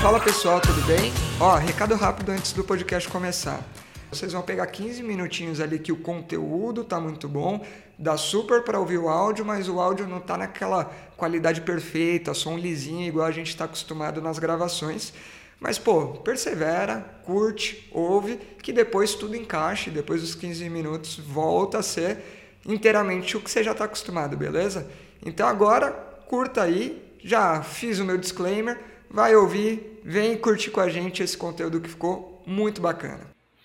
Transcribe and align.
Fala 0.00 0.20
pessoal, 0.20 0.60
tudo 0.60 0.80
bem? 0.86 1.12
Ó, 1.40 1.56
recado 1.56 1.96
rápido 1.96 2.30
antes 2.30 2.52
do 2.52 2.62
podcast 2.62 3.08
começar. 3.08 3.64
Vocês 4.10 4.32
vão 4.32 4.42
pegar 4.42 4.68
15 4.68 5.02
minutinhos 5.02 5.60
ali 5.60 5.76
que 5.76 5.90
o 5.90 5.96
conteúdo 5.96 6.84
tá 6.84 7.00
muito 7.00 7.28
bom, 7.28 7.66
dá 7.98 8.16
super 8.16 8.62
para 8.62 8.78
ouvir 8.78 8.96
o 8.98 9.08
áudio, 9.08 9.44
mas 9.44 9.68
o 9.68 9.80
áudio 9.80 10.06
não 10.06 10.20
tá 10.20 10.38
naquela 10.38 10.84
qualidade 11.16 11.62
perfeita, 11.62 12.32
som 12.32 12.56
lisinho 12.56 13.08
igual 13.08 13.26
a 13.26 13.32
gente 13.32 13.48
está 13.48 13.64
acostumado 13.64 14.22
nas 14.22 14.38
gravações. 14.38 15.12
Mas 15.58 15.80
pô, 15.80 16.06
persevera, 16.18 17.04
curte, 17.24 17.90
ouve, 17.92 18.36
que 18.62 18.72
depois 18.72 19.14
tudo 19.14 19.34
encaixa, 19.34 19.90
depois 19.90 20.20
dos 20.20 20.36
15 20.36 20.70
minutos 20.70 21.18
volta 21.18 21.78
a 21.78 21.82
ser 21.82 22.18
inteiramente 22.64 23.36
o 23.36 23.40
que 23.40 23.50
você 23.50 23.64
já 23.64 23.72
está 23.72 23.84
acostumado, 23.84 24.36
beleza? 24.36 24.88
Então 25.26 25.48
agora 25.48 25.90
curta 26.28 26.62
aí, 26.62 27.02
já 27.22 27.62
fiz 27.62 27.98
o 27.98 28.04
meu 28.04 28.16
disclaimer, 28.16 28.78
vai 29.10 29.34
ouvir, 29.34 30.00
vem 30.04 30.36
curtir 30.36 30.70
com 30.70 30.80
a 30.80 30.88
gente 30.88 31.22
esse 31.22 31.36
conteúdo 31.36 31.80
que 31.80 31.88
ficou 31.88 32.42
muito 32.46 32.80
bacana. 32.80 33.20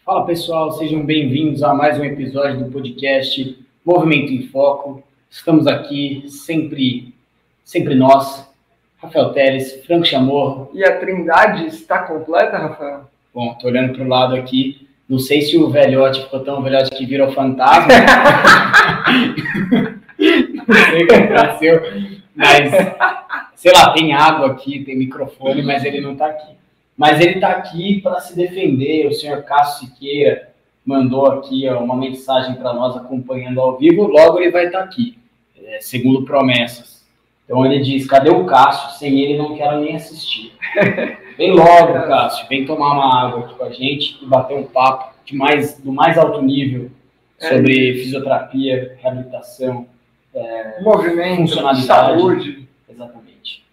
Fala 0.05 0.25
pessoal, 0.25 0.71
sejam 0.71 1.05
bem-vindos 1.05 1.63
a 1.63 1.73
mais 1.73 1.99
um 1.99 2.03
episódio 2.03 2.63
do 2.63 2.71
podcast 2.71 3.57
Movimento 3.85 4.31
em 4.31 4.47
Foco. 4.47 5.03
Estamos 5.29 5.67
aqui 5.67 6.25
sempre, 6.27 7.13
sempre 7.63 7.95
nós, 7.95 8.47
Rafael 8.97 9.33
Teres, 9.33 9.85
Franco 9.85 10.05
Chamorro. 10.05 10.69
E 10.73 10.83
a 10.83 10.99
trindade 10.99 11.67
está 11.67 11.99
completa, 11.99 12.57
Rafael? 12.57 13.09
Bom, 13.33 13.53
tô 13.55 13.67
olhando 13.67 13.93
para 13.93 14.03
o 14.03 14.07
lado 14.07 14.35
aqui. 14.35 14.87
Não 15.07 15.19
sei 15.19 15.41
se 15.41 15.57
o 15.57 15.69
velhote 15.69 16.23
ficou 16.23 16.39
tão 16.41 16.61
velhote 16.61 16.91
que 16.91 17.05
virou 17.05 17.31
fantasma. 17.31 17.93
Não 20.65 20.75
sei 20.89 21.03
o 21.03 21.07
que 21.07 21.13
aconteceu, 21.13 21.81
mas 22.35 22.71
sei 23.63 23.71
lá, 23.71 23.93
tem 23.93 24.13
água 24.13 24.47
aqui, 24.47 24.83
tem 24.83 24.97
microfone, 24.97 25.63
mas 25.63 25.85
ele 25.85 26.01
não 26.01 26.11
está 26.11 26.25
aqui. 26.25 26.53
Mas 26.97 27.21
ele 27.21 27.35
está 27.35 27.47
aqui 27.47 28.01
para 28.01 28.19
se 28.19 28.35
defender. 28.35 29.07
O 29.07 29.13
senhor 29.13 29.41
Cássio 29.43 29.87
Siqueira 29.87 30.49
mandou 30.85 31.25
aqui 31.27 31.65
ó, 31.69 31.79
uma 31.79 31.95
mensagem 31.95 32.55
para 32.55 32.73
nós 32.73 32.97
acompanhando 32.97 33.61
ao 33.61 33.77
vivo. 33.77 34.05
Logo 34.05 34.37
ele 34.37 34.51
vai 34.51 34.65
estar 34.65 34.79
tá 34.79 34.83
aqui, 34.83 35.17
é, 35.63 35.79
segundo 35.79 36.25
promessas. 36.25 37.05
Então 37.45 37.65
ele 37.65 37.81
diz: 37.81 38.05
cadê 38.05 38.29
o 38.29 38.43
Cássio? 38.43 38.99
Sem 38.99 39.21
ele 39.21 39.37
não 39.37 39.55
quero 39.55 39.79
nem 39.79 39.95
assistir. 39.95 40.51
Vem 41.37 41.51
logo, 41.51 41.93
Cássio, 42.05 42.45
vem 42.47 42.63
tomar 42.63 42.93
uma 42.93 43.25
água 43.25 43.45
aqui 43.45 43.55
com 43.55 43.63
a 43.63 43.71
gente 43.71 44.19
e 44.21 44.25
bater 44.27 44.55
um 44.55 44.65
papo 44.65 45.15
de 45.25 45.35
mais, 45.35 45.79
do 45.79 45.91
mais 45.91 46.15
alto 46.15 46.43
nível 46.43 46.91
sobre 47.39 47.89
é. 47.89 47.93
fisioterapia, 47.95 48.95
reabilitação, 49.01 49.87
é, 50.31 50.79
movimento, 50.83 51.37
funcionalidade. 51.37 51.87
saúde. 51.87 52.62
Exatamente. 52.93 53.63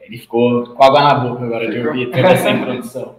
Ele 0.00 0.18
ficou 0.18 0.66
com 0.66 0.82
água 0.82 1.02
na 1.02 1.14
boca 1.14 1.44
agora 1.44 1.70
de 1.70 1.86
ouvir 1.86 2.06
toda 2.06 2.28
essa 2.28 2.50
introdução. 2.50 3.16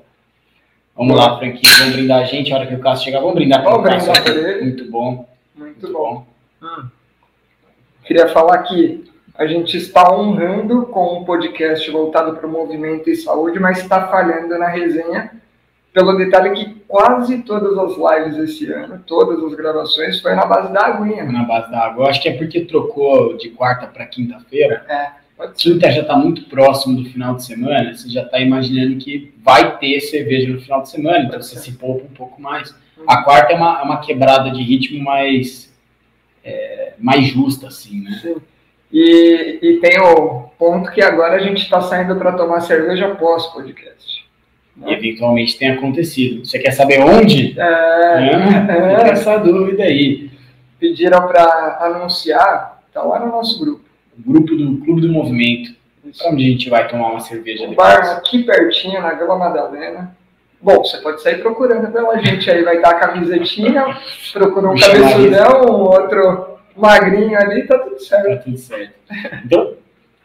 Vamos 0.96 1.18
lá, 1.18 1.38
Franquinho, 1.38 1.74
vamos 1.80 1.94
brindar 1.94 2.22
a 2.22 2.26
gente. 2.26 2.54
A 2.54 2.58
hora 2.58 2.68
que 2.68 2.76
o 2.76 2.80
Cássio 2.80 3.06
chegar, 3.06 3.20
vamos 3.20 3.36
brindar 3.36 3.66
o 3.68 3.84
Cássio. 3.84 4.14
Muito 4.62 4.90
bom. 4.90 5.28
Muito 5.56 5.92
bom. 5.92 5.92
Muito 5.92 5.92
bom. 5.92 6.26
Hum. 6.62 6.88
Queria 8.06 8.30
falar 8.30 8.60
que 8.60 9.04
a 9.38 9.46
gente 9.46 9.76
está 9.76 10.14
honrando 10.14 10.86
com 10.86 11.20
um 11.20 11.26
podcast 11.26 11.90
voltado 11.92 12.36
para 12.36 12.48
o 12.48 12.52
movimento 12.52 13.10
e 13.10 13.16
saúde, 13.16 13.60
mas 13.60 13.80
está 13.80 14.08
falhando 14.08 14.58
na 14.58 14.68
resenha 14.68 15.32
pelo 15.92 16.16
detalhe 16.18 16.52
que 16.52 16.76
quase 16.88 17.40
todas 17.40 17.78
as 17.78 17.96
lives 17.98 18.38
esse 18.38 18.72
ano, 18.72 19.02
todas 19.08 19.44
as 19.44 19.56
gravações, 19.56 20.22
foi 20.22 20.36
na 20.36 20.46
base 20.46 20.72
da 20.72 20.86
aguinha. 20.88 21.24
Na 21.24 21.44
base 21.44 21.72
da 21.72 21.86
água. 21.86 22.04
Eu 22.04 22.10
acho 22.10 22.22
que 22.22 22.30
é 22.30 22.38
porque 22.38 22.66
trocou 22.66 23.36
de 23.38 23.50
quarta 23.50 23.88
para 23.88 24.06
quinta-feira. 24.06 24.86
É. 24.88 25.25
Quinta 25.58 25.92
já 25.92 26.02
está 26.02 26.16
muito 26.16 26.44
próximo 26.44 27.02
do 27.02 27.10
final 27.10 27.36
de 27.36 27.44
semana, 27.44 27.94
você 27.94 28.10
já 28.10 28.24
está 28.24 28.40
imaginando 28.40 28.96
que 28.98 29.34
vai 29.44 29.78
ter 29.78 30.00
cerveja 30.00 30.52
no 30.52 30.62
final 30.62 30.82
de 30.82 30.90
semana, 30.90 31.26
então 31.26 31.42
você 31.42 31.60
se 31.60 31.74
poupa 31.74 32.06
um 32.06 32.16
pouco 32.16 32.42
mais. 32.42 32.74
A 33.06 33.22
quarta 33.24 33.52
é 33.52 33.56
uma, 33.56 33.80
é 33.80 33.84
uma 33.84 34.00
quebrada 34.00 34.50
de 34.50 34.64
ritmo 34.64 35.04
mais, 35.04 35.74
é, 36.44 36.94
mais 36.98 37.28
justa, 37.28 37.68
assim, 37.68 38.02
né? 38.02 38.20
Sim. 38.22 38.36
E, 38.92 39.60
e 39.62 39.78
tem 39.82 40.00
o 40.00 40.44
ponto 40.58 40.92
que 40.92 41.02
agora 41.02 41.36
a 41.36 41.40
gente 41.40 41.62
está 41.62 41.82
saindo 41.82 42.16
para 42.16 42.32
tomar 42.32 42.62
cerveja 42.62 43.14
pós-podcast. 43.16 44.26
Né? 44.76 44.94
Eventualmente 44.94 45.58
tem 45.58 45.72
acontecido. 45.72 46.46
Você 46.46 46.60
quer 46.60 46.72
saber 46.72 47.02
onde? 47.02 47.60
É, 47.60 47.64
é, 47.64 49.08
é. 49.08 49.10
essa 49.10 49.38
dúvida 49.38 49.84
aí. 49.84 50.30
Pediram 50.80 51.28
para 51.28 51.78
anunciar, 51.82 52.82
está 52.88 53.02
lá 53.02 53.20
no 53.20 53.28
nosso 53.28 53.60
grupo. 53.60 53.85
O 54.18 54.32
grupo 54.32 54.56
do 54.56 54.78
Clube 54.78 55.02
do 55.02 55.10
Movimento. 55.10 55.74
Para 56.18 56.32
onde 56.32 56.46
a 56.46 56.50
gente 56.50 56.70
vai 56.70 56.88
tomar 56.88 57.12
uma 57.12 57.20
cerveja 57.20 57.66
um 57.66 57.70
depois? 57.72 57.88
bar 57.88 58.18
aqui 58.18 58.44
pertinho, 58.44 59.02
na 59.02 59.14
Vila 59.14 59.38
Madalena. 59.38 60.16
Bom, 60.62 60.84
você 60.84 60.98
pode 60.98 61.22
sair 61.22 61.40
procurando 61.42 61.92
pela 61.92 62.18
gente 62.20 62.50
aí. 62.50 62.64
Vai 62.64 62.78
estar 62.78 62.92
a 62.92 63.00
camisetinha, 63.00 63.98
procura 64.34 64.70
um 64.70 64.76
cabeçudão, 64.76 65.76
um 65.76 65.82
outro 65.82 66.58
magrinho 66.76 67.38
ali, 67.38 67.68
tá 67.68 67.78
tudo 67.80 68.00
certo. 68.00 68.30
Tá 68.30 68.38
tudo 68.38 68.58
certo. 68.58 68.94
Então, 69.46 69.74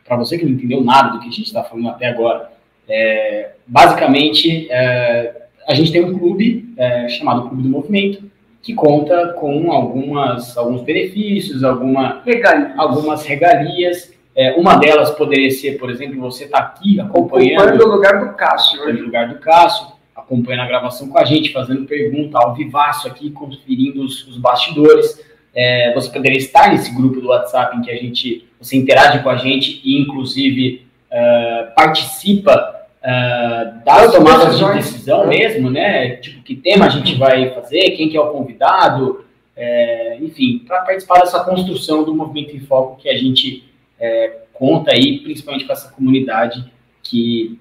para 0.07 0.17
você 0.17 0.39
que 0.39 0.45
não 0.45 0.53
entendeu 0.53 0.83
nada 0.83 1.11
do 1.11 1.21
que 1.21 1.29
a 1.29 1.31
gente 1.31 1.47
está 1.47 1.63
falando 1.63 1.89
até 1.89 2.09
agora, 2.09 2.51
é, 2.89 3.53
basicamente, 3.67 4.67
é, 4.71 5.47
a 5.67 5.75
gente 5.75 5.93
tem 5.93 6.05
um 6.05 6.19
clube 6.19 6.75
é, 6.77 7.09
chamado 7.09 7.49
Clube 7.49 7.63
do 7.63 7.69
Movimento, 7.69 8.23
que 8.63 8.75
conta 8.75 9.35
com 9.39 9.73
algumas, 9.73 10.57
alguns 10.57 10.83
benefícios, 10.83 11.65
alguma, 11.65 12.23
regalias. 12.25 12.79
algumas 12.79 13.25
regalias. 13.25 14.13
É, 14.37 14.53
uma 14.53 14.77
delas 14.77 15.11
poderia 15.11 15.51
ser, 15.51 15.79
por 15.79 15.91
exemplo, 15.91 16.21
você 16.21 16.45
está 16.45 16.59
aqui 16.59 17.01
acompanhando. 17.01 17.69
Ocupando 17.69 17.85
o 17.85 17.97
lugar 17.97 18.21
do 18.21 18.37
Cássio. 18.37 18.79
Ocupando 18.79 19.01
o 19.01 19.05
lugar 19.05 19.29
do 19.29 19.39
Cássio, 19.39 19.87
acompanhando 20.15 20.63
a 20.63 20.69
gravação 20.69 21.09
com 21.09 21.19
a 21.19 21.25
gente, 21.25 21.53
fazendo 21.53 21.85
pergunta 21.87 22.39
ao 22.39 22.55
vivaço 22.55 23.09
aqui, 23.09 23.31
conferindo 23.31 24.03
os, 24.03 24.27
os 24.29 24.37
bastidores. 24.37 25.21
É, 25.55 25.93
você 25.95 26.11
poderia 26.11 26.39
estar 26.39 26.71
nesse 26.71 26.95
grupo 26.95 27.21
do 27.21 27.29
WhatsApp 27.29 27.77
em 27.77 27.83
que 27.83 27.91
a 27.91 27.97
gente, 27.97 28.47
você 28.61 28.77
interage 28.77 29.23
com 29.23 29.31
a 29.31 29.37
gente 29.37 29.81
e, 29.83 30.01
inclusive, 30.01 30.87
uh, 31.11 31.75
participa 31.75 32.80
uh, 33.03 33.85
das 33.85 34.13
tomadas 34.13 34.59
de 34.59 34.73
decisão 34.73 35.27
mesmo, 35.27 35.71
né? 35.71 36.17
Tipo, 36.17 36.43
que 36.43 36.55
tema 36.55 36.87
a 36.87 36.91
gente 36.91 37.15
vai 37.17 37.51
fazer, 37.51 37.91
quem 37.93 38.09
que 38.09 38.17
é 38.17 38.21
o 38.21 38.33
convidado, 38.33 39.25
é, 39.57 40.19
enfim, 40.21 40.65
para 40.67 40.83
participar 40.83 41.21
dessa 41.21 41.45
construção 41.45 42.03
do 42.05 42.15
Movimento 42.15 42.57
em 42.57 42.61
Foco 42.61 42.97
que 42.97 43.09
a 43.09 43.17
gente 43.17 43.65
é, 43.99 44.39
conta 44.55 44.93
aí, 44.93 45.19
principalmente 45.19 45.67
com 45.67 45.73
essa 45.73 45.91
comunidade 45.93 46.65
que 47.03 47.59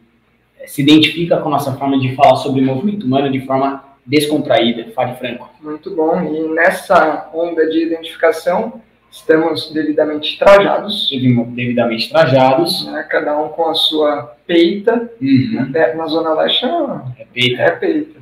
é, 0.60 0.68
se 0.68 0.82
identifica 0.82 1.38
com 1.38 1.50
a 1.50 1.52
nossa 1.52 1.74
forma 1.76 2.00
de 2.00 2.16
falar 2.16 2.38
sobre 2.38 2.62
o 2.62 2.64
movimento 2.64 3.06
humano 3.06 3.30
de 3.30 3.42
forma 3.42 3.84
descontraída, 4.06 4.92
fale 4.94 5.16
franco. 5.16 5.50
Muito 5.62 5.94
bom. 5.94 6.22
E 6.24 6.54
nessa 6.54 7.30
onda 7.34 7.70
de 7.70 7.86
identificação, 7.86 8.82
estamos 9.12 9.72
devidamente 9.72 10.38
trajados. 10.38 11.10
Devidamente 11.10 12.10
trajados. 12.10 12.86
Né? 12.86 13.06
Cada 13.10 13.38
um 13.38 13.50
com 13.50 13.70
a 13.70 13.74
sua 13.74 14.36
peita. 14.46 15.10
Uhum. 15.22 15.72
Na, 15.72 15.96
na 15.96 16.08
Zona 16.08 16.34
Leste 16.34 16.66
é 16.66 17.26
peita. 17.34 17.62
É 17.62 17.72
peita. 17.72 18.20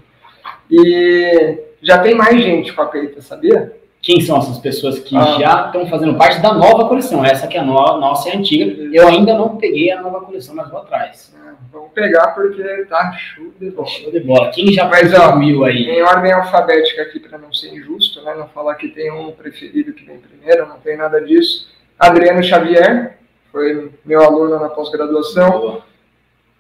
E 0.70 1.60
já 1.82 2.00
tem 2.00 2.16
mais 2.16 2.42
gente 2.42 2.74
com 2.74 2.82
a 2.82 2.88
peita, 2.88 3.22
sabia? 3.22 3.77
Quem 4.02 4.22
são 4.22 4.38
essas 4.38 4.58
pessoas 4.60 5.00
que 5.00 5.16
ah. 5.16 5.38
já 5.40 5.66
estão 5.66 5.88
fazendo 5.88 6.16
parte 6.16 6.40
da 6.42 6.54
nova 6.54 6.88
coleção? 6.88 7.26
Essa 7.26 7.48
que 7.48 7.58
é 7.58 7.60
a 7.60 7.64
no 7.64 7.74
nossa 7.74 8.30
é 8.30 8.38
antiga. 8.38 8.90
Eu 8.94 9.08
ainda 9.08 9.34
não 9.34 9.58
peguei 9.58 9.92
a 9.92 10.02
nova 10.02 10.22
coleção, 10.22 10.56
mas 10.56 10.70
vou 10.70 10.80
atrás. 10.80 11.36
Vamos 11.72 11.92
pegar 11.92 12.28
porque 12.28 12.64
tá 12.86 13.12
show 13.14 13.52
de 13.60 13.70
bola. 13.72 13.88
Show 13.88 14.12
de 14.12 14.20
bola. 14.22 14.52
Quem 14.52 14.72
já 14.72 14.88
Mas, 14.88 15.14
ó, 15.14 15.36
mil 15.36 15.66
aí? 15.66 15.90
Em 15.90 16.02
ordem 16.02 16.32
alfabética 16.32 17.02
aqui, 17.02 17.20
para 17.20 17.38
não 17.38 17.52
ser 17.54 17.74
injusto, 17.74 18.22
né? 18.24 18.34
Não 18.36 18.48
falar 18.48 18.76
que 18.76 18.88
tem 18.88 19.12
um 19.12 19.32
preferido 19.32 19.94
que 19.94 20.06
vem 20.06 20.18
primeiro, 20.20 20.68
não 20.68 20.80
tem 20.80 20.96
nada 20.96 21.20
disso. 21.20 21.68
Adriano 22.00 22.42
Xavier, 22.42 23.18
foi 23.52 23.92
meu 24.06 24.24
aluno 24.24 24.60
na 24.60 24.70
pós-graduação. 24.70 25.82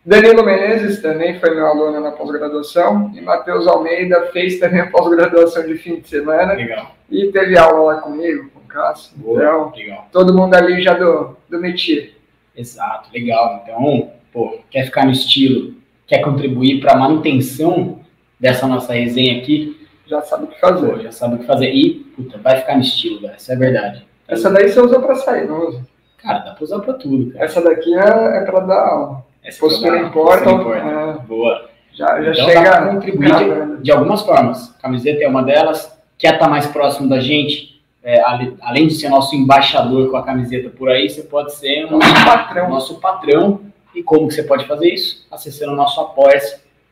Danilo 0.07 0.41
Menezes 0.41 1.01
também 1.01 1.37
foi 1.37 1.53
meu 1.53 1.67
aluno 1.67 1.99
na 1.99 2.11
pós-graduação. 2.11 3.11
E 3.13 3.19
Matheus 3.19 3.67
Almeida 3.67 4.29
fez 4.31 4.57
também 4.57 4.79
a 4.79 4.89
pós-graduação 4.89 5.67
de 5.67 5.75
fim 5.75 5.99
de 5.99 6.07
semana. 6.07 6.53
Legal. 6.53 6.95
E 7.11 7.29
teve 7.29 7.57
aula 7.57 7.95
lá 7.95 8.01
comigo, 8.01 8.49
com 8.51 8.61
o 8.61 8.63
Cássio. 8.63 9.11
Boa, 9.17 9.37
então, 9.37 9.73
legal. 9.75 10.07
todo 10.09 10.33
mundo 10.33 10.53
ali 10.53 10.81
já 10.81 10.93
do, 10.93 11.35
do 11.49 11.59
métier. 11.59 12.13
Exato, 12.55 13.09
legal. 13.13 13.61
Então, 13.61 14.13
pô, 14.31 14.59
quer 14.71 14.85
ficar 14.85 15.03
no 15.03 15.11
estilo, 15.11 15.73
quer 16.07 16.19
contribuir 16.19 16.79
para 16.79 16.93
a 16.93 16.97
manutenção 16.97 17.99
dessa 18.39 18.65
nossa 18.65 18.93
resenha 18.93 19.41
aqui, 19.41 19.89
já 20.05 20.21
sabe 20.21 20.45
o 20.45 20.47
que 20.47 20.57
fazer. 20.57 20.89
Pô, 20.89 20.99
já 20.99 21.11
sabe 21.11 21.35
o 21.35 21.39
que 21.39 21.45
fazer. 21.45 21.73
E, 21.73 21.95
puta, 22.15 22.37
vai 22.37 22.61
ficar 22.61 22.75
no 22.75 22.81
estilo, 22.81 23.19
velho. 23.19 23.35
Isso 23.37 23.51
é 23.51 23.57
verdade. 23.57 24.07
Essa 24.25 24.49
daí 24.49 24.69
você 24.69 24.79
usa 24.79 25.01
para 25.01 25.15
sair, 25.15 25.45
não 25.45 25.67
usa? 25.67 25.85
Cara, 26.17 26.39
dá 26.39 26.53
para 26.53 26.63
usar 26.63 26.79
para 26.79 26.93
tudo, 26.93 27.33
cara. 27.33 27.43
Essa 27.43 27.61
daqui 27.61 27.93
é, 27.93 28.37
é 28.37 28.45
para 28.45 28.61
dar 28.61 28.87
aula. 28.87 29.26
Essa 29.47 29.59
postura 29.59 29.99
importa. 29.99 30.43
Postura 30.43 30.79
importa. 30.79 31.21
É... 31.21 31.25
Boa. 31.25 31.69
Já, 31.93 32.21
já 32.21 32.31
então, 32.31 32.45
chega 32.45 32.69
a 32.69 32.87
contribuir 32.87 33.33
de, 33.33 33.83
de, 33.83 33.91
algumas 33.91 34.21
formas. 34.21 34.75
A 34.77 34.81
camiseta 34.81 35.23
é 35.23 35.27
uma 35.27 35.41
delas. 35.41 35.97
Quer 36.17 36.33
estar 36.33 36.45
tá 36.45 36.51
mais 36.51 36.67
próximo 36.67 37.09
da 37.09 37.19
gente? 37.19 37.81
É, 38.03 38.21
além 38.61 38.87
de 38.87 38.93
ser 38.93 39.09
nosso 39.09 39.35
embaixador 39.35 40.09
com 40.09 40.17
a 40.17 40.23
camiseta 40.23 40.69
por 40.69 40.89
aí, 40.89 41.09
você 41.09 41.23
pode 41.23 41.53
ser 41.55 41.85
um, 41.85 41.97
nosso 41.97 42.25
patrão. 42.25 42.69
Nosso 42.69 42.99
patrão 42.99 43.61
E 43.95 44.03
como 44.03 44.27
que 44.27 44.35
você 44.35 44.43
pode 44.43 44.65
fazer 44.65 44.93
isso? 44.93 45.25
Acessando 45.31 45.73
o 45.73 45.75
nosso 45.75 45.99
apoia 45.99 46.39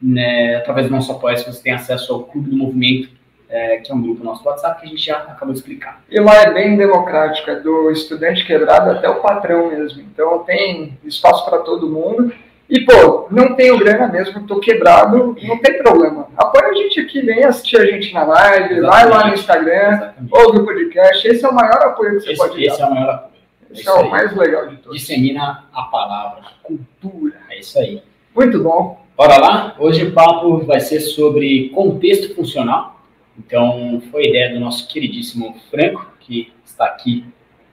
né, 0.02 0.56
através 0.58 0.88
do 0.88 0.94
nosso 0.94 1.12
apoia 1.12 1.38
você 1.38 1.62
tem 1.62 1.74
acesso 1.74 2.14
ao 2.14 2.24
Clube 2.24 2.50
do 2.50 2.58
Movimento, 2.58 3.10
é, 3.50 3.78
que 3.78 3.92
é 3.92 3.96
um 3.96 4.02
grupo 4.02 4.24
nosso 4.24 4.46
WhatsApp 4.48 4.82
que 4.82 4.88
a 4.88 4.90
gente 4.90 5.06
já 5.06 5.18
acabou 5.18 5.54
de 5.54 5.60
explicar. 5.60 6.02
E 6.10 6.20
lá 6.20 6.36
é 6.44 6.54
bem 6.54 6.76
democrático, 6.76 7.50
é 7.50 7.60
do 7.60 7.92
estudante 7.92 8.46
quebrado 8.46 8.90
até 8.92 9.08
o 9.10 9.22
patrão 9.22 9.70
mesmo. 9.70 10.02
Então 10.02 10.40
tem 10.40 10.98
espaço 11.04 11.46
para 11.46 11.60
todo 11.60 11.90
mundo. 11.90 12.34
E, 12.70 12.82
pô, 12.82 13.28
não 13.30 13.56
tenho 13.56 13.78
grana 13.78 14.08
mesmo, 14.08 14.48
tô 14.48 14.60
quebrado, 14.60 15.36
não 15.44 15.60
tem 15.60 15.78
problema. 15.78 16.28
Apoia 16.36 16.70
a 16.70 16.74
gente 16.74 17.00
aqui, 17.00 17.22
vem 17.22 17.44
assistir 17.44 17.78
a 17.78 17.86
gente 17.86 18.12
na 18.12 18.24
live, 18.24 18.76
Exatamente. 18.76 18.88
vai 18.88 19.10
lá 19.10 19.28
no 19.28 19.34
Instagram, 19.36 19.94
Exatamente. 19.94 20.34
ouve 20.34 20.60
o 20.60 20.66
podcast. 20.66 21.28
Esse 21.28 21.46
é 21.46 21.48
o 21.48 21.54
maior 21.54 21.78
apoio 21.84 22.16
que 22.16 22.22
você 22.22 22.32
esse, 22.32 22.42
pode 22.42 22.64
esse 22.64 22.80
dar. 22.80 22.82
Esse 22.82 22.82
é 22.82 22.86
o 22.88 22.96
maior 22.96 23.10
apoio. 23.10 23.36
Esse 23.72 23.88
é, 23.88 23.92
é 23.92 23.94
o 23.94 24.10
mais 24.10 24.36
legal 24.36 24.68
de 24.68 24.78
todos. 24.78 25.00
Dissemina 25.00 25.66
a 25.72 25.84
palavra, 25.84 26.42
cultura. 26.64 27.36
É 27.50 27.60
isso 27.60 27.78
aí. 27.78 28.02
Muito 28.36 28.62
bom. 28.64 29.06
Bora 29.16 29.38
lá? 29.38 29.76
Hoje 29.80 30.04
o 30.04 30.12
papo 30.12 30.58
vai 30.66 30.80
ser 30.80 31.00
sobre 31.00 31.70
contexto 31.70 32.34
funcional. 32.34 33.00
Então, 33.38 34.02
foi 34.12 34.28
ideia 34.28 34.54
do 34.54 34.60
nosso 34.60 34.88
queridíssimo 34.88 35.56
Franco, 35.70 36.06
que 36.20 36.52
está 36.66 36.86
aqui 36.86 37.26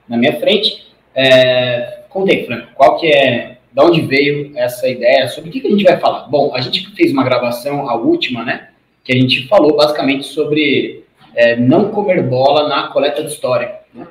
na 0.07 0.17
minha 0.17 0.39
frente. 0.39 0.93
É, 1.15 2.03
contei, 2.09 2.45
Franco, 2.45 2.67
qual 2.75 2.97
que 2.97 3.07
é 3.07 3.52
da 3.73 3.83
onde 3.83 4.01
veio 4.01 4.51
essa 4.55 4.87
ideia, 4.87 5.27
sobre 5.27 5.49
o 5.49 5.53
que, 5.53 5.59
que 5.59 5.67
a 5.67 5.71
gente 5.71 5.83
vai 5.83 5.99
falar. 5.99 6.27
Bom, 6.27 6.53
a 6.53 6.61
gente 6.61 6.89
fez 6.95 7.11
uma 7.11 7.23
gravação, 7.23 7.89
a 7.89 7.95
última, 7.95 8.45
né? 8.45 8.69
Que 9.03 9.11
a 9.11 9.15
gente 9.15 9.47
falou 9.47 9.75
basicamente 9.75 10.27
sobre 10.27 11.03
é, 11.35 11.55
não 11.55 11.89
comer 11.89 12.21
bola 12.23 12.67
na 12.67 12.87
coleta 12.87 13.23
de 13.23 13.31
história. 13.31 13.79
Né? 13.93 14.07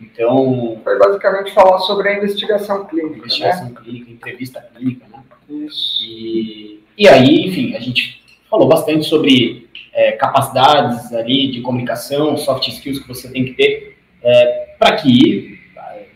Então. 0.00 0.80
Foi 0.82 0.98
basicamente 0.98 1.52
falar 1.52 1.78
sobre 1.78 2.08
a 2.08 2.16
investigação 2.16 2.84
clínica. 2.86 3.12
Né? 3.12 3.18
Investigação 3.18 3.68
né? 3.68 3.74
clínica, 3.82 4.10
entrevista 4.10 4.68
clínica, 4.74 5.06
né? 5.10 5.22
Isso. 5.48 6.04
E, 6.04 6.80
e 6.98 7.08
aí, 7.08 7.46
enfim, 7.46 7.76
a 7.76 7.80
gente 7.80 8.22
falou 8.50 8.66
bastante 8.66 9.06
sobre 9.06 9.68
é, 9.92 10.12
capacidades 10.12 11.12
ali 11.12 11.50
de 11.50 11.60
comunicação, 11.60 12.36
soft 12.36 12.66
skills 12.66 12.98
que 12.98 13.08
você 13.08 13.30
tem 13.30 13.44
que 13.44 13.52
ter 13.52 13.96
é, 14.22 14.74
para 14.78 14.96
que 14.96 15.60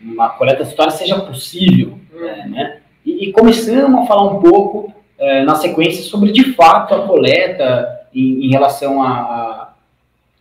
uma 0.01 0.29
coleta 0.29 0.63
de 0.63 0.69
história 0.69 0.91
seja 0.91 1.19
possível, 1.19 1.97
uhum. 2.13 2.49
né? 2.49 2.80
E, 3.05 3.29
e 3.29 3.31
começamos 3.31 4.01
a 4.01 4.05
falar 4.05 4.23
um 4.23 4.39
pouco 4.39 4.93
é, 5.17 5.43
na 5.43 5.55
sequência 5.55 6.03
sobre, 6.03 6.31
de 6.31 6.53
fato, 6.53 6.95
a 6.95 7.07
coleta 7.07 8.01
em, 8.13 8.45
em 8.45 8.49
relação 8.49 9.01
a, 9.01 9.09
a, 9.09 9.73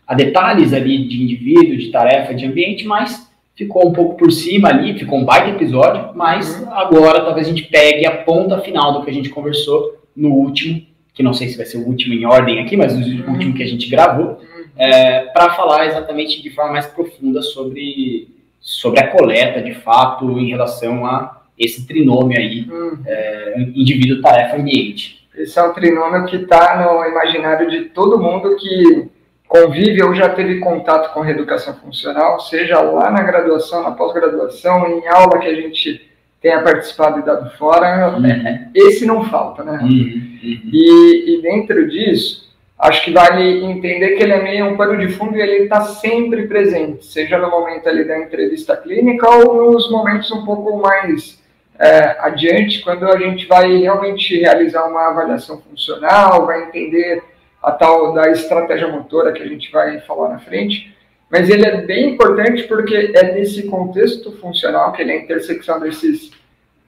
a, 0.07 0.15
detalhes 0.15 0.73
ali 0.73 1.07
de 1.07 1.23
indivíduo, 1.23 1.77
de 1.77 1.91
tarefa, 1.91 2.35
de 2.35 2.47
ambiente, 2.47 2.87
mas 2.87 3.31
ficou 3.55 3.87
um 3.87 3.93
pouco 3.93 4.17
por 4.17 4.33
cima 4.33 4.71
ali, 4.71 4.99
ficou 4.99 5.19
um 5.19 5.25
baita 5.25 5.51
episódio, 5.51 6.11
mas 6.15 6.61
uhum. 6.61 6.73
agora 6.73 7.21
talvez 7.23 7.47
a 7.47 7.51
gente 7.51 7.65
pegue 7.65 8.07
a 8.07 8.23
ponta 8.23 8.59
final 8.61 8.95
do 8.95 9.05
que 9.05 9.11
a 9.11 9.15
gente 9.15 9.29
conversou 9.29 9.99
no 10.17 10.31
último, 10.31 10.81
que 11.13 11.23
não 11.23 11.35
sei 11.35 11.49
se 11.49 11.59
vai 11.59 11.67
ser 11.67 11.77
o 11.77 11.87
último 11.87 12.15
em 12.15 12.25
ordem 12.25 12.61
aqui, 12.61 12.77
mas 12.77 12.95
o 12.95 12.99
uhum. 12.99 13.33
último 13.33 13.55
que 13.55 13.63
a 13.63 13.69
gente 13.69 13.89
gravou, 13.89 14.41
é, 14.79 15.27
para 15.27 15.51
falar 15.51 15.87
exatamente 15.87 16.43
de 16.43 16.49
forma 16.51 16.73
mais 16.73 16.87
profunda 16.87 17.43
sobre, 17.43 18.29
sobre 18.61 19.01
a 19.01 19.09
coleta, 19.09 19.61
de 19.61 19.75
fato, 19.75 20.39
em 20.39 20.49
relação 20.49 21.05
a 21.05 21.40
esse 21.61 21.87
trinômio 21.87 22.39
aí, 22.39 22.67
hum. 22.71 22.99
é, 23.07 23.61
indivíduo, 23.75 24.23
tarefa, 24.23 24.57
ambiente. 24.57 25.29
Esse 25.37 25.59
é 25.59 25.63
um 25.63 25.75
trinômio 25.75 26.25
que 26.25 26.37
está 26.37 26.83
no 26.83 27.07
imaginário 27.07 27.71
de 27.71 27.83
todo 27.91 28.19
mundo 28.19 28.57
que 28.57 29.11
convive 29.47 30.03
ou 30.03 30.15
já 30.15 30.31
teve 30.31 30.59
contato 30.61 31.13
com 31.13 31.21
reeducação 31.21 31.75
funcional, 31.75 32.41
seja 32.41 32.81
lá 32.81 33.11
na 33.11 33.23
graduação, 33.23 33.83
na 33.83 33.91
pós-graduação, 33.91 34.87
em 34.87 35.07
aula 35.09 35.39
que 35.39 35.49
a 35.49 35.55
gente 35.55 36.09
tenha 36.41 36.63
participado 36.63 37.19
e 37.19 37.25
dado 37.25 37.51
fora, 37.59 38.17
uhum. 38.17 38.71
esse 38.75 39.05
não 39.05 39.25
falta, 39.25 39.63
né? 39.63 39.79
Uhum. 39.83 39.89
Uhum. 39.89 40.71
E, 40.73 41.37
e 41.37 41.43
dentro 41.43 41.87
disso, 41.89 42.49
acho 42.79 43.05
que 43.05 43.13
vale 43.13 43.65
entender 43.65 44.11
que 44.11 44.23
ele 44.23 44.33
é 44.33 44.43
meio 44.43 44.67
um 44.67 44.77
pano 44.77 44.97
de 44.97 45.09
fundo 45.09 45.37
e 45.37 45.43
ele 45.43 45.65
está 45.65 45.83
sempre 45.83 46.47
presente, 46.47 47.05
seja 47.05 47.37
no 47.37 47.51
momento 47.51 47.89
ali 47.89 48.05
da 48.05 48.19
entrevista 48.19 48.77
clínica 48.77 49.29
ou 49.29 49.73
nos 49.73 49.91
momentos 49.91 50.31
um 50.31 50.45
pouco 50.45 50.79
mais 50.79 51.40
é, 51.81 52.17
adiante, 52.21 52.83
quando 52.83 53.07
a 53.07 53.19
gente 53.19 53.47
vai 53.47 53.75
realmente 53.79 54.39
realizar 54.39 54.85
uma 54.85 55.09
avaliação 55.09 55.63
funcional, 55.63 56.45
vai 56.45 56.65
entender 56.65 57.23
a 57.63 57.73
tal 57.73 58.13
da 58.13 58.31
estratégia 58.31 58.87
motora 58.87 59.33
que 59.33 59.43
a 59.43 59.49
gente 59.49 59.73
vai 59.73 59.99
falar 60.01 60.29
na 60.29 60.39
frente. 60.39 60.95
Mas 61.31 61.49
ele 61.49 61.65
é 61.65 61.81
bem 61.81 62.11
importante 62.11 62.65
porque 62.65 63.13
é 63.15 63.33
nesse 63.33 63.63
contexto 63.63 64.33
funcional, 64.33 64.93
que 64.93 65.01
ele 65.01 65.13
é 65.13 65.15
a 65.15 65.23
intersecção 65.23 65.81
desses 65.81 66.31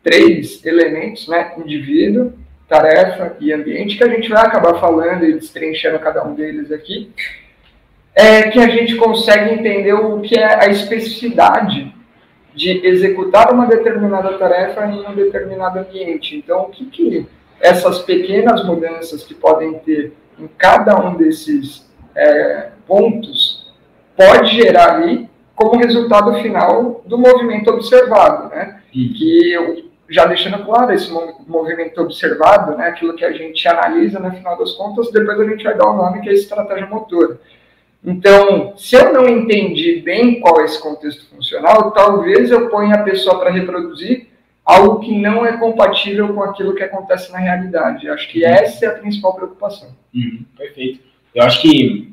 três 0.02 0.62
elementos, 0.62 1.26
né, 1.26 1.54
indivíduo, 1.56 2.34
tarefa 2.68 3.34
e 3.40 3.50
ambiente, 3.50 3.96
que 3.96 4.04
a 4.04 4.08
gente 4.08 4.28
vai 4.28 4.44
acabar 4.44 4.78
falando 4.78 5.24
e 5.24 5.32
destrinchando 5.32 5.98
cada 6.00 6.22
um 6.22 6.34
deles 6.34 6.70
aqui, 6.70 7.10
é 8.14 8.50
que 8.50 8.58
a 8.58 8.68
gente 8.68 8.96
consegue 8.96 9.54
entender 9.54 9.94
o 9.94 10.20
que 10.20 10.38
é 10.38 10.64
a 10.64 10.68
especificidade 10.68 11.94
de 12.54 12.86
executar 12.86 13.52
uma 13.52 13.66
determinada 13.66 14.36
tarefa 14.38 14.86
em 14.86 15.06
um 15.06 15.14
determinado 15.14 15.78
ambiente. 15.78 16.36
Então, 16.36 16.62
o 16.62 16.68
que, 16.70 16.84
que 16.86 17.26
essas 17.60 18.00
pequenas 18.00 18.64
mudanças 18.64 19.24
que 19.24 19.34
podem 19.34 19.74
ter 19.80 20.12
em 20.38 20.48
cada 20.58 20.96
um 20.98 21.16
desses 21.16 21.90
é, 22.14 22.70
pontos 22.86 23.72
pode 24.16 24.54
gerar 24.54 24.94
ali 24.94 25.28
como 25.54 25.78
resultado 25.78 26.34
final 26.42 27.02
do 27.06 27.16
movimento 27.16 27.70
observado, 27.70 28.48
né? 28.48 28.80
Uhum. 28.94 29.12
Que 29.16 29.92
já 30.10 30.26
deixando 30.26 30.64
claro 30.64 30.92
esse 30.92 31.10
movimento 31.46 32.00
observado, 32.02 32.76
né? 32.76 32.88
Aquilo 32.88 33.14
que 33.14 33.24
a 33.24 33.32
gente 33.32 33.66
analisa 33.66 34.18
no 34.18 34.30
final 34.32 34.58
das 34.58 34.72
contas, 34.72 35.10
depois 35.10 35.40
a 35.40 35.44
gente 35.44 35.64
vai 35.64 35.76
dar 35.76 35.88
o 35.88 35.94
um 35.94 35.96
nome 35.96 36.20
que 36.20 36.28
é 36.28 36.34
estratégia 36.34 36.86
motora. 36.86 37.38
Então, 38.04 38.76
se 38.76 38.96
eu 38.96 39.12
não 39.12 39.28
entendi 39.28 40.00
bem 40.00 40.40
qual 40.40 40.60
é 40.60 40.64
esse 40.64 40.80
contexto 40.82 41.28
funcional, 41.28 41.92
talvez 41.92 42.50
eu 42.50 42.68
ponha 42.68 42.96
a 42.96 43.02
pessoa 43.02 43.38
para 43.38 43.52
reproduzir 43.52 44.26
algo 44.64 45.00
que 45.00 45.16
não 45.16 45.46
é 45.46 45.56
compatível 45.56 46.32
com 46.34 46.42
aquilo 46.42 46.74
que 46.74 46.82
acontece 46.82 47.30
na 47.30 47.38
realidade. 47.38 48.08
Acho 48.08 48.28
que 48.28 48.44
essa 48.44 48.86
é 48.86 48.88
a 48.88 48.98
principal 48.98 49.34
preocupação. 49.34 49.90
Uhum, 50.14 50.44
perfeito. 50.56 51.00
Eu 51.32 51.44
acho 51.44 51.62
que, 51.62 52.12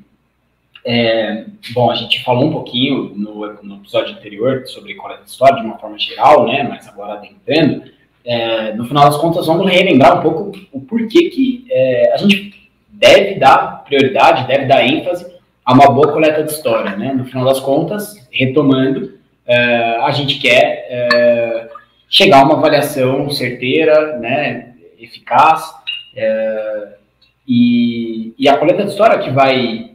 é, 0.85 1.45
bom, 1.73 1.89
a 1.89 1.95
gente 1.95 2.23
falou 2.23 2.45
um 2.45 2.51
pouquinho 2.51 3.11
no, 3.15 3.63
no 3.63 3.75
episódio 3.77 4.15
anterior 4.15 4.67
sobre 4.67 4.93
coleta 4.93 5.23
de 5.23 5.29
história 5.29 5.59
de 5.59 5.65
uma 5.65 5.77
forma 5.77 5.97
geral, 5.97 6.45
né, 6.45 6.63
mas 6.63 6.87
agora 6.87 7.13
adentrando, 7.13 7.83
é, 8.23 8.73
no 8.73 8.85
final 8.85 9.05
das 9.05 9.17
contas, 9.17 9.47
vamos 9.47 9.69
relembrar 9.69 10.19
um 10.19 10.21
pouco 10.21 10.51
o 10.71 10.81
porquê 10.81 11.29
que 11.29 11.65
é, 11.69 12.13
a 12.13 12.17
gente 12.17 12.69
deve 12.89 13.39
dar 13.39 13.83
prioridade, 13.83 14.47
deve 14.47 14.65
dar 14.65 14.85
ênfase 14.85 15.28
a 15.69 15.73
uma 15.73 15.91
boa 15.91 16.11
coleta 16.11 16.43
de 16.43 16.51
história, 16.51 16.97
né? 16.97 17.13
No 17.13 17.25
final 17.25 17.45
das 17.45 17.59
contas, 17.59 18.27
retomando, 18.31 19.19
é, 19.45 19.97
a 19.97 20.09
gente 20.09 20.39
quer 20.39 20.87
é, 20.89 21.69
chegar 22.09 22.39
a 22.39 22.43
uma 22.43 22.55
avaliação 22.55 23.29
certeira, 23.29 24.17
né, 24.17 24.73
eficaz, 24.99 25.71
é, 26.15 26.87
e, 27.47 28.33
e, 28.39 28.49
a 28.49 28.57
coleta 28.57 28.83
de 28.83 28.89
história 28.89 29.13
é 29.13 29.19
que 29.19 29.29
vai 29.29 29.91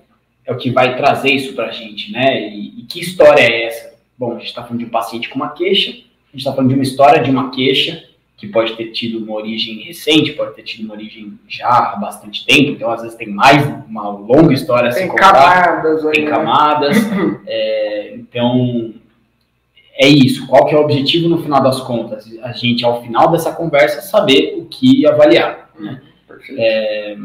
é 0.47 0.52
o 0.52 0.57
que 0.57 0.71
vai 0.71 0.97
trazer 0.97 1.31
isso 1.31 1.54
para 1.54 1.66
a 1.66 1.73
gente, 1.73 2.12
né? 2.12 2.49
E, 2.50 2.81
e, 2.81 2.83
que 2.83 3.00
história 3.00 3.43
é 3.43 3.64
essa? 3.64 3.95
Bom, 4.16 4.31
a 4.31 4.35
gente 4.35 4.47
está 4.47 4.62
falando 4.62 4.78
de 4.78 4.85
um 4.85 4.90
paciente 4.90 5.28
com 5.28 5.35
uma 5.35 5.54
queixa, 5.54 5.90
a 5.90 5.93
gente 5.93 6.37
está 6.37 6.52
falando 6.52 6.69
de 6.69 6.75
uma 6.75 6.85
história 6.85 7.21
de 7.21 7.31
uma 7.33 7.50
queixa 7.50 8.00
que 8.45 8.53
pode 8.53 8.77
ter 8.77 8.91
tido 8.91 9.19
uma 9.19 9.35
origem 9.35 9.83
recente, 9.83 10.33
pode 10.33 10.55
ter 10.55 10.63
tido 10.63 10.85
uma 10.85 10.95
origem 10.95 11.39
já 11.49 11.69
há 11.69 11.97
bastante 11.97 12.45
tempo, 12.45 12.73
então 12.73 12.91
às 12.91 13.03
vezes 13.03 13.17
tem 13.17 13.29
mais 13.29 13.65
uma 13.89 14.09
longa 14.11 14.53
história 14.53 14.89
a 14.89 14.93
se 14.93 15.07
contar. 15.07 15.33
Camadas, 15.33 16.11
tem 16.11 16.25
né? 16.25 16.31
camadas. 16.31 16.97
é, 17.47 18.15
então, 18.15 18.93
é 19.97 20.09
isso. 20.09 20.47
Qual 20.47 20.67
que 20.67 20.75
é 20.75 20.79
o 20.79 20.83
objetivo 20.83 21.29
no 21.29 21.43
final 21.43 21.63
das 21.63 21.81
contas? 21.81 22.31
A 22.43 22.53
gente, 22.53 22.85
ao 22.85 23.03
final 23.03 23.31
dessa 23.31 23.53
conversa, 23.53 24.03
saber 24.03 24.57
o 24.59 24.67
que 24.67 25.07
avaliar. 25.07 25.71
Né? 25.79 26.01
É, 26.57 27.17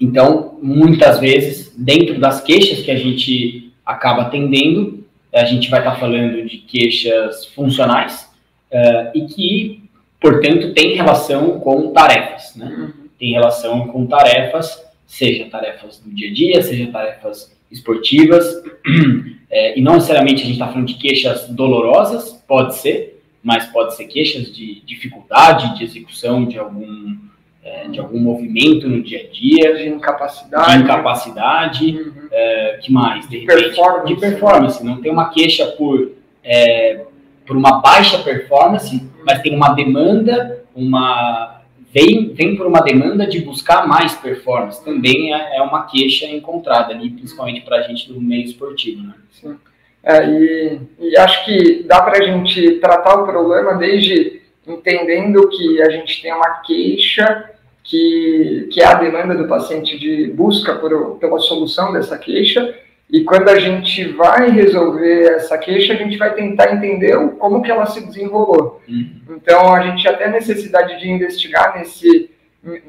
então, 0.00 0.58
muitas 0.60 1.18
vezes, 1.20 1.74
dentro 1.76 2.18
das 2.20 2.40
queixas 2.40 2.84
que 2.84 2.90
a 2.90 2.96
gente 2.96 3.72
acaba 3.84 4.22
atendendo, 4.22 5.04
a 5.32 5.44
gente 5.44 5.70
vai 5.70 5.80
estar 5.80 5.96
falando 5.96 6.44
de 6.44 6.58
queixas 6.58 7.46
funcionais, 7.46 8.28
Uh, 8.70 9.08
e 9.14 9.24
que 9.24 9.87
portanto, 10.20 10.72
tem 10.74 10.94
relação 10.94 11.60
com 11.60 11.92
tarefas, 11.92 12.54
né? 12.56 12.66
Uhum. 12.66 13.08
Tem 13.18 13.32
relação 13.32 13.88
com 13.88 14.06
tarefas, 14.06 14.84
seja 15.06 15.46
tarefas 15.46 15.98
do 15.98 16.10
dia 16.10 16.30
a 16.30 16.32
dia, 16.32 16.62
seja 16.62 16.86
tarefas 16.92 17.56
esportivas, 17.70 18.44
é, 19.50 19.78
e 19.78 19.82
não 19.82 19.94
necessariamente 19.94 20.42
a 20.42 20.46
gente 20.46 20.54
está 20.54 20.68
falando 20.68 20.86
de 20.86 20.94
queixas 20.94 21.48
dolorosas, 21.48 22.32
pode 22.46 22.76
ser, 22.76 23.22
mas 23.42 23.66
pode 23.66 23.96
ser 23.96 24.04
queixas 24.06 24.54
de 24.54 24.80
dificuldade 24.84 25.76
de 25.76 25.84
execução 25.84 26.44
de 26.44 26.58
algum, 26.58 27.16
é, 27.62 27.88
de 27.88 27.98
algum 27.98 28.18
movimento 28.18 28.88
no 28.88 29.02
dia 29.02 29.26
a 29.26 29.32
dia. 29.32 29.74
De 29.76 29.88
incapacidade. 29.88 30.76
De 30.76 30.84
incapacidade, 30.84 31.96
uhum. 31.96 32.28
é, 32.30 32.78
que 32.82 32.92
mais? 32.92 33.28
De, 33.28 33.40
de 33.40 33.46
repente, 33.46 33.62
performance. 33.62 34.14
De 34.14 34.20
performance, 34.20 34.84
não 34.84 35.00
tem 35.00 35.10
uma 35.10 35.30
queixa 35.30 35.66
por, 35.66 36.12
é, 36.42 37.04
por 37.46 37.56
uma 37.56 37.80
baixa 37.80 38.18
performance, 38.18 39.07
mas 39.24 39.42
tem 39.42 39.54
uma 39.54 39.70
demanda, 39.70 40.64
uma 40.74 41.62
vem, 41.92 42.32
vem 42.34 42.56
por 42.56 42.66
uma 42.66 42.80
demanda 42.80 43.26
de 43.26 43.40
buscar 43.40 43.86
mais 43.86 44.14
performance. 44.14 44.84
Também 44.84 45.34
é, 45.34 45.56
é 45.56 45.62
uma 45.62 45.86
queixa 45.86 46.26
encontrada 46.26 46.92
ali, 46.92 47.10
principalmente 47.10 47.62
para 47.62 47.78
a 47.78 47.82
gente 47.82 48.12
do 48.12 48.20
meio 48.20 48.44
esportivo, 48.44 49.02
né? 49.02 49.14
Sim. 49.30 49.56
É, 50.02 50.28
e, 50.28 50.80
e 51.00 51.16
acho 51.18 51.44
que 51.44 51.82
dá 51.82 52.00
para 52.02 52.18
a 52.18 52.26
gente 52.26 52.72
tratar 52.76 53.20
o 53.20 53.26
problema 53.26 53.74
desde 53.74 54.40
entendendo 54.66 55.48
que 55.48 55.82
a 55.82 55.90
gente 55.90 56.22
tem 56.22 56.32
uma 56.32 56.60
queixa 56.60 57.50
que, 57.82 58.68
que 58.70 58.80
é 58.80 58.86
a 58.86 58.94
demanda 58.94 59.34
do 59.34 59.48
paciente 59.48 59.98
de 59.98 60.30
busca 60.30 60.74
por, 60.74 61.16
pela 61.16 61.38
solução 61.38 61.92
dessa 61.92 62.18
queixa, 62.18 62.74
e 63.10 63.24
quando 63.24 63.48
a 63.48 63.58
gente 63.58 64.12
vai 64.12 64.50
resolver 64.50 65.32
essa 65.32 65.56
queixa, 65.56 65.94
a 65.94 65.96
gente 65.96 66.18
vai 66.18 66.34
tentar 66.34 66.74
entender 66.74 67.16
como 67.38 67.62
que 67.62 67.70
ela 67.70 67.86
se 67.86 68.04
desenrolou. 68.04 68.82
Uhum. 68.86 69.20
Então, 69.30 69.72
a 69.72 69.80
gente 69.82 70.02
já 70.02 70.12
tem 70.12 70.26
a 70.26 70.30
necessidade 70.30 71.00
de 71.00 71.08
investigar 71.10 71.78
nesse, 71.78 72.30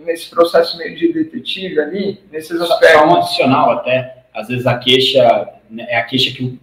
nesse 0.05 0.29
processo 0.29 0.77
meio 0.77 0.97
de 0.97 1.13
detetive 1.13 1.79
ali, 1.79 2.19
nesses 2.29 2.59
aspectos. 2.59 2.99
Só 2.99 3.07
um 3.07 3.15
adicional 3.15 3.71
até, 3.71 4.25
às 4.33 4.49
vezes 4.49 4.67
a 4.67 4.77
queixa, 4.77 5.49
né, 5.69 5.85
é 5.87 5.97
a 5.97 6.03
queixa 6.03 6.35
que 6.35 6.59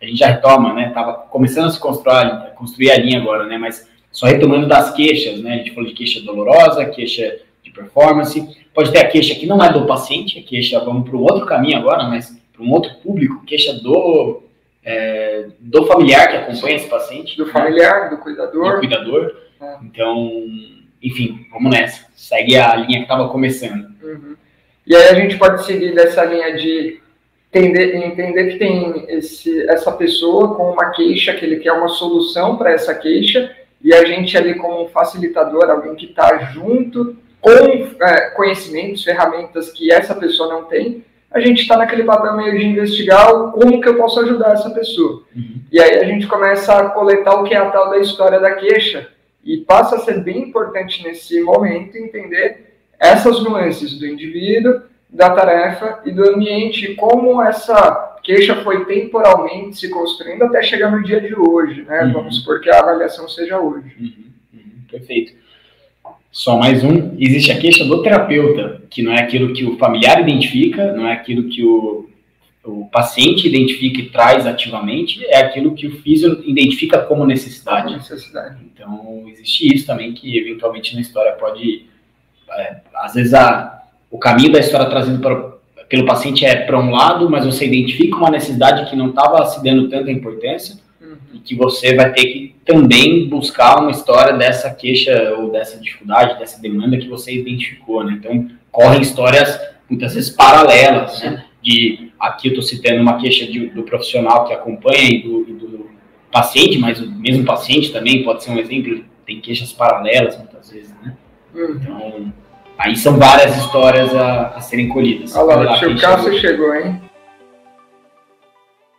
a 0.00 0.06
gente 0.06 0.18
já 0.18 0.28
retoma, 0.28 0.72
né? 0.72 0.90
Tava 0.94 1.12
começando 1.12 1.66
a 1.66 1.70
se 1.70 1.80
construir, 1.80 2.52
construir 2.54 2.92
a 2.92 2.96
linha 2.96 3.20
agora, 3.20 3.44
né? 3.46 3.58
Mas 3.58 3.88
só 4.12 4.26
retomando 4.26 4.68
das 4.68 4.92
queixas, 4.92 5.40
né? 5.40 5.54
A 5.54 5.56
gente 5.58 5.74
falou 5.74 5.88
de 5.88 5.96
queixa 5.96 6.20
dolorosa, 6.20 6.86
queixa 6.86 7.40
de 7.62 7.72
performance, 7.72 8.56
pode 8.72 8.92
ter 8.92 8.98
a 9.00 9.08
queixa 9.08 9.34
que 9.34 9.46
não 9.46 9.62
é 9.62 9.70
do 9.72 9.84
paciente, 9.84 10.38
a 10.38 10.42
queixa, 10.42 10.78
vamos 10.80 11.08
para 11.08 11.18
um 11.18 11.22
outro 11.22 11.44
caminho 11.44 11.76
agora, 11.76 12.04
mas 12.04 12.39
para 12.60 12.66
um 12.66 12.72
outro 12.72 12.94
público, 12.96 13.42
queixa 13.46 13.72
do, 13.72 14.42
é, 14.84 15.46
do 15.58 15.86
familiar 15.86 16.28
que 16.28 16.36
acompanha 16.36 16.76
esse 16.76 16.88
paciente. 16.88 17.36
Do 17.36 17.46
familiar, 17.46 18.10
do 18.10 18.18
cuidador. 18.18 18.74
Do 18.74 18.78
cuidador. 18.78 19.36
É. 19.60 19.76
Então, 19.82 20.30
enfim, 21.02 21.46
vamos 21.50 21.70
nessa. 21.70 22.06
Segue 22.14 22.56
a 22.56 22.76
linha 22.76 22.98
que 22.98 23.04
estava 23.04 23.28
começando. 23.28 23.88
Uhum. 24.02 24.36
E 24.86 24.94
aí 24.94 25.08
a 25.08 25.14
gente 25.14 25.38
pode 25.38 25.64
seguir 25.64 25.94
dessa 25.94 26.24
linha 26.24 26.54
de 26.56 27.00
entender, 27.52 27.96
entender 27.96 28.52
que 28.52 28.58
tem 28.58 29.06
esse, 29.08 29.68
essa 29.68 29.92
pessoa 29.92 30.54
com 30.54 30.70
uma 30.72 30.90
queixa, 30.90 31.34
que 31.34 31.44
ele 31.44 31.56
quer 31.56 31.72
uma 31.72 31.88
solução 31.88 32.56
para 32.56 32.72
essa 32.72 32.94
queixa, 32.94 33.54
e 33.82 33.94
a 33.94 34.04
gente 34.04 34.36
ali 34.36 34.54
como 34.54 34.84
um 34.84 34.88
facilitador, 34.88 35.70
alguém 35.70 35.94
que 35.94 36.06
está 36.06 36.38
junto 36.52 37.16
com 37.40 37.50
é, 37.50 38.30
conhecimentos, 38.30 39.02
ferramentas 39.02 39.70
que 39.70 39.90
essa 39.90 40.14
pessoa 40.14 40.52
não 40.52 40.64
tem, 40.64 41.02
a 41.30 41.40
gente 41.40 41.62
está 41.62 41.76
naquele 41.76 42.04
papel 42.04 42.36
meio 42.36 42.58
de 42.58 42.64
investigar 42.64 43.32
como 43.52 43.80
que 43.80 43.88
eu 43.88 43.96
posso 43.96 44.20
ajudar 44.20 44.54
essa 44.54 44.70
pessoa. 44.70 45.22
Uhum. 45.34 45.60
E 45.70 45.80
aí 45.80 45.98
a 45.98 46.04
gente 46.04 46.26
começa 46.26 46.76
a 46.76 46.90
coletar 46.90 47.34
o 47.34 47.44
que 47.44 47.54
é 47.54 47.58
a 47.58 47.70
tal 47.70 47.90
da 47.90 47.98
história 47.98 48.40
da 48.40 48.56
queixa 48.56 49.08
e 49.44 49.58
passa 49.58 49.96
a 49.96 50.00
ser 50.00 50.22
bem 50.22 50.48
importante 50.48 51.02
nesse 51.04 51.40
momento 51.40 51.96
entender 51.96 52.74
essas 52.98 53.42
nuances 53.42 53.98
do 53.98 54.06
indivíduo, 54.06 54.82
da 55.08 55.30
tarefa 55.30 56.00
e 56.04 56.10
do 56.10 56.28
ambiente, 56.28 56.94
como 56.94 57.40
essa 57.42 58.18
queixa 58.22 58.62
foi 58.62 58.84
temporalmente 58.84 59.78
se 59.78 59.88
construindo 59.88 60.42
até 60.42 60.62
chegar 60.62 60.90
no 60.90 61.02
dia 61.02 61.20
de 61.20 61.34
hoje, 61.34 61.82
né? 61.82 62.04
Uhum. 62.04 62.12
Vamos 62.12 62.36
supor 62.40 62.60
que 62.60 62.70
a 62.70 62.78
avaliação 62.80 63.28
seja 63.28 63.58
hoje. 63.58 63.94
Uhum. 63.98 64.24
uhum. 64.54 64.82
Perfeito. 64.90 65.39
Só 66.30 66.56
mais 66.56 66.84
um. 66.84 67.16
Existe 67.18 67.50
a 67.50 67.58
queixa 67.58 67.84
do 67.84 68.02
terapeuta, 68.02 68.82
que 68.88 69.02
não 69.02 69.12
é 69.12 69.20
aquilo 69.20 69.52
que 69.52 69.64
o 69.64 69.76
familiar 69.76 70.20
identifica, 70.20 70.92
não 70.92 71.06
é 71.06 71.12
aquilo 71.12 71.48
que 71.48 71.64
o, 71.64 72.08
o 72.64 72.86
paciente 72.86 73.48
identifica 73.48 74.00
e 74.00 74.10
traz 74.10 74.46
ativamente, 74.46 75.24
é 75.26 75.38
aquilo 75.38 75.74
que 75.74 75.88
o 75.88 76.00
físico 76.02 76.40
identifica 76.44 76.98
como 76.98 77.26
necessidade. 77.26 77.92
necessidade. 77.92 78.58
Então, 78.72 79.24
existe 79.26 79.74
isso 79.74 79.86
também, 79.86 80.12
que 80.12 80.38
eventualmente 80.38 80.94
na 80.94 81.00
história 81.00 81.32
pode. 81.32 81.86
É, 82.52 82.76
às 82.94 83.14
vezes, 83.14 83.34
a, 83.34 83.82
o 84.08 84.18
caminho 84.18 84.52
da 84.52 84.60
história 84.60 84.88
trazido 84.88 85.18
para, 85.18 85.54
pelo 85.88 86.06
paciente 86.06 86.44
é 86.44 86.64
para 86.64 86.78
um 86.78 86.92
lado, 86.92 87.28
mas 87.28 87.44
você 87.44 87.66
identifica 87.66 88.16
uma 88.16 88.30
necessidade 88.30 88.88
que 88.88 88.94
não 88.94 89.10
estava 89.10 89.44
se 89.46 89.62
dando 89.64 89.88
tanta 89.88 90.12
importância 90.12 90.76
e 91.32 91.38
que 91.38 91.54
você 91.54 91.94
vai 91.94 92.12
ter 92.12 92.24
que 92.26 92.56
também 92.64 93.28
buscar 93.28 93.80
uma 93.80 93.90
história 93.90 94.36
dessa 94.36 94.70
queixa 94.70 95.34
ou 95.38 95.50
dessa 95.50 95.78
dificuldade, 95.78 96.38
dessa 96.38 96.60
demanda 96.60 96.96
que 96.96 97.08
você 97.08 97.34
identificou, 97.34 98.04
né? 98.04 98.14
Então, 98.18 98.48
correm 98.70 99.00
histórias 99.00 99.58
muitas 99.88 100.14
vezes 100.14 100.30
paralelas, 100.30 101.22
né? 101.22 101.44
De 101.62 102.10
aqui 102.18 102.48
eu 102.48 102.52
estou 102.52 102.62
citando 102.62 103.00
uma 103.00 103.18
queixa 103.18 103.46
de, 103.46 103.66
do 103.68 103.82
profissional 103.82 104.46
que 104.46 104.52
acompanha 104.52 105.10
e 105.10 105.22
do, 105.22 105.40
e 105.48 105.52
do, 105.52 105.90
paciente, 106.30 106.78
mas 106.78 107.00
o 107.00 107.10
mesmo 107.10 107.44
paciente 107.44 107.92
também 107.92 108.22
pode 108.22 108.44
ser 108.44 108.52
um 108.52 108.58
exemplo, 108.58 109.04
tem 109.26 109.40
queixas 109.40 109.72
paralelas 109.72 110.38
muitas 110.38 110.70
vezes, 110.70 110.94
né? 111.02 111.16
Uhum. 111.52 111.76
Então, 111.76 112.32
aí 112.78 112.96
são 112.96 113.16
várias 113.16 113.56
histórias 113.56 114.14
a, 114.14 114.48
a 114.48 114.60
serem 114.60 114.88
colhidas. 114.88 115.34
Olha 115.34 115.56
lá, 115.56 115.76
o 115.76 116.00
Cássio 116.00 116.38
chegou, 116.38 116.74
hein? 116.74 117.00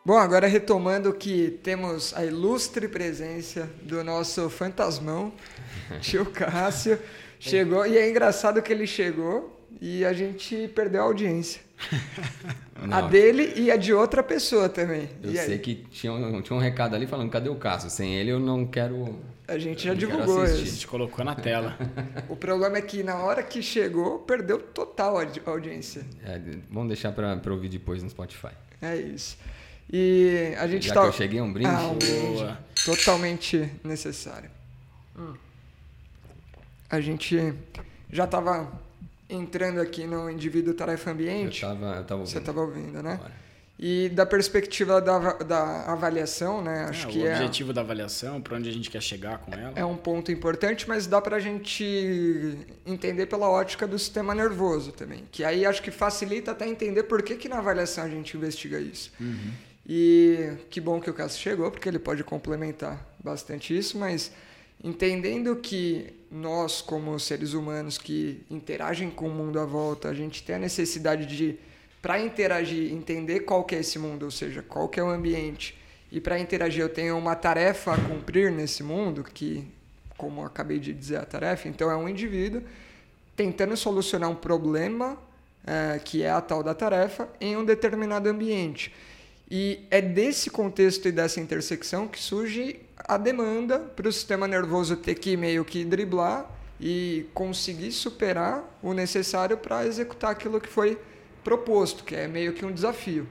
Bom, 0.04 0.18
agora 0.18 0.48
retomando 0.48 1.14
que 1.14 1.60
temos 1.62 2.12
a 2.16 2.26
ilustre 2.26 2.88
presença 2.88 3.70
do 3.84 4.04
nosso 4.04 4.50
fantasmão, 4.50 5.32
tio 6.02 6.26
Cássio, 6.26 6.98
chegou, 7.40 7.86
e 7.86 8.00
é 8.00 8.10
engraçado 8.10 8.64
que 8.64 8.74
ele 8.74 8.88
chegou 8.88 9.62
e 9.80 10.04
a 10.04 10.12
gente 10.12 10.68
perdeu 10.70 11.02
a 11.02 11.06
audiência. 11.06 11.62
Não, 12.82 12.98
a 12.98 13.02
dele 13.02 13.54
e 13.56 13.70
a 13.70 13.76
de 13.78 13.94
outra 13.94 14.24
pessoa 14.24 14.68
também. 14.68 15.08
Eu 15.22 15.36
sei 15.36 15.60
que 15.60 15.76
tinha 15.76 16.12
um, 16.12 16.42
tinha 16.42 16.58
um 16.58 16.60
recado 16.60 16.96
ali 16.96 17.06
falando, 17.06 17.30
cadê 17.30 17.48
o 17.48 17.56
Cássio? 17.56 17.92
Sem 17.92 18.16
ele 18.16 18.32
eu 18.32 18.40
não 18.40 18.66
quero... 18.66 19.20
A 19.48 19.60
gente 19.60 19.84
já 19.84 19.94
divulgou 19.94 20.44
isso. 20.44 20.54
A 20.56 20.66
gente 20.66 20.88
colocou 20.88 21.24
na 21.24 21.36
tela. 21.36 21.78
o 22.28 22.36
problema 22.36 22.80
é 22.80 22.82
que 22.82 23.04
na 23.04 23.18
hora 23.18 23.44
que 23.44 23.62
chegou, 23.62 24.18
perdeu 24.18 24.58
total 24.58 25.20
a 25.20 25.28
audiência. 25.46 26.04
É, 26.26 26.42
vamos 26.72 26.88
deixar 26.88 27.12
para 27.12 27.40
ouvir 27.52 27.70
depois 27.70 28.02
no 28.02 28.10
Spotify. 28.10 28.50
É 28.82 28.96
isso. 28.96 29.38
E 29.92 30.54
a 30.58 30.68
gente 30.68 30.88
Já 30.88 30.94
tá... 30.94 31.02
que 31.02 31.08
eu 31.08 31.14
cheguei, 31.14 31.42
um 31.42 31.52
brinde? 31.52 31.70
Ah, 31.70 31.88
um 31.88 31.96
brinde. 31.96 32.58
Totalmente 32.86 33.70
necessário. 33.84 34.50
Hum. 35.18 35.34
A 36.90 37.02
gente 37.02 37.54
já 38.12 38.26
estava 38.26 38.72
entrando 39.30 39.80
aqui 39.80 40.06
no 40.06 40.30
indivíduo 40.30 40.74
tarefa 40.74 41.12
ambiente. 41.12 41.64
Eu 41.64 41.70
tava, 41.70 41.96
eu 41.96 42.04
tava 42.04 42.26
Você 42.26 42.38
estava 42.38 42.62
ouvindo, 42.62 43.02
né? 43.04 43.20
E 43.84 44.10
da 44.10 44.28
perspectiva 44.28 45.02
da, 45.02 45.34
da 45.34 45.92
avaliação, 45.92 46.62
né? 46.62 46.86
Acho 46.88 47.08
é, 47.08 47.12
que 47.12 47.18
o 47.20 47.28
é 47.28 47.34
objetivo 47.34 47.74
da 47.74 47.82
avaliação, 47.82 48.40
para 48.40 48.56
onde 48.56 48.70
a 48.70 48.72
gente 48.72 48.92
quer 48.92 49.02
chegar 49.02 49.40
com 49.40 49.52
ela. 49.54 49.74
É 49.76 49.84
um 49.84 49.98
ponto 49.98 50.32
importante, 50.32 50.88
mas 50.88 51.08
dá 51.08 51.20
para 51.20 51.38
a 51.38 51.40
gente 51.40 52.58
entender 52.86 53.26
pela 53.26 53.50
ótica 53.50 53.88
do 53.88 53.98
sistema 53.98 54.36
nervoso 54.36 54.92
também. 54.92 55.24
Que 55.32 55.44
aí 55.44 55.66
acho 55.66 55.82
que 55.82 55.90
facilita 55.90 56.52
até 56.52 56.68
entender 56.68 57.04
por 57.04 57.24
que, 57.24 57.36
que 57.36 57.50
na 57.50 57.58
avaliação 57.58 58.04
a 58.04 58.10
gente 58.10 58.38
investiga 58.38 58.80
isso. 58.80 59.12
Uhum. 59.20 59.52
E 59.94 60.54
que 60.70 60.80
bom 60.80 61.02
que 61.02 61.10
o 61.10 61.14
Cássio 61.14 61.42
chegou, 61.42 61.70
porque 61.70 61.90
ele 61.90 62.00
pode 62.00 62.24
complementar 62.24 63.06
bastante 63.22 63.78
isso, 63.78 63.98
mas 63.98 64.32
entendendo 64.82 65.54
que 65.58 66.16
nós, 66.32 66.82
como 66.82 67.20
seres 67.20 67.52
humanos 67.52 67.98
que 67.98 68.42
interagem 68.50 69.12
com 69.12 69.28
o 69.28 69.34
mundo 69.34 69.60
à 69.60 69.66
volta, 69.66 70.08
a 70.08 70.14
gente 70.14 70.44
tem 70.44 70.56
a 70.56 70.60
necessidade 70.60 71.26
de, 71.26 71.60
para 72.02 72.18
interagir, 72.22 72.90
entender 72.90 73.42
qual 73.42 73.66
que 73.66 73.76
é 73.76 73.80
esse 73.80 74.00
mundo, 74.00 74.24
ou 74.24 74.32
seja, 74.32 74.62
qual 74.62 74.88
que 74.88 74.98
é 74.98 75.04
o 75.04 75.10
ambiente, 75.10 75.78
e 76.10 76.22
para 76.22 76.40
interagir 76.40 76.82
eu 76.82 76.88
tenho 76.88 77.18
uma 77.18 77.36
tarefa 77.36 77.94
a 77.94 77.98
cumprir 77.98 78.50
nesse 78.50 78.84
mundo, 78.84 79.26
que, 79.26 79.68
como 80.16 80.46
acabei 80.46 80.80
de 80.80 80.94
dizer, 80.94 81.18
a 81.18 81.26
tarefa, 81.26 81.68
então 81.68 81.92
é 81.92 81.98
um 81.98 82.08
indivíduo 82.08 82.64
tentando 83.36 83.76
solucionar 83.76 84.30
um 84.30 84.36
problema, 84.36 85.18
é, 85.68 86.00
que 86.00 86.24
é 86.24 86.30
a 86.30 86.40
tal 86.40 86.64
da 86.64 86.74
tarefa, 86.74 87.28
em 87.42 87.58
um 87.58 87.66
determinado 87.66 88.30
ambiente. 88.30 88.94
E 89.54 89.86
é 89.92 90.02
desse 90.02 90.50
contexto 90.50 91.10
e 91.10 91.12
dessa 91.12 91.42
intersecção 91.42 92.08
que 92.08 92.18
surge 92.18 92.80
a 92.98 93.18
demanda 93.18 93.80
para 93.80 94.08
o 94.08 94.12
sistema 94.12 94.48
nervoso 94.48 94.96
ter 94.96 95.16
que 95.16 95.36
meio 95.36 95.66
que 95.66 95.84
driblar 95.84 96.50
e 96.80 97.26
conseguir 97.34 97.92
superar 97.92 98.64
o 98.82 98.94
necessário 98.94 99.58
para 99.58 99.86
executar 99.86 100.32
aquilo 100.32 100.62
que 100.62 100.70
foi 100.70 100.98
proposto, 101.44 102.06
que 102.06 102.16
é 102.16 102.30
meio 102.30 102.54
que 102.54 102.66
um 102.66 102.72
desafio. 102.72 103.28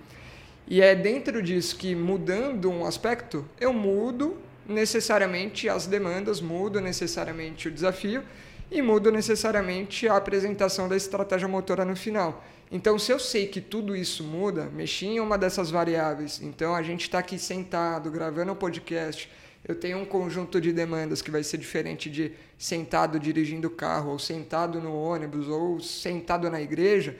E 0.69 0.83
é 0.83 0.95
dentro 0.95 1.43
disso 1.43 1.75
que, 1.75 1.95
mudando 1.95 2.71
um 2.71 2.85
aspecto, 2.85 3.49
eu 3.59 3.73
mudo 3.73 4.37
necessariamente 4.69 5.71
as 5.71 5.87
demandas, 5.87 6.39
mudo 6.39 6.83
necessariamente 6.83 7.69
o 7.69 7.71
desafio 7.71 8.23
e 8.71 8.83
mudo 8.83 9.11
necessariamente 9.11 10.07
a 10.07 10.17
apresentação 10.17 10.87
da 10.87 10.97
estratégia 10.97 11.49
motora 11.49 11.83
no 11.83 11.97
final. 11.97 12.45
Então, 12.71 12.99
se 12.99 13.11
eu 13.11 13.19
sei 13.19 13.49
que 13.49 13.61
tudo 13.61 13.97
isso 13.97 14.23
muda, 14.23 14.67
mexi 14.67 15.07
em 15.07 15.21
uma 15.21 15.37
dessas 15.37 15.71
variáveis. 15.71 16.41
Então, 16.41 16.75
a 16.75 16.83
gente 16.83 17.03
está 17.03 17.19
aqui 17.19 17.39
sentado, 17.39 18.11
gravando 18.11 18.53
um 18.53 18.55
podcast. 18.55 19.29
Eu 19.67 19.75
tenho 19.75 19.99
um 19.99 20.05
conjunto 20.05 20.61
de 20.61 20.73
demandas 20.73 21.21
que 21.21 21.31
vai 21.31 21.43
ser 21.43 21.59
diferente 21.59 22.09
de 22.09 22.33
sentado 22.57 23.19
dirigindo 23.19 23.67
o 23.67 23.71
carro, 23.71 24.13
ou 24.13 24.19
sentado 24.19 24.81
no 24.81 24.95
ônibus, 24.95 25.49
ou 25.49 25.81
sentado 25.81 26.49
na 26.49 26.61
igreja. 26.61 27.17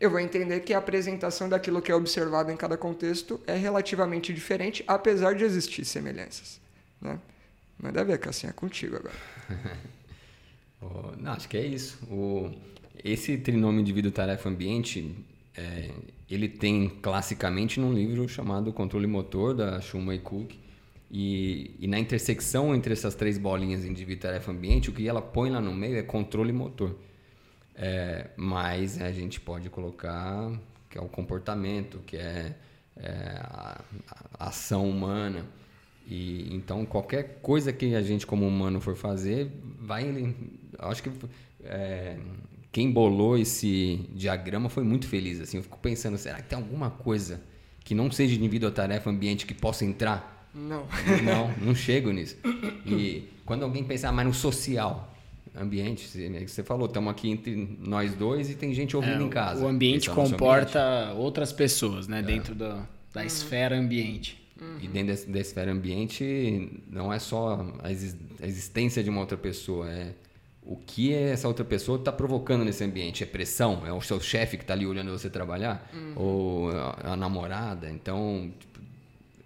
Eu 0.00 0.10
vou 0.10 0.18
entender 0.18 0.60
que 0.60 0.74
a 0.74 0.78
apresentação 0.78 1.48
daquilo 1.48 1.80
que 1.80 1.92
é 1.92 1.94
observado 1.94 2.50
em 2.50 2.56
cada 2.56 2.76
contexto 2.76 3.40
é 3.46 3.54
relativamente 3.54 4.34
diferente, 4.34 4.84
apesar 4.86 5.34
de 5.34 5.44
existir 5.44 5.84
semelhanças. 5.84 6.60
Né? 7.00 7.18
Manda 7.78 8.04
ver, 8.04 8.18
Cassinha, 8.18 8.50
é 8.50 8.52
contigo 8.52 8.96
agora. 8.96 9.14
Não, 11.18 11.32
acho 11.32 11.48
que 11.48 11.56
é 11.56 11.66
isso. 11.66 11.98
O, 12.08 12.50
esse 13.04 13.36
trinômio 13.38 13.80
indivíduo, 13.80 14.10
tarefa, 14.10 14.48
ambiente, 14.48 15.14
é, 15.56 15.90
ele 16.30 16.48
tem 16.48 16.88
classicamente 16.88 17.80
num 17.80 17.92
livro 17.92 18.28
chamado 18.28 18.72
Controle 18.72 19.06
Motor, 19.06 19.54
da 19.54 19.80
Schumann 19.80 20.16
e 20.16 20.20
Cook. 20.20 20.54
E, 21.10 21.74
e, 21.80 21.86
na 21.86 21.98
intersecção 21.98 22.74
entre 22.74 22.92
essas 22.92 23.14
três 23.14 23.38
bolinhas, 23.38 23.84
indivíduo, 23.84 24.22
tarefa, 24.22 24.52
ambiente, 24.52 24.90
o 24.90 24.92
que 24.92 25.08
ela 25.08 25.22
põe 25.22 25.48
lá 25.48 25.60
no 25.60 25.74
meio 25.74 25.96
é 25.96 26.02
controle 26.02 26.52
motor. 26.52 26.96
É, 27.74 28.26
mas 28.36 29.00
a 29.00 29.10
gente 29.10 29.40
pode 29.40 29.70
colocar 29.70 30.52
que 30.90 30.98
é 30.98 31.00
o 31.00 31.08
comportamento, 31.08 31.98
que 32.06 32.16
é, 32.16 32.54
é 32.96 33.38
a, 33.40 33.80
a, 34.38 34.48
ação 34.48 34.88
humana. 34.88 35.44
E 36.06 36.54
então 36.54 36.84
qualquer 36.86 37.40
coisa 37.40 37.72
que 37.72 37.94
a 37.94 38.02
gente 38.02 38.26
como 38.26 38.46
humano 38.46 38.80
for 38.80 38.96
fazer, 38.96 39.50
vai, 39.80 40.34
acho 40.78 41.02
que 41.02 41.10
é, 41.62 42.18
quem 42.70 42.90
bolou 42.90 43.36
esse 43.38 44.00
diagrama 44.14 44.68
foi 44.68 44.84
muito 44.84 45.06
feliz. 45.06 45.40
Assim, 45.40 45.56
eu 45.56 45.62
fico 45.62 45.78
pensando, 45.78 46.18
será 46.18 46.36
que 46.36 46.48
tem 46.48 46.58
alguma 46.58 46.90
coisa 46.90 47.40
que 47.84 47.94
não 47.94 48.10
seja 48.10 48.34
indivíduo, 48.36 48.70
tarefa, 48.70 49.08
ambiente 49.08 49.46
que 49.46 49.54
possa 49.54 49.84
entrar? 49.84 50.48
Não. 50.54 50.86
Não, 51.24 51.54
não 51.66 51.74
chego 51.74 52.10
nisso. 52.10 52.36
E 52.86 53.28
quando 53.44 53.62
alguém 53.62 53.84
pensar, 53.84 54.10
ah, 54.10 54.12
mas 54.12 54.26
no 54.26 54.34
social, 54.34 55.14
ambiente, 55.56 56.18
né, 56.18 56.46
você 56.46 56.62
falou, 56.62 56.86
estamos 56.86 57.10
aqui 57.10 57.30
entre 57.30 57.76
nós 57.80 58.14
dois 58.14 58.50
e 58.50 58.54
tem 58.54 58.74
gente 58.74 58.96
ouvindo 58.96 59.22
é, 59.22 59.26
em 59.26 59.30
casa. 59.30 59.64
O 59.64 59.68
ambiente 59.68 60.10
comporta 60.10 60.80
ambiente. 60.80 61.18
outras 61.18 61.52
pessoas, 61.52 62.06
né? 62.06 62.18
É. 62.18 62.22
Dentro 62.22 62.54
do, 62.54 62.68
da 63.12 63.20
uhum. 63.20 63.26
esfera 63.26 63.78
ambiente. 63.78 64.38
Uhum. 64.60 64.78
E 64.82 64.88
dentro 64.88 65.30
da 65.30 65.38
esfera 65.38 65.72
ambiente 65.72 66.82
não 66.90 67.12
é 67.12 67.18
só 67.18 67.64
a 67.82 67.90
existência 68.46 69.02
de 69.02 69.08
uma 69.08 69.20
outra 69.20 69.38
pessoa, 69.38 69.88
é 69.90 70.12
o 70.68 70.76
que 70.76 71.14
essa 71.14 71.48
outra 71.48 71.64
pessoa 71.64 71.98
está 71.98 72.12
provocando 72.12 72.62
nesse 72.62 72.84
ambiente? 72.84 73.22
É 73.22 73.26
pressão? 73.26 73.86
É 73.86 73.92
o 73.92 74.02
seu 74.02 74.20
chefe 74.20 74.58
que 74.58 74.64
está 74.64 74.74
ali 74.74 74.86
olhando 74.86 75.10
você 75.10 75.30
trabalhar? 75.30 75.90
Uhum. 75.94 76.12
Ou 76.14 76.70
a, 76.70 77.12
a, 77.12 77.16
namorada? 77.16 77.88
Então, 77.88 78.52
tipo, 78.58 78.78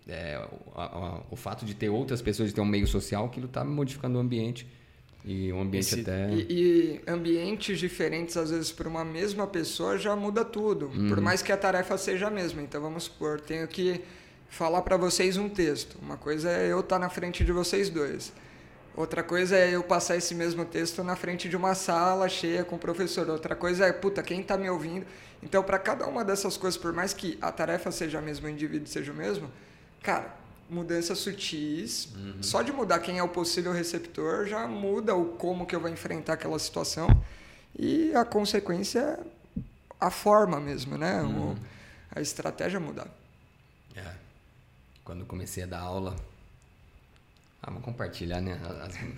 é, 0.09 0.45
a, 0.75 0.83
a, 0.83 1.21
o 1.31 1.37
fato 1.37 1.65
de 1.65 1.75
ter 1.75 1.89
outras 1.89 2.21
pessoas, 2.21 2.49
de 2.49 2.55
ter 2.57 2.61
um 2.61 2.67
meio 2.67 2.89
social, 2.89 3.27
aquilo 3.27 3.47
está 3.47 3.65
modificando 3.65 4.19
o 4.19 4.21
ambiente. 4.21 4.67
E 5.25 5.53
um 5.53 5.61
ambiente 5.63 5.95
Esse, 5.95 6.01
até. 6.01 6.29
E, 6.35 6.41
e, 6.51 7.01
ambientes 7.07 7.79
diferentes, 7.79 8.37
às 8.37 8.51
vezes, 8.51 8.73
para 8.73 8.89
uma 8.89 9.05
mesma 9.05 9.47
pessoa 9.47 9.97
já 9.97 10.17
muda 10.17 10.45
tudo. 10.45 10.87
Uhum. 10.87 11.09
Por 11.09 11.21
mais 11.21 11.41
que 11.41 11.53
a 11.53 11.57
tarefa 11.57 11.97
seja 11.97 12.27
a 12.27 12.31
mesma. 12.31 12.61
Então, 12.61 12.83
vamos 12.83 13.05
supor, 13.05 13.41
tenho 13.41 13.69
que 13.69 14.01
falar 14.49 14.83
para 14.83 14.97
vocês 14.97 15.37
um 15.37 15.49
texto. 15.49 15.97
Uma 16.03 16.17
coisa 16.17 16.51
é 16.51 16.73
eu 16.73 16.81
estar 16.81 16.97
tá 16.97 16.99
na 16.99 17.09
frente 17.09 17.45
de 17.45 17.53
vocês 17.53 17.89
dois. 17.89 18.33
Outra 18.95 19.23
coisa 19.23 19.57
é 19.57 19.71
eu 19.71 19.83
passar 19.83 20.17
esse 20.17 20.35
mesmo 20.35 20.65
texto 20.65 21.03
na 21.03 21.17
frente 21.17 21.49
de 21.49 21.57
uma 21.57 21.75
sala 21.75 22.29
cheia 22.29 22.63
com 22.63 22.77
o 22.77 22.79
professor. 22.79 23.29
Outra 23.31 23.57
coisa 23.57 23.87
é, 23.87 23.93
puta, 23.93 24.23
quem 24.23 24.41
está 24.41 24.57
me 24.57 24.69
ouvindo? 24.69 25.07
Então, 25.43 25.63
para 25.63 25.79
cada 25.79 26.07
uma 26.07 26.25
dessas 26.25 26.57
coisas, 26.57 26.79
por 26.79 26.93
mais 26.93 27.15
que 27.15 27.39
a 27.41 27.51
tarefa 27.51 27.91
seja 27.91 28.19
a 28.19 28.23
mesma, 28.23 28.49
o 28.49 28.51
indivíduo 28.51 28.87
seja 28.87 29.11
o 29.11 29.15
mesmo, 29.15 29.51
cara, 30.03 30.35
mudanças 30.69 31.19
sutis. 31.19 32.09
Uhum. 32.15 32.43
Só 32.43 32.63
de 32.63 32.71
mudar 32.71 32.99
quem 32.99 33.19
é 33.19 33.23
o 33.23 33.29
possível 33.29 33.73
receptor 33.73 34.47
já 34.47 34.67
muda 34.67 35.15
o 35.15 35.37
como 35.37 35.67
que 35.67 35.75
eu 35.75 35.81
vou 35.81 35.91
enfrentar 35.91 36.35
aquela 36.35 36.59
situação. 36.59 37.09
E 37.79 38.15
a 38.15 38.25
consequência 38.25 39.01
é 39.01 39.19
a 39.99 40.11
forma 40.11 40.61
mesmo, 40.61 40.99
né? 40.99 41.23
Uhum. 41.23 41.53
O, 41.53 41.57
a 42.15 42.21
estratégia 42.21 42.79
mudar. 42.79 43.09
É. 43.97 44.15
Quando 45.03 45.25
comecei 45.25 45.63
a 45.63 45.67
dar 45.67 45.81
aula, 45.81 46.15
ah, 47.63 47.71
vamos 47.71 47.85
compartilhar, 47.85 48.41
né? 48.41 48.59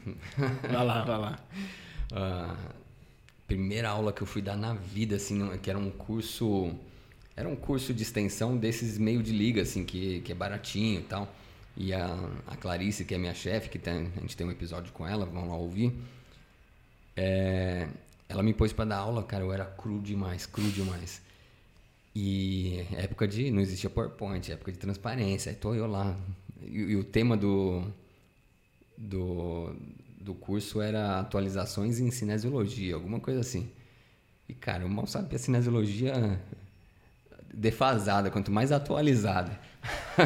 Vai 0.71 0.85
lá, 0.85 1.03
vai 1.03 1.19
lá. 1.19 1.39
Uh, 2.13 2.75
primeira 3.47 3.89
aula 3.89 4.13
que 4.13 4.23
eu 4.23 4.27
fui 4.27 4.43
dar 4.43 4.57
na 4.57 4.75
vida, 4.75 5.17
assim, 5.17 5.57
que 5.59 5.71
era 5.71 5.79
um 5.79 5.91
curso... 5.91 6.71
Era 7.37 7.49
um 7.49 7.57
curso 7.57 7.95
de 7.95 8.03
extensão 8.03 8.57
desses 8.57 8.99
meio 8.99 9.23
de 9.23 9.33
liga, 9.33 9.63
assim, 9.63 9.85
que, 9.85 10.21
que 10.21 10.31
é 10.31 10.35
baratinho 10.35 11.01
e 11.01 11.05
tal. 11.05 11.35
E 11.77 11.93
a, 11.93 12.07
a 12.47 12.57
Clarice, 12.57 13.05
que 13.05 13.15
é 13.15 13.19
minha 13.19 13.35
chefe, 13.35 13.69
que 13.71 13.79
tem, 13.79 14.13
a 14.17 14.21
gente 14.21 14.37
tem 14.37 14.47
um 14.47 14.51
episódio 14.51 14.93
com 14.93 15.07
ela, 15.07 15.25
vamos 15.27 15.49
lá 15.49 15.57
ouvir. 15.57 15.93
É, 17.17 17.89
ela 18.29 18.43
me 18.43 18.53
pôs 18.53 18.73
para 18.73 18.85
dar 18.85 18.99
aula, 18.99 19.23
cara, 19.25 19.43
eu 19.43 19.53
era 19.53 19.65
cru 19.65 20.01
demais, 20.01 20.47
cru 20.47 20.71
demais. 20.71 21.23
E 22.15 22.87
época 22.93 23.27
de. 23.27 23.51
Não 23.51 23.61
existia 23.61 23.91
PowerPoint, 23.91 24.53
época 24.53 24.71
de 24.71 24.79
transparência. 24.79 25.51
Aí 25.51 25.57
tô 25.57 25.75
eu 25.75 25.87
lá. 25.87 26.17
E, 26.63 26.79
e 26.79 26.97
o 26.97 27.03
tema 27.03 27.37
do, 27.37 27.83
do, 28.97 29.75
do 30.21 30.35
curso 30.35 30.81
era 30.81 31.21
atualizações 31.21 32.01
em 32.01 32.11
cinesiologia, 32.11 32.95
alguma 32.95 33.21
coisa 33.21 33.41
assim. 33.41 33.71
E, 34.49 34.55
cara, 34.55 34.83
eu 34.85 34.89
mal 34.89 35.07
sabia 35.07 35.39
cinesiologia 35.39 36.41
defasada, 37.53 38.31
quanto 38.31 38.51
mais 38.51 38.73
atualizada. 38.73 39.59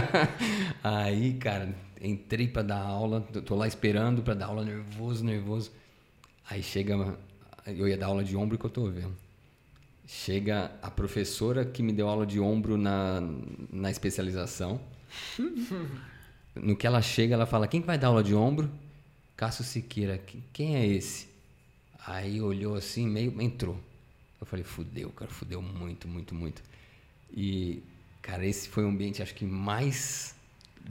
Aí, 0.83 1.35
cara, 1.35 1.75
entrei 2.01 2.49
para 2.49 2.63
dar 2.63 2.81
aula, 2.81 3.21
tô 3.21 3.55
lá 3.55 3.67
esperando 3.67 4.23
para 4.23 4.35
dar 4.35 4.47
aula, 4.47 4.65
nervoso, 4.65 5.25
nervoso. 5.25 5.73
Aí 6.49 6.63
chega, 6.63 7.17
eu 7.67 7.87
ia 7.87 7.97
dar 7.97 8.07
aula 8.07 8.25
de 8.25 8.37
ombro 8.37 8.55
e 8.55 8.59
cotovelo. 8.59 9.15
Chega 10.07 10.73
a 10.81 10.91
professora 10.91 11.65
que 11.67 11.83
me 11.83 11.93
deu 11.93 12.09
aula 12.09 12.27
de 12.27 12.41
ombro 12.41 12.79
na, 12.79 13.21
na 13.71 13.91
especialização. 13.91 14.81
No 16.63 16.77
que 16.77 16.87
ela 16.87 17.03
chega, 17.03 17.35
ela 17.35 17.47
fala: 17.47 17.67
Quem 17.67 17.81
vai 17.81 17.99
dar 17.99 18.09
aula 18.09 18.23
de 18.23 18.35
ombro? 18.35 18.71
Cássio 19.37 19.65
Siqueira. 19.65 20.21
Quem 20.53 20.77
é 20.77 20.87
esse? 20.87 21.29
Aí 22.07 22.41
olhou 22.41 22.75
assim, 22.75 23.07
meio. 23.07 23.41
entrou. 23.41 23.79
Eu 24.41 24.47
falei: 24.47 24.65
Fudeu, 24.65 25.11
cara, 25.11 25.31
fudeu 25.31 25.61
muito, 25.63 26.09
muito, 26.09 26.35
muito. 26.35 26.63
E, 27.31 27.83
cara, 28.23 28.47
esse 28.47 28.69
foi 28.69 28.85
o 28.85 28.89
ambiente, 28.89 29.23
acho 29.23 29.35
que 29.35 29.45
mais 29.45 30.35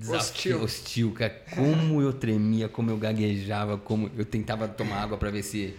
hostil. 0.08 0.62
hostil, 0.62 1.12
cara. 1.14 1.44
Como 1.56 2.02
eu 2.02 2.14
tremia, 2.14 2.70
como 2.70 2.92
eu 2.92 2.98
gaguejava, 2.98 3.78
como 3.78 4.12
eu 4.16 4.26
tentava 4.26 4.68
tomar 4.68 5.04
água 5.04 5.18
para 5.18 5.32
ver 5.32 5.44
se 5.44 5.76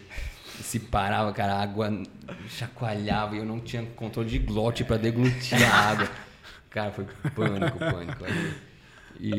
se 0.62 0.80
parava, 0.80 1.32
cara, 1.32 1.54
a 1.54 1.62
água 1.62 2.02
chacoalhava 2.48 3.36
e 3.36 3.38
eu 3.38 3.44
não 3.44 3.60
tinha 3.60 3.84
controle 3.94 4.28
de 4.28 4.38
glote 4.38 4.84
para 4.84 4.96
deglutir 4.96 5.62
a 5.62 5.74
água. 5.90 6.10
Cara, 6.70 6.92
foi 6.92 7.06
pânico, 7.34 7.78
pânico. 7.78 8.24
E, 9.18 9.32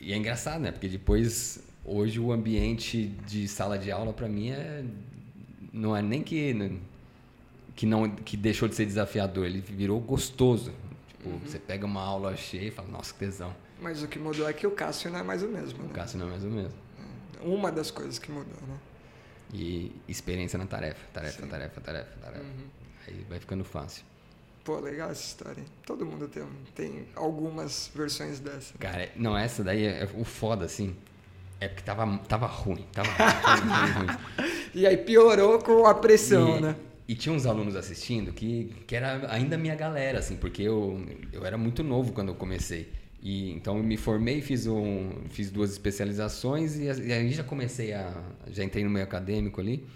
e 0.00 0.12
é 0.12 0.16
engraçado, 0.16 0.60
né? 0.60 0.72
Porque 0.72 0.88
depois, 0.88 1.60
hoje, 1.84 2.18
o 2.18 2.32
ambiente 2.32 3.06
de 3.26 3.46
sala 3.48 3.78
de 3.78 3.90
aula, 3.90 4.12
para 4.12 4.28
mim, 4.28 4.50
é, 4.50 4.84
não 5.72 5.96
é 5.96 6.02
nem 6.02 6.22
que, 6.22 6.80
que, 7.74 7.86
não, 7.86 8.08
que 8.10 8.36
deixou 8.36 8.68
de 8.68 8.74
ser 8.74 8.86
desafiador, 8.86 9.46
ele 9.46 9.60
virou 9.60 10.00
gostoso. 10.00 10.72
Tipo, 11.08 11.28
uhum. 11.30 11.38
você 11.40 11.58
pega 11.58 11.86
uma 11.86 12.02
aula 12.02 12.36
cheia 12.36 12.68
e 12.68 12.70
fala, 12.70 12.88
nossa, 12.88 13.12
que 13.12 13.18
tesão. 13.18 13.54
Mas 13.80 14.02
o 14.02 14.08
que 14.08 14.18
mudou 14.18 14.48
é 14.48 14.52
que 14.52 14.66
o 14.66 14.70
Cássio 14.70 15.10
não 15.10 15.18
é 15.18 15.22
mais 15.22 15.42
o 15.42 15.48
mesmo, 15.48 15.82
né? 15.82 15.88
O 15.90 15.92
Cássio 15.92 16.18
não 16.18 16.26
é 16.26 16.30
mais 16.30 16.44
o 16.44 16.48
mesmo. 16.48 16.78
É, 17.40 17.46
uma 17.46 17.70
das 17.70 17.90
coisas 17.90 18.18
que 18.18 18.30
mudou, 18.30 18.60
né? 18.68 18.78
E 19.52 19.92
experiência 20.08 20.58
na 20.58 20.66
tarefa, 20.66 21.00
tarefa, 21.12 21.42
Sim. 21.42 21.48
tarefa, 21.48 21.80
tarefa, 21.80 22.16
tarefa. 22.20 22.44
Uhum. 22.44 22.66
Aí 23.06 23.26
vai 23.28 23.38
ficando 23.38 23.64
fácil. 23.64 24.04
Pô, 24.64 24.80
legal 24.80 25.10
essa 25.10 25.22
história. 25.22 25.62
Todo 25.84 26.06
mundo 26.06 26.26
tem, 26.26 26.42
tem 26.74 27.04
algumas 27.14 27.90
versões 27.94 28.40
dessa. 28.40 28.72
Cara, 28.78 29.10
não, 29.14 29.36
essa 29.36 29.62
daí 29.62 29.84
é, 29.84 30.04
é 30.04 30.08
o 30.14 30.24
foda, 30.24 30.64
assim. 30.64 30.96
É 31.60 31.68
porque 31.68 31.82
tava, 31.82 32.18
tava 32.26 32.46
ruim. 32.46 32.86
Tava 32.90 33.10
ruim, 33.12 33.92
ruim, 33.92 34.06
ruim. 34.06 34.50
e 34.74 34.86
aí 34.86 34.96
piorou 34.96 35.58
com 35.58 35.86
a 35.86 35.94
pressão, 35.94 36.56
e, 36.56 36.60
né? 36.62 36.76
E 37.06 37.14
tinha 37.14 37.34
uns 37.34 37.44
alunos 37.44 37.76
assistindo 37.76 38.32
que, 38.32 38.74
que 38.86 38.96
era 38.96 39.30
ainda 39.30 39.58
minha 39.58 39.74
galera, 39.74 40.18
assim, 40.18 40.36
porque 40.36 40.62
eu, 40.62 41.06
eu 41.30 41.44
era 41.44 41.58
muito 41.58 41.82
novo 41.82 42.12
quando 42.12 42.28
eu 42.28 42.34
comecei. 42.34 42.90
E, 43.22 43.52
então 43.52 43.76
eu 43.76 43.82
me 43.82 43.98
formei, 43.98 44.40
fiz, 44.40 44.66
um, 44.66 45.10
fiz 45.28 45.50
duas 45.50 45.72
especializações 45.72 46.76
e, 46.76 46.84
e 46.84 47.12
aí 47.12 47.30
já 47.30 47.44
comecei 47.44 47.92
a. 47.92 48.14
Já 48.48 48.64
entrei 48.64 48.82
no 48.82 48.90
meio 48.90 49.04
acadêmico 49.04 49.60
ali. 49.60 49.86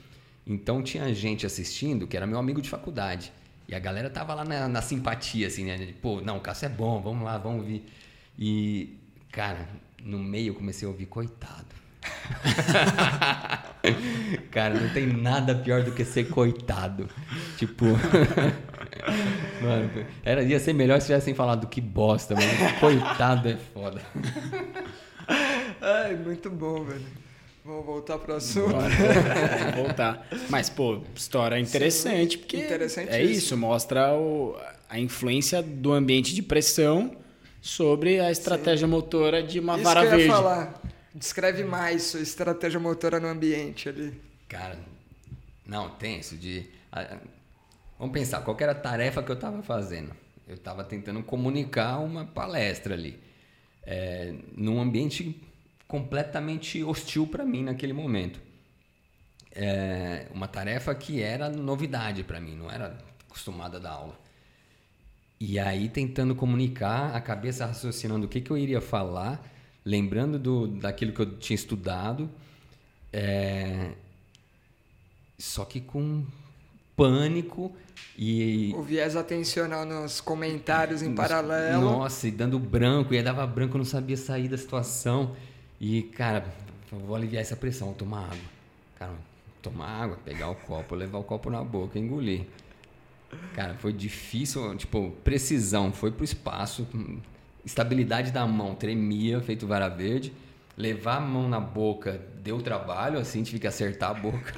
Então 0.47 0.83
tinha 0.83 1.13
gente 1.15 1.47
assistindo 1.47 2.07
que 2.07 2.17
era 2.17 2.27
meu 2.27 2.39
amigo 2.39 2.61
de 2.61 2.69
faculdade. 2.69 3.33
E 3.69 3.75
a 3.75 3.79
galera 3.79 4.09
tava 4.09 4.35
lá 4.35 4.45
na, 4.45 4.67
na 4.67 4.81
simpatia, 4.81 5.47
assim, 5.47 5.65
né? 5.65 5.93
Pô, 6.01 6.23
não, 6.23 6.39
o 6.39 6.41
Cássio 6.41 6.67
é 6.67 6.69
bom, 6.71 7.03
vamos 7.03 7.23
lá, 7.23 7.37
vamos 7.37 7.61
ouvir. 7.61 7.85
E, 8.39 8.99
cara, 9.31 9.69
no 10.03 10.19
meio 10.19 10.53
eu 10.53 10.55
comecei 10.55 10.89
a 10.89 10.91
ouvir, 10.91 11.05
coitado. 11.05 11.67
cara, 14.51 14.81
não 14.81 14.89
tem 14.91 15.07
nada 15.07 15.55
pior 15.55 15.83
do 15.83 15.93
que 15.93 16.03
ser 16.03 16.31
coitado. 16.31 17.11
Tipo. 17.59 17.85
mano, 19.61 20.07
era, 20.25 20.43
ia 20.43 20.59
ser 20.59 20.73
melhor 20.73 20.99
se 21.01 21.09
tivessem 21.09 21.35
falado 21.35 21.67
que 21.67 21.83
bosta, 21.83 22.35
mas 22.35 22.81
coitado 22.81 23.51
é 23.51 23.57
foda. 23.57 24.01
Ai, 25.81 26.17
muito 26.17 26.49
bom, 26.49 26.85
velho. 26.85 27.05
Vamos 27.69 27.85
voltar 27.85 28.19
para 28.19 28.33
o 28.33 28.37
assunto. 28.39 28.73
Vamos 28.73 29.75
voltar. 29.77 30.27
Mas, 30.49 30.71
pô, 30.71 31.03
história 31.15 31.61
interessante, 31.61 32.33
Sim, 32.33 32.39
porque 32.39 32.57
interessante 32.57 33.11
é 33.11 33.23
isso, 33.23 33.59
mostra 33.59 34.15
o, 34.15 34.57
a 34.89 34.99
influência 34.99 35.63
do 35.63 35.93
ambiente 35.93 36.35
de 36.35 36.43
pressão 36.43 37.15
sobre 37.61 38.21
a 38.21 38.31
estratégia 38.31 38.87
Sim. 38.87 38.91
motora 38.91 39.43
de 39.43 39.61
uma 39.61 39.75
isso 39.75 39.85
vara 39.85 40.01
que 40.01 40.07
eu 40.07 40.11
verde. 40.13 40.25
Ia 40.25 40.33
falar. 40.33 40.83
Descreve 41.15 41.63
mais 41.63 42.05
sua 42.05 42.21
estratégia 42.21 42.81
motora 42.81 43.21
no 43.21 43.29
ambiente 43.29 43.87
ali. 43.87 44.19
Cara, 44.49 44.79
não, 45.67 45.91
tem 45.91 46.21
isso 46.21 46.39
de. 46.39 46.65
Vamos 47.99 48.15
pensar, 48.15 48.41
qual 48.41 48.57
era 48.61 48.73
a 48.73 48.75
tarefa 48.75 49.23
que 49.23 49.31
eu 49.31 49.35
estava 49.35 49.63
fazendo? 49.63 50.17
Eu 50.49 50.55
estava 50.55 50.85
tentando 50.85 51.23
comunicar 51.23 51.99
uma 51.99 52.25
palestra 52.25 52.95
ali, 52.95 53.21
é, 53.83 54.33
num 54.57 54.81
ambiente 54.81 55.39
completamente 55.89 56.85
hostil 56.85 57.27
para 57.27 57.45
mim 57.45 57.65
naquele 57.65 57.95
momento. 57.95 58.39
É, 59.51 60.29
uma 60.33 60.47
tarefa 60.47 60.95
que 60.95 61.23
era 61.23 61.49
novidade 61.49 62.23
para 62.23 62.39
mim, 62.39 62.55
não 62.55 62.71
era 62.71 62.97
acostumada 63.27 63.79
a 63.79 63.81
dar 63.81 63.93
aula. 63.93 64.21
E 65.41 65.59
aí 65.59 65.89
tentando 65.89 66.35
comunicar, 66.35 67.17
a 67.17 67.21
cabeça 67.21 67.65
raciocinando 67.65 68.27
o 68.27 68.29
que, 68.29 68.41
que 68.41 68.51
eu 68.51 68.59
iria 68.59 68.81
falar, 68.81 69.43
lembrando 69.85 70.39
do, 70.39 70.69
daquilo 70.69 71.13
que 71.13 71.21
eu 71.21 71.39
tinha 71.39 71.55
estudado, 71.55 72.31
é, 73.11 73.93
só 75.39 75.65
que 75.65 75.81
com 75.81 76.27
pânico 76.95 77.75
e 78.17 78.75
o 78.77 78.83
viés 78.83 79.15
atencional 79.15 79.85
nos 79.85 80.21
comentários 80.21 81.03
em 81.03 81.15
paralelo. 81.15 81.81
Nossa, 81.81 82.27
e 82.27 82.33
dando 82.33 82.59
branco, 82.59 83.15
e 83.15 83.17
aí 83.17 83.23
dava 83.23 83.47
branco, 83.47 83.77
eu 83.77 83.79
não 83.79 83.85
sabia 83.85 84.17
sair 84.17 84.49
da 84.49 84.59
situação. 84.59 85.37
E, 85.81 86.03
cara, 86.03 86.45
vou 86.91 87.15
aliviar 87.15 87.41
essa 87.41 87.57
pressão, 87.57 87.93
tomar 87.93 88.25
água. 88.25 88.39
Cara, 88.99 89.13
tomar 89.63 89.87
água, 89.87 90.19
pegar 90.25 90.51
o 90.51 90.55
copo, 90.55 90.95
levar 90.95 91.19
o 91.19 91.25
copo 91.25 91.51
na 91.51 91.63
boca, 91.63 91.99
engolir. 91.99 92.47
Cara, 93.55 93.75
foi 93.75 93.93
difícil, 93.93 94.77
tipo, 94.77 95.13
precisão, 95.23 95.93
foi 95.93 96.11
pro 96.11 96.25
espaço, 96.25 96.87
estabilidade 97.65 98.33
da 98.33 98.47
mão, 98.47 98.75
tremia, 98.75 99.41
feito 99.41 99.67
vara 99.67 99.89
verde. 99.89 100.33
Levar 100.77 101.17
a 101.17 101.21
mão 101.21 101.49
na 101.49 101.59
boca 101.59 102.21
deu 102.41 102.63
trabalho, 102.63 103.19
assim, 103.19 103.43
tive 103.43 103.59
que 103.59 103.67
acertar 103.67 104.11
a 104.11 104.15
boca. 104.15 104.55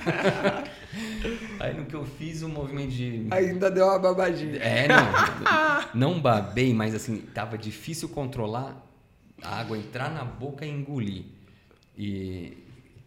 Aí 1.58 1.74
no 1.74 1.86
que 1.86 1.94
eu 1.94 2.04
fiz, 2.04 2.42
o 2.42 2.46
um 2.46 2.50
movimento 2.50 2.90
de. 2.90 3.26
Ainda 3.30 3.70
deu 3.70 3.86
uma 3.86 3.98
babadinha. 3.98 4.56
É, 4.56 4.86
não. 4.86 6.12
não 6.12 6.20
babei, 6.20 6.74
mas 6.74 6.94
assim, 6.94 7.22
tava 7.34 7.56
difícil 7.56 8.08
controlar 8.10 8.89
a 9.42 9.60
água 9.60 9.76
entrar 9.76 10.10
na 10.10 10.24
boca 10.24 10.64
e 10.64 10.70
engolir. 10.70 11.24
E 11.96 12.56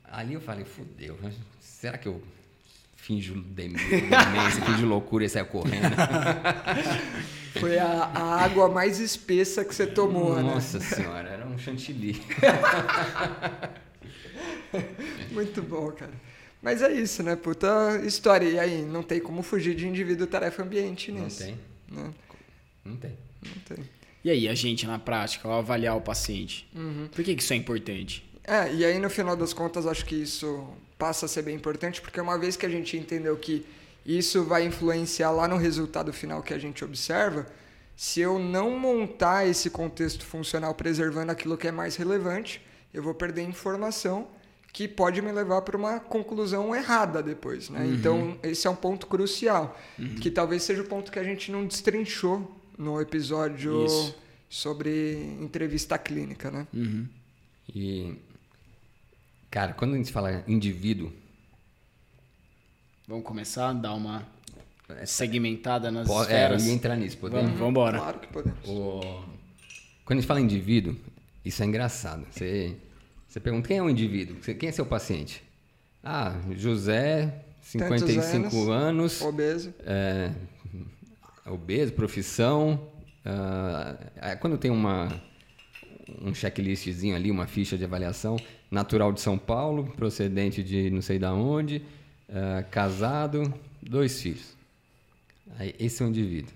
ali 0.04 0.34
eu 0.34 0.42
falei, 0.42 0.66
fudeu, 0.66 1.18
será 1.60 1.98
que 1.98 2.08
eu 2.08 2.22
finjo 2.96 3.42
demência, 3.42 4.62
finjo 4.66 4.86
loucura 4.86 5.26
e 5.26 5.30
saio 5.30 5.48
correndo? 5.48 5.94
Foi 7.60 7.78
a, 7.78 7.88
a, 7.88 8.44
água 8.44 8.68
mais 8.68 9.00
espessa 9.00 9.64
que 9.64 9.76
você 9.76 9.86
tomou, 9.86 10.36
né? 10.36 10.42
Nossa 10.42 10.80
né? 10.80 10.86
senhora, 10.86 11.30
era 11.30 11.46
um 11.46 11.58
chantilly. 11.58 12.20
Muito 15.32 15.62
bom, 15.62 15.92
cara. 15.92 16.14
Mas 16.62 16.82
é 16.82 16.92
isso, 16.92 17.22
né? 17.22 17.36
Puta 17.36 18.02
história. 18.06 18.48
E 18.48 18.58
aí, 18.58 18.82
não 18.82 19.04
tem 19.04 19.20
como 19.20 19.44
fugir 19.44 19.76
de 19.76 19.88
indivíduo, 19.88 20.26
tarefa, 20.26 20.64
ambiente 20.64 21.12
nisso. 21.12 21.42
Não 21.42 21.48
tem. 21.48 21.60
Né? 21.92 22.14
Não 22.86 22.96
tem. 22.96 23.18
Não 23.44 23.76
tem. 23.76 23.86
E 24.24 24.30
aí, 24.30 24.48
a 24.48 24.56
gente 24.56 24.88
na 24.88 24.98
prática, 24.98 25.48
ao 25.48 25.60
avaliar 25.60 25.98
o 25.98 26.02
paciente, 26.02 26.70
uhum. 26.74 27.10
por 27.12 27.24
que, 27.24 27.36
que 27.36 27.42
isso 27.42 27.54
é 27.54 27.56
importante? 27.56 28.24
É, 28.46 28.74
e 28.74 28.84
aí 28.84 29.00
no 29.00 29.10
final 29.10 29.36
das 29.36 29.54
contas, 29.54 29.88
acho 29.88 30.06
que 30.06 30.16
isso 30.16 30.68
passa 30.98 31.26
a 31.26 31.30
ser 31.30 31.44
bem 31.44 31.56
importante, 31.56 32.02
porque 32.02 32.20
uma 32.20 32.38
vez 32.38 32.58
que 32.58 32.66
a 32.66 32.70
gente 32.70 32.98
entendeu 32.98 33.36
que 33.38 33.66
isso 34.06 34.44
vai 34.44 34.66
influenciar 34.66 35.32
lá 35.32 35.48
no 35.48 35.58
resultado 35.58 36.12
final 36.12 36.44
que 36.44 36.54
a 36.54 36.58
gente 36.58 36.84
observa. 36.84 37.46
Se 37.96 38.20
eu 38.20 38.40
não 38.40 38.78
montar 38.78 39.48
esse 39.48 39.70
contexto 39.70 40.26
funcional 40.26 40.74
preservando 40.74 41.32
aquilo 41.32 41.58
que 41.58 41.68
é 41.68 41.72
mais 41.72 41.96
relevante, 41.96 42.62
eu 42.94 43.02
vou 43.02 43.14
perder 43.14 43.44
informação 43.44 44.28
que 44.74 44.88
pode 44.88 45.22
me 45.22 45.32
levar 45.32 45.62
para 45.62 45.78
uma 45.78 46.00
conclusão 46.00 46.76
errada 46.76 47.22
depois. 47.22 47.70
Né? 47.70 47.82
Uhum. 47.82 47.94
Então, 47.94 48.40
esse 48.42 48.66
é 48.68 48.70
um 48.70 48.76
ponto 48.76 49.06
crucial, 49.08 49.80
uhum. 49.98 50.16
que 50.16 50.32
talvez 50.32 50.64
seja 50.64 50.82
o 50.82 50.86
ponto 50.86 51.12
que 51.12 51.20
a 51.20 51.24
gente 51.24 51.52
não 51.52 51.66
destrinchou 51.66 52.52
no 52.78 53.00
episódio 53.02 53.86
Isso. 53.86 54.16
sobre 54.50 55.16
entrevista 55.42 55.98
clínica. 55.98 56.52
Né? 56.52 56.68
Uhum. 56.74 57.08
E, 57.74 58.16
cara, 59.50 59.74
quando 59.74 59.94
a 59.94 59.98
gente 59.98 60.12
fala 60.12 60.44
indivíduo, 60.48 61.12
Vamos 63.06 63.26
começar 63.26 63.70
a 63.70 63.74
dar 63.74 63.94
uma 63.96 64.26
segmentada 65.06 65.92
nas 65.92 66.08
Pode, 66.08 66.22
esferas? 66.22 66.64
É, 66.64 66.68
ia 66.68 66.74
entrar 66.74 66.96
nisso, 66.96 67.18
podemos? 67.18 67.52
Vamos, 67.52 67.70
embora. 67.70 67.98
Claro 68.00 68.20
que 68.20 68.28
podemos. 68.28 68.60
O... 68.66 69.02
Quando 70.06 70.20
a 70.20 70.22
gente 70.22 70.28
fala 70.28 70.40
indivíduo, 70.40 70.96
isso 71.44 71.62
é 71.62 71.66
engraçado. 71.66 72.26
Você, 72.32 72.78
você 73.28 73.42
pergunta 73.42 73.68
quem 73.68 73.78
é 73.78 73.84
o 73.84 73.90
indivíduo? 73.90 74.38
Quem 74.38 74.70
é 74.70 74.72
seu 74.72 74.86
paciente? 74.86 75.44
Ah, 76.02 76.40
José, 76.52 77.44
55 77.62 78.72
anos, 78.72 78.72
anos, 78.72 79.22
obeso. 79.22 79.74
É, 79.82 80.32
obeso, 81.46 81.94
profissão. 81.94 82.88
Uh, 83.26 84.38
quando 84.40 84.58
tem 84.58 84.72
uma, 84.72 85.10
um 86.22 86.34
checklistzinho 86.34 87.16
ali, 87.16 87.32
uma 87.32 87.48
ficha 87.48 87.78
de 87.78 87.84
avaliação, 87.84 88.38
natural 88.70 89.12
de 89.12 89.22
São 89.22 89.38
Paulo, 89.38 89.92
procedente 89.96 90.64
de 90.64 90.90
não 90.90 91.02
sei 91.02 91.20
da 91.20 91.34
onde, 91.34 91.78
uh, 92.30 92.70
casado, 92.70 93.54
dois 93.82 94.22
filhos. 94.22 94.56
Aí, 95.58 95.76
esse 95.80 96.02
é 96.02 96.06
o 96.06 96.10
indivíduo. 96.10 96.54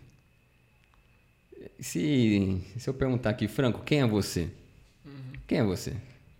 Se, 1.79 2.61
se 2.77 2.89
eu 2.89 2.93
perguntar 2.93 3.29
aqui, 3.29 3.47
Franco, 3.47 3.81
quem 3.83 4.01
é 4.01 4.07
você? 4.07 4.49
Uhum. 5.05 5.11
Quem 5.45 5.59
é 5.59 5.63
você? 5.63 5.93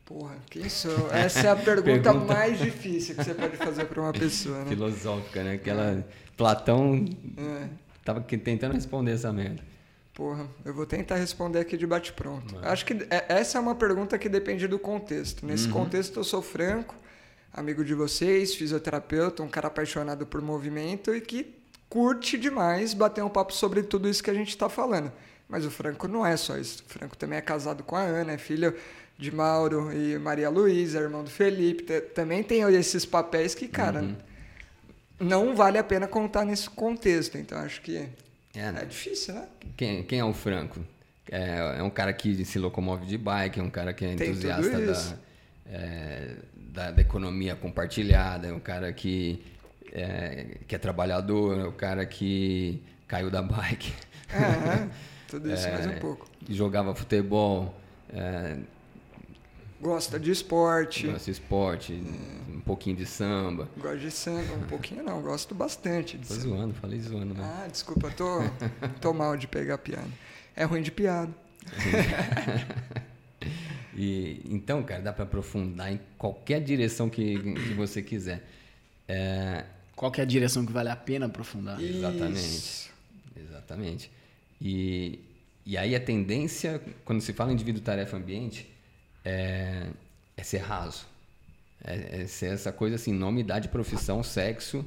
Porra, 0.06 0.38
quem 0.50 0.68
sou? 0.70 1.12
Essa 1.12 1.48
é 1.48 1.50
a 1.50 1.56
pergunta, 1.58 2.12
pergunta... 2.12 2.34
mais 2.34 2.58
difícil 2.60 3.14
que 3.16 3.24
você 3.24 3.34
pode 3.34 3.58
fazer 3.58 3.86
para 3.86 4.02
uma 4.02 4.14
pessoa, 4.14 4.64
né? 4.64 4.70
Filosófica, 4.70 5.44
né? 5.44 5.54
Aquela. 5.54 6.06
Platão 6.38 7.04
é. 7.36 7.68
Tava 8.08 8.22
tentando 8.22 8.74
responder 8.74 9.12
essa 9.12 9.34
merda. 9.34 9.62
Porra, 10.14 10.48
eu 10.64 10.74
vou 10.74 10.86
tentar 10.86 11.18
responder 11.18 11.60
aqui 11.60 11.76
de 11.76 11.86
bate-pronto. 11.86 12.58
Acho 12.62 12.86
que 12.86 12.94
é, 13.10 13.26
essa 13.28 13.58
é 13.58 13.62
uma 13.62 13.76
pergunta 13.76 14.18
que 14.18 14.30
depende 14.30 14.66
do 14.66 14.80
contexto. 14.80 15.46
Nesse 15.46 15.68
uhum. 15.68 15.74
contexto, 15.74 16.18
eu 16.18 16.24
sou 16.24 16.42
franco, 16.42 16.96
amigo 17.54 17.84
de 17.84 17.94
vocês, 17.94 18.56
fisioterapeuta, 18.56 19.44
um 19.44 19.50
cara 19.50 19.68
apaixonado 19.68 20.26
por 20.26 20.42
movimento 20.42 21.14
e 21.14 21.20
que 21.20 21.54
curte 21.90 22.38
demais 22.38 22.94
bater 22.94 23.24
um 23.24 23.30
papo 23.30 23.54
sobre 23.54 23.84
tudo 23.84 24.08
isso 24.08 24.24
que 24.24 24.32
a 24.32 24.34
gente 24.34 24.50
está 24.50 24.70
falando. 24.70 25.12
Mas 25.50 25.66
o 25.66 25.70
Franco 25.70 26.08
não 26.08 26.26
é 26.26 26.38
só 26.38 26.58
isso. 26.58 26.84
O 26.88 26.90
Franco 26.90 27.18
também 27.18 27.38
é 27.38 27.42
casado 27.42 27.84
com 27.84 27.96
a 27.98 28.02
Ana, 28.02 28.32
é 28.32 28.38
filho 28.38 28.74
de 29.18 29.34
Mauro 29.36 29.92
e 29.92 30.18
Maria 30.18 30.50
Luísa, 30.50 31.00
irmão 31.00 31.26
do 31.26 31.30
Felipe. 31.30 31.84
Também 32.16 32.42
tem 32.42 32.62
esses 32.74 33.06
papéis 33.06 33.54
que, 33.54 33.68
cara, 33.68 34.02
uhum. 34.02 34.16
Não 35.20 35.56
vale 35.56 35.78
a 35.78 35.84
pena 35.84 36.08
contar 36.08 36.46
nesse 36.46 36.70
contexto. 36.70 37.38
Então 37.38 37.58
acho 37.60 37.82
que 37.82 37.98
é, 37.98 38.10
é 38.56 38.86
difícil, 38.86 39.34
né? 39.34 39.48
Quem, 39.76 40.04
quem 40.04 40.20
é 40.20 40.26
o 40.26 40.34
Franco? 40.34 40.80
É, 41.32 41.78
é, 41.80 41.84
um 41.84 41.90
cara 41.90 42.14
que 42.14 42.46
se 42.46 42.58
locomove 42.58 43.06
de 43.06 43.18
bike, 43.18 43.60
é 43.60 43.64
um 43.64 43.70
cara 43.70 43.94
que 43.94 44.06
é 44.06 44.14
entusiasta 44.14 44.80
da, 44.80 45.18
é, 45.70 46.36
da, 46.56 46.92
da, 46.92 47.02
economia 47.02 47.56
compartilhada, 47.56 48.48
é 48.48 48.54
um 48.54 48.60
cara 48.60 48.94
que 48.94 49.44
é, 49.92 50.58
que 50.68 50.76
é 50.76 50.78
trabalhador, 50.78 51.60
é 51.60 51.64
o 51.66 51.72
cara 51.74 52.06
que 52.06 52.82
caiu 53.08 53.30
da 53.30 53.42
bike. 53.42 53.94
É, 54.30 54.88
tudo 55.28 55.52
isso 55.54 55.70
mais 55.70 55.86
um 55.86 55.92
é, 55.92 56.00
pouco. 56.00 56.30
Jogava 56.50 56.96
futebol. 56.96 57.76
Gosta 59.80 60.20
de 60.20 60.32
esporte. 60.32 61.08
Gosta 61.08 61.26
de 61.26 61.32
esporte, 61.32 61.94
um 62.50 62.60
pouquinho 62.62 62.96
de 62.96 63.06
samba. 63.06 63.70
Gosto 63.78 64.00
de 64.00 64.12
samba, 64.12 64.54
um 64.56 64.68
pouquinho 64.68 65.04
não, 65.04 65.22
gosto 65.22 65.54
bastante 65.54 66.18
de 66.18 66.28
tô 66.28 66.34
samba. 66.34 66.48
zoando, 66.48 66.74
falei 66.74 67.00
zoando. 67.00 67.34
Né? 67.36 67.44
Ah, 67.44 67.68
desculpa, 67.68 68.10
tô, 68.10 68.40
tô 69.00 69.14
mal 69.14 69.38
de 69.38 69.48
pegar 69.48 69.78
piada. 69.78 70.10
É 70.56 70.64
ruim 70.64 70.82
de 70.82 70.92
piada. 70.92 71.32
e, 73.96 74.42
então, 74.50 74.82
cara, 74.82 75.02
dá 75.02 75.14
para 75.14 75.26
aprofundar 75.26 75.92
em 75.92 76.00
qualquer 76.18 76.60
direção 76.60 77.10
que, 77.10 77.38
que 77.38 77.74
você 77.76 78.02
quiser. 78.02 78.48
É, 79.08 79.64
qual 79.96 80.12
é 80.18 80.22
a 80.22 80.26
direção 80.26 80.66
que 80.66 80.72
vale 80.72 80.90
a 80.90 80.96
pena 80.96 81.28
aprofundar? 81.28 81.80
Isso. 81.80 81.98
Exatamente. 81.98 82.92
Exatamente. 83.36 84.12
E, 84.60 85.20
e 85.66 85.78
aí 85.78 85.96
a 85.96 86.00
tendência, 86.00 86.82
quando 87.06 87.22
se 87.22 87.34
fala 87.34 87.52
em 87.52 87.54
indivíduo, 87.54 87.82
tarefa, 87.82 88.18
ambiente, 88.18 88.68
é, 89.28 89.88
é 90.36 90.44
ser 90.44 90.60
raso. 90.60 91.06
É, 91.84 92.22
é, 92.22 92.28
ser 92.28 92.48
essa 92.48 92.72
coisa 92.72 92.96
assim, 92.96 93.14
nome, 93.14 93.42
idade, 93.42 93.68
profissão, 93.68 94.24
sexo 94.24 94.86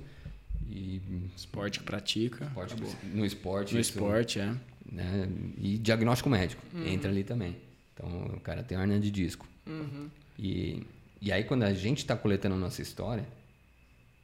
e... 0.68 1.00
Esporte 1.36 1.78
que 1.78 1.84
pratica. 1.84 2.44
Esporte, 2.46 2.74
no 3.14 3.24
esporte. 3.24 3.74
No 3.74 3.80
isso, 3.80 3.90
esporte, 3.90 4.40
é. 4.40 4.54
Né? 4.90 5.28
E 5.58 5.78
diagnóstico 5.78 6.28
médico. 6.28 6.62
Uhum. 6.72 6.86
Entra 6.86 7.10
ali 7.10 7.22
também. 7.22 7.56
Então, 7.94 8.08
o 8.36 8.40
cara 8.40 8.62
tem 8.62 8.78
hernia 8.78 8.98
de 8.98 9.10
disco. 9.10 9.46
Uhum. 9.66 10.08
E, 10.38 10.82
e 11.20 11.30
aí, 11.30 11.44
quando 11.44 11.64
a 11.64 11.72
gente 11.72 11.98
está 11.98 12.16
coletando 12.16 12.54
a 12.54 12.58
nossa 12.58 12.80
história, 12.80 13.26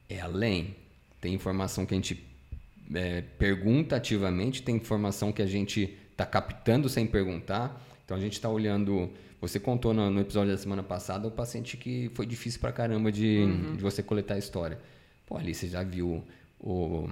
é 0.09 0.19
além. 0.19 0.75
Tem 1.21 1.33
informação 1.33 1.85
que 1.85 1.93
a 1.93 1.97
gente 1.97 2.23
é, 2.93 3.21
pergunta 3.37 3.95
ativamente, 3.95 4.61
tem 4.61 4.75
informação 4.75 5.31
que 5.31 5.41
a 5.41 5.47
gente 5.47 5.97
está 6.11 6.25
captando 6.25 6.89
sem 6.89 7.05
perguntar. 7.05 7.81
Então 8.03 8.15
a 8.15 8.19
gente 8.19 8.33
está 8.33 8.49
olhando 8.49 9.11
você 9.39 9.59
contou 9.59 9.93
no, 9.93 10.09
no, 10.09 10.19
episódio 10.19 10.51
da 10.51 10.57
semana 10.57 10.83
passada 10.83 11.27
o 11.27 11.31
paciente 11.31 11.77
que 11.77 12.09
foi 12.15 12.25
difícil 12.25 12.59
pra 12.59 12.71
caramba 12.71 13.11
de, 13.11 13.39
uhum. 13.39 13.75
de 13.75 13.83
você 13.83 14.01
coletar 14.01 14.35
a 14.35 14.37
história. 14.37 14.79
Pô, 15.25 15.37
ali 15.37 15.53
você 15.53 15.67
já 15.67 15.83
viu 15.83 16.23
o 16.59 17.07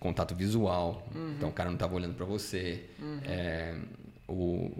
contato 0.00 0.34
visual, 0.34 1.06
uhum. 1.14 1.34
então 1.36 1.48
o 1.50 1.52
cara 1.52 1.68
não 1.68 1.76
estava 1.76 1.94
olhando 1.94 2.14
para 2.14 2.24
você, 2.24 2.84
uhum. 2.98 3.20
é, 3.24 3.74
o, 4.26 4.70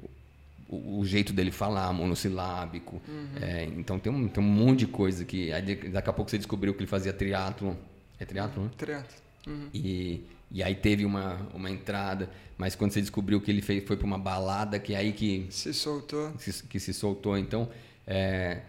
o, 0.69 1.01
o, 1.01 1.05
jeito 1.05 1.33
dele 1.33 1.51
falar, 1.51 1.93
monossilábico. 1.93 3.01
Uhum. 3.07 3.29
É, 3.43 3.65
então 3.65 3.99
tem 3.99 4.11
um, 4.11 4.27
tem 4.27 4.43
um 4.43 4.47
monte 4.47 4.81
de 4.81 4.87
coisa 4.87 5.25
que. 5.25 5.53
Aí 5.53 5.77
daqui 5.91 6.09
a 6.09 6.13
pouco 6.13 6.31
você 6.31 6.39
descobriu 6.39 6.73
que 6.73 6.81
ele 6.81 6.87
fazia 6.87 7.13
triatlo. 7.13 7.77
É 8.19 8.25
triatlo, 8.25 8.65
né? 8.65 8.71
Triatlo. 8.77 9.17
Uhum. 9.47 9.69
E, 9.75 10.25
e 10.51 10.63
aí 10.63 10.75
teve 10.75 11.05
uma, 11.05 11.49
uma 11.53 11.71
entrada, 11.71 12.31
mas 12.57 12.75
quando 12.75 12.93
você 12.93 13.01
descobriu 13.01 13.41
que 13.41 13.51
ele 13.51 13.63
fez, 13.63 13.85
foi 13.85 13.97
para 13.97 14.07
uma 14.07 14.19
balada, 14.19 14.79
que 14.79 14.95
é 14.95 14.99
aí 14.99 15.13
que. 15.13 15.47
Se 15.51 15.75
soltou. 15.75 16.33
Se, 16.39 16.63
que 16.65 16.79
se 16.79 16.95
soltou. 16.95 17.37
Então, 17.37 17.69
é, 18.07 18.63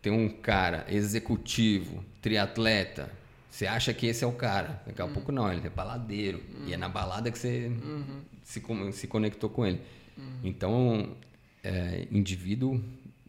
tem 0.00 0.12
um 0.12 0.28
cara 0.28 0.84
executivo, 0.88 2.04
triatleta, 2.20 3.10
você 3.52 3.66
acha 3.66 3.92
que 3.92 4.06
esse 4.06 4.24
é 4.24 4.26
o 4.26 4.32
cara. 4.32 4.82
Daqui 4.86 5.02
a 5.02 5.04
uhum. 5.04 5.12
pouco 5.12 5.30
não, 5.30 5.52
ele 5.52 5.66
é 5.66 5.70
baladeiro. 5.70 6.40
Uhum. 6.54 6.68
E 6.68 6.72
é 6.72 6.76
na 6.78 6.88
balada 6.88 7.30
que 7.30 7.38
você 7.38 7.66
uhum. 7.66 8.22
se, 8.42 8.62
se 8.92 9.06
conectou 9.06 9.50
com 9.50 9.66
ele. 9.66 9.80
Uhum. 10.16 10.40
Então, 10.42 11.16
é, 11.62 12.06
indivíduo 12.10 12.82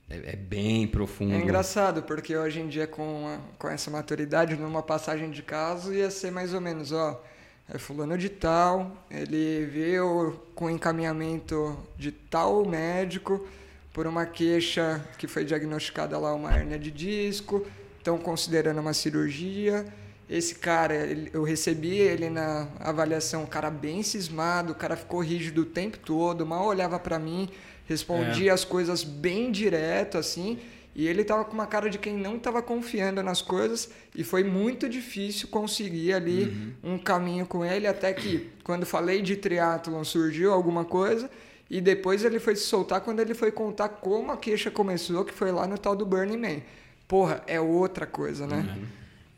é, 0.10 0.32
é, 0.32 0.36
bem 0.38 0.88
profundo. 0.88 1.34
É 1.34 1.38
engraçado, 1.38 2.04
porque 2.04 2.38
hoje 2.38 2.62
em 2.62 2.70
dia, 2.70 2.88
com, 2.88 3.28
a, 3.28 3.38
com 3.58 3.68
essa 3.68 3.92
maturidade, 3.92 4.56
numa 4.56 4.82
passagem 4.82 5.30
de 5.30 5.44
caso, 5.44 5.94
ia 5.94 6.10
ser 6.10 6.32
mais 6.32 6.54
ou 6.54 6.62
menos, 6.62 6.94
ó, 6.94 7.22
é 7.70 7.78
fulano 7.78 8.18
de 8.18 8.30
tal, 8.30 9.06
ele 9.10 9.66
veio 9.66 10.40
com 10.56 10.70
encaminhamento 10.70 11.78
de 11.98 12.12
tal 12.12 12.66
médico 12.66 13.48
por 13.94 14.08
uma 14.08 14.26
queixa 14.26 15.04
que 15.18 15.28
foi 15.28 15.46
diagnosticada 15.46 16.18
lá 16.18 16.34
uma 16.34 16.56
hernia 16.56 16.80
de 16.80 16.92
disco, 16.92 17.66
estão 18.00 18.18
considerando 18.18 18.80
uma 18.80 18.94
cirurgia 18.94 19.86
esse 20.30 20.56
cara, 20.56 20.96
ele, 20.96 21.30
eu 21.34 21.44
recebi 21.44 21.98
ele 21.98 22.30
na 22.30 22.68
avaliação, 22.80 23.44
o 23.44 23.48
cara 23.48 23.70
bem 23.70 24.02
cismado, 24.02 24.72
o 24.72 24.76
cara 24.76 24.96
ficou 24.96 25.20
rígido 25.22 25.62
o 25.62 25.66
tempo 25.66 25.98
todo, 26.00 26.46
mal 26.46 26.66
olhava 26.66 26.98
para 26.98 27.20
mim, 27.20 27.50
respondia 27.86 28.50
é. 28.52 28.54
as 28.54 28.64
coisas 28.64 29.04
bem 29.04 29.52
direto, 29.52 30.18
assim, 30.18 30.60
e 30.96 31.08
ele 31.08 31.24
tava 31.24 31.44
com 31.46 31.54
uma 31.54 31.66
cara 31.66 31.90
de 31.90 31.98
quem 31.98 32.16
não 32.16 32.38
estava 32.38 32.62
confiando 32.62 33.24
nas 33.24 33.42
coisas, 33.42 33.90
e 34.16 34.24
foi 34.24 34.44
muito 34.44 34.88
difícil 34.88 35.48
conseguir 35.48 36.14
ali 36.14 36.44
uhum. 36.84 36.94
um 36.96 36.98
caminho 36.98 37.46
com 37.46 37.66
ele, 37.66 37.88
até 37.88 38.14
que, 38.14 38.50
quando 38.64 38.86
falei 38.86 39.22
de 39.22 39.36
triatlon, 39.36 40.04
surgiu 40.04 40.54
alguma 40.54 40.86
coisa, 40.86 41.30
e 41.70 41.82
depois 41.82 42.24
ele 42.24 42.40
foi 42.40 42.56
se 42.56 42.64
soltar 42.64 43.02
quando 43.02 43.20
ele 43.20 43.34
foi 43.34 43.52
contar 43.52 43.90
como 43.90 44.32
a 44.32 44.38
queixa 44.38 44.70
começou, 44.70 45.26
que 45.26 45.34
foi 45.34 45.52
lá 45.52 45.66
no 45.66 45.78
tal 45.78 45.96
do 45.96 46.06
Burning 46.06 46.38
Man. 46.38 46.62
Porra, 47.08 47.42
é 47.48 47.60
outra 47.60 48.06
coisa, 48.06 48.46
né? 48.46 48.58
Uhum. 48.58 48.86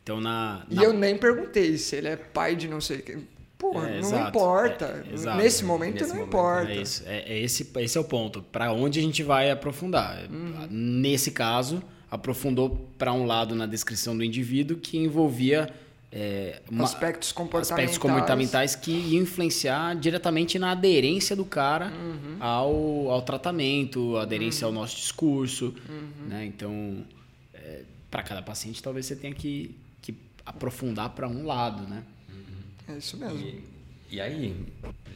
Então, 0.02 0.20
na, 0.20 0.64
na... 0.70 0.82
E 0.82 0.84
eu 0.84 0.92
nem 0.92 1.16
perguntei 1.16 1.76
se 1.78 1.96
ele 1.96 2.08
é 2.08 2.16
pai 2.16 2.54
de 2.54 2.68
não 2.68 2.80
sei 2.80 2.98
quem. 2.98 3.26
Porra, 3.58 3.88
é, 3.88 4.00
não 4.00 4.08
exato, 4.08 4.28
importa. 4.28 5.04
É, 5.10 5.36
Nesse 5.36 5.64
momento 5.64 5.94
Nesse 5.94 6.08
não 6.08 6.16
momento, 6.16 6.28
importa. 6.28 6.70
É, 6.70 6.76
isso, 6.76 7.02
é, 7.06 7.18
é, 7.26 7.38
esse, 7.40 7.70
esse 7.76 7.96
é 7.96 8.00
o 8.00 8.04
ponto. 8.04 8.42
Para 8.42 8.72
onde 8.72 8.98
a 8.98 9.02
gente 9.02 9.22
vai 9.22 9.50
aprofundar? 9.50 10.26
Uhum. 10.30 10.66
Nesse 10.70 11.30
caso, 11.30 11.82
aprofundou 12.10 12.90
para 12.98 13.12
um 13.12 13.24
lado 13.24 13.54
na 13.54 13.66
descrição 13.66 14.16
do 14.16 14.22
indivíduo 14.22 14.76
que 14.76 14.98
envolvia 14.98 15.70
é, 16.12 16.60
uma, 16.70 16.84
aspectos, 16.84 17.32
comportamentais. 17.32 17.72
aspectos 17.72 17.98
comportamentais 17.98 18.74
que 18.74 18.90
iam 18.90 19.22
influenciar 19.22 19.94
diretamente 19.96 20.58
na 20.58 20.72
aderência 20.72 21.34
do 21.34 21.44
cara 21.44 21.86
uhum. 21.86 22.36
ao, 22.38 23.10
ao 23.10 23.22
tratamento, 23.22 24.18
aderência 24.18 24.66
uhum. 24.66 24.74
ao 24.74 24.80
nosso 24.82 24.96
discurso. 24.96 25.74
Uhum. 25.88 26.28
Né? 26.28 26.44
Então, 26.44 27.04
é, 27.54 27.82
para 28.10 28.22
cada 28.22 28.42
paciente, 28.42 28.82
talvez 28.82 29.06
você 29.06 29.16
tenha 29.16 29.34
que 29.34 29.74
aprofundar 30.46 31.10
para 31.10 31.26
um 31.26 31.44
lado, 31.44 31.82
né? 31.88 32.04
É 32.88 32.96
isso 32.96 33.16
mesmo. 33.16 33.38
E, 33.38 33.64
e, 34.10 34.20
aí, 34.20 34.66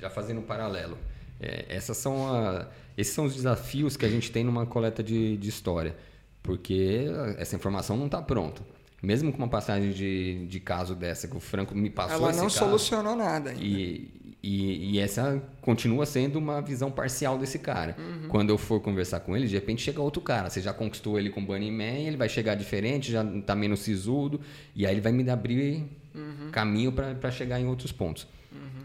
já 0.01 0.11
fazendo 0.11 0.41
um 0.41 0.45
paralelo, 0.45 0.99
é, 1.41 1.67
essas 1.69 1.97
são 1.97 2.27
a, 2.33 2.67
esses 2.97 3.15
são 3.15 3.25
os 3.25 3.35
desafios 3.35 3.97
que 3.97 4.05
a 4.05 4.09
gente 4.09 4.31
tem 4.31 4.45
numa 4.45 4.67
coleta 4.67 5.03
de, 5.03 5.37
de 5.37 5.49
história, 5.49 5.97
porque 6.43 7.07
essa 7.39 7.57
informação 7.57 7.97
não 7.97 8.07
está 8.07 8.21
pronta. 8.21 8.63
Mesmo 9.03 9.33
com 9.33 9.39
uma 9.39 9.49
passagem 9.49 9.93
de, 9.93 10.47
de 10.47 10.61
caso 10.61 10.95
dessa 10.95 11.27
que 11.27 11.35
o 11.35 11.41
Franco 11.41 11.75
me 11.75 11.89
passou, 11.89 12.17
ela 12.17 12.33
não 12.33 12.45
caso, 12.45 12.59
solucionou 12.59 13.17
nada. 13.17 13.51
Ainda. 13.51 13.63
E, 13.63 14.11
e, 14.43 14.93
e, 14.93 14.99
essa 14.99 15.43
continua 15.63 16.05
sendo 16.05 16.39
uma 16.39 16.61
visão 16.61 16.91
parcial 16.91 17.39
desse 17.39 17.59
cara. 17.59 17.97
Uhum. 17.99 18.29
Quando 18.29 18.51
eu 18.51 18.59
for 18.59 18.81
conversar 18.81 19.21
com 19.21 19.35
ele, 19.35 19.47
de 19.47 19.55
repente 19.55 19.83
chega 19.83 20.03
outro 20.03 20.21
cara. 20.21 20.51
Você 20.51 20.61
já 20.61 20.73
conquistou 20.73 21.19
ele 21.19 21.31
com 21.31 21.45
Bunny 21.45 21.71
Man, 21.71 22.07
ele 22.07 22.17
vai 22.17 22.29
chegar 22.29 22.55
diferente, 22.55 23.11
já 23.11 23.25
está 23.25 23.55
menos 23.55 23.81
sisudo, 23.81 24.41
e 24.75 24.87
aí 24.87 24.93
ele 24.93 25.01
vai 25.01 25.13
me 25.13 25.29
abrir 25.31 25.87
uhum. 26.15 26.51
caminho 26.51 26.93
para 26.93 27.31
chegar 27.31 27.61
em 27.61 27.67
outros 27.67 27.93
pontos. 27.93 28.27
Uhum. 28.53 28.85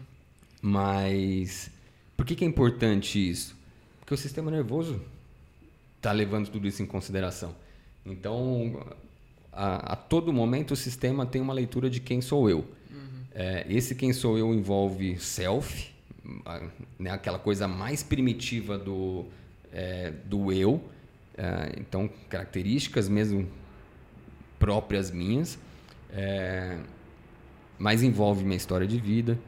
Mas 0.62 1.70
por 2.16 2.24
que, 2.24 2.34
que 2.34 2.44
é 2.44 2.48
importante 2.48 3.18
isso? 3.18 3.56
Porque 4.00 4.14
o 4.14 4.16
sistema 4.16 4.50
nervoso 4.50 5.00
está 5.96 6.12
levando 6.12 6.48
tudo 6.48 6.66
isso 6.66 6.82
em 6.82 6.86
consideração. 6.86 7.54
Então, 8.04 8.86
a, 9.52 9.92
a 9.92 9.96
todo 9.96 10.32
momento, 10.32 10.72
o 10.72 10.76
sistema 10.76 11.26
tem 11.26 11.40
uma 11.40 11.52
leitura 11.52 11.90
de 11.90 12.00
quem 12.00 12.20
sou 12.20 12.48
eu. 12.48 12.68
É, 13.38 13.66
esse 13.68 13.94
quem 13.94 14.14
sou 14.14 14.38
eu 14.38 14.54
envolve 14.54 15.18
self, 15.18 15.90
né, 16.98 17.10
aquela 17.10 17.38
coisa 17.38 17.68
mais 17.68 18.02
primitiva 18.02 18.78
do, 18.78 19.26
é, 19.70 20.10
do 20.24 20.50
eu. 20.50 20.82
É, 21.36 21.74
então, 21.78 22.08
características 22.30 23.10
mesmo 23.10 23.46
próprias 24.58 25.10
minhas. 25.10 25.58
É, 26.10 26.78
mas 27.78 28.02
envolve 28.02 28.44
minha 28.44 28.56
história 28.56 28.86
de 28.86 28.98
vida, 28.98 29.38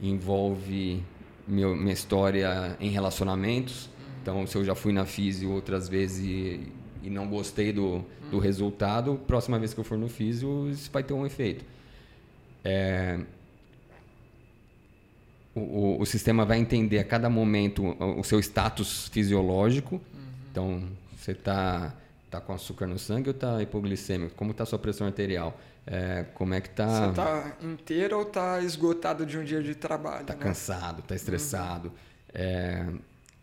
envolve 0.00 1.02
meu, 1.46 1.76
minha 1.76 1.92
história 1.92 2.76
em 2.80 2.90
relacionamentos. 2.90 3.88
Então, 4.22 4.46
se 4.46 4.56
eu 4.56 4.64
já 4.64 4.74
fui 4.74 4.92
na 4.92 5.04
físio 5.04 5.50
outras 5.52 5.88
vezes 5.88 6.24
e, 6.24 6.72
e 7.02 7.10
não 7.10 7.28
gostei 7.28 7.72
do, 7.72 8.04
do 8.30 8.38
resultado, 8.38 9.20
próxima 9.26 9.58
vez 9.58 9.74
que 9.74 9.80
eu 9.80 9.84
for 9.84 9.98
no 9.98 10.08
físio, 10.08 10.70
isso 10.70 10.90
vai 10.90 11.02
ter 11.02 11.12
um 11.12 11.26
efeito. 11.26 11.64
É, 12.64 13.20
o, 15.54 16.00
o, 16.00 16.06
sistema 16.06 16.44
vai 16.44 16.58
entender 16.58 16.98
a 16.98 17.04
cada 17.04 17.28
momento 17.28 17.84
o, 17.84 18.20
o 18.20 18.24
seu 18.24 18.40
status 18.40 19.08
fisiológico. 19.08 19.96
Uhum. 19.96 20.00
Então, 20.50 20.82
você 21.14 21.32
está 21.32 21.94
tá 22.30 22.40
com 22.40 22.52
açúcar 22.52 22.86
no 22.86 22.98
sangue 22.98 23.28
ou 23.28 23.34
está 23.34 23.62
hipoglicêmico? 23.62 24.34
Como 24.34 24.50
está 24.50 24.64
a 24.64 24.66
sua 24.66 24.78
pressão 24.78 25.06
arterial? 25.06 25.60
É, 25.86 26.24
como 26.34 26.54
é 26.54 26.60
que 26.60 26.68
está... 26.68 26.86
Você 26.86 27.10
está 27.10 27.56
inteiro 27.62 28.16
ou 28.16 28.22
está 28.22 28.60
esgotado 28.60 29.26
de 29.26 29.38
um 29.38 29.44
dia 29.44 29.62
de 29.62 29.74
trabalho? 29.74 30.22
Está 30.22 30.34
né? 30.34 30.40
cansado, 30.40 31.00
está 31.00 31.14
estressado, 31.14 31.92
está 32.28 32.40
uhum. 32.90 32.96
é, 32.96 32.98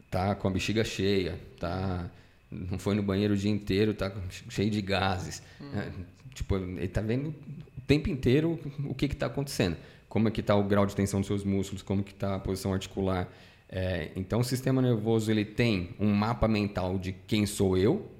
tá 0.10 0.36
com 0.36 0.47
a 0.47 0.51
bexiga 0.51 0.84
cheia, 0.84 1.39
tá, 1.60 2.10
não 2.49 2.80
foi 2.80 2.95
no 2.95 3.04
banheiro 3.04 3.34
o 3.34 3.38
dia 3.38 3.51
inteiro, 3.51 3.91
está 3.91 4.12
cheio 4.49 4.71
de 4.71 4.82
gases. 4.82 5.43
Uhum. 5.60 5.80
É, 5.80 5.91
tipo, 6.34 6.58
ele 6.58 6.86
está 6.86 7.01
vendo 7.01 7.30
o 7.30 7.82
tempo 7.88 8.10
inteiro 8.10 8.60
o 8.86 8.95
que 8.95 9.06
está 9.06 9.27
acontecendo 9.27 9.77
como 10.12 10.27
é 10.27 10.32
que 10.32 10.41
está 10.41 10.54
o 10.58 10.63
grau 10.65 10.86
de 10.86 10.93
tensão 10.93 11.21
dos 11.21 11.27
seus 11.27 11.45
músculos, 11.45 11.82
como 11.82 12.04
que 12.04 12.12
está 12.12 12.36
a 12.36 12.39
posição 12.39 12.73
articular. 12.73 13.30
É, 13.69 14.12
então, 14.13 14.41
o 14.41 14.43
sistema 14.43 14.82
nervoso 14.82 15.32
ele 15.32 15.45
tem 15.45 15.91
um 15.97 16.13
mapa 16.13 16.49
mental 16.49 16.99
de 16.99 17.13
quem 17.13 17.45
sou 17.45 17.77
eu, 17.77 18.12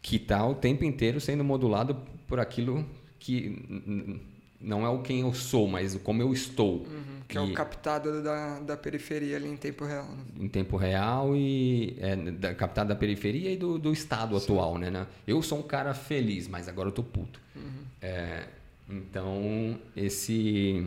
que 0.00 0.16
está 0.16 0.46
o 0.46 0.54
tempo 0.54 0.82
inteiro 0.82 1.20
sendo 1.20 1.44
modulado 1.44 1.94
por 2.26 2.40
aquilo 2.40 2.86
que 3.24 4.20
não 4.60 4.84
é 4.84 4.88
o 4.88 5.00
quem 5.00 5.20
eu 5.20 5.32
sou, 5.32 5.66
mas 5.66 5.96
como 5.96 6.20
eu 6.20 6.32
estou. 6.32 6.80
Uhum, 6.80 7.20
que 7.26 7.36
e, 7.36 7.38
é 7.38 7.40
o 7.40 7.52
captado 7.54 8.22
da, 8.22 8.60
da 8.60 8.76
periferia 8.76 9.36
ali 9.36 9.48
em 9.48 9.56
tempo 9.56 9.84
real. 9.84 10.06
Né? 10.06 10.24
Em 10.40 10.48
tempo 10.48 10.76
real 10.76 11.34
e 11.34 11.96
é, 12.00 12.16
da, 12.16 12.54
captado 12.54 12.90
da 12.90 12.94
periferia 12.94 13.50
e 13.50 13.56
do, 13.56 13.78
do 13.78 13.92
estado 13.92 14.38
Sim. 14.38 14.44
atual, 14.44 14.78
né, 14.78 14.90
né, 14.90 15.06
Eu 15.26 15.42
sou 15.42 15.58
um 15.58 15.62
cara 15.62 15.94
feliz, 15.94 16.46
mas 16.48 16.68
agora 16.68 16.88
eu 16.88 16.92
tô 16.92 17.02
puto. 17.02 17.40
Uhum. 17.56 17.84
É, 18.02 18.44
então, 18.88 19.78
esse 19.96 20.86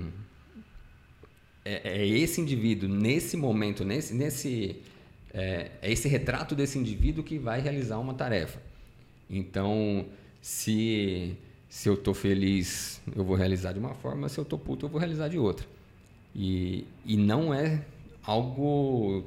é, 1.66 1.82
é, 1.84 2.08
esse 2.08 2.40
indivíduo, 2.40 2.88
nesse 2.88 3.36
momento, 3.36 3.84
nesse, 3.84 4.14
nesse 4.14 4.80
é, 5.34 5.72
é, 5.82 5.92
esse 5.92 6.08
retrato 6.08 6.56
desse 6.56 6.78
indivíduo 6.78 7.24
que 7.24 7.38
vai 7.38 7.60
realizar 7.62 7.98
uma 8.00 8.14
tarefa. 8.14 8.62
Então, 9.30 10.06
se, 10.42 11.36
se 11.70 11.90
eu 11.90 11.96
estou 11.96 12.14
feliz, 12.14 13.02
eu 13.16 13.24
vou 13.24 13.36
realizar 13.36 13.74
de 13.74 13.80
uma 13.80 13.94
forma, 13.94 14.30
se 14.30 14.40
eu 14.40 14.44
estou 14.44 14.58
puto, 14.58 14.86
eu 14.86 14.90
vou 14.90 15.00
realizar 15.00 15.28
de 15.28 15.38
outra. 15.38 15.66
E, 16.36 16.86
e 17.06 17.18
não 17.18 17.54
é 17.54 17.84
algo 18.24 19.24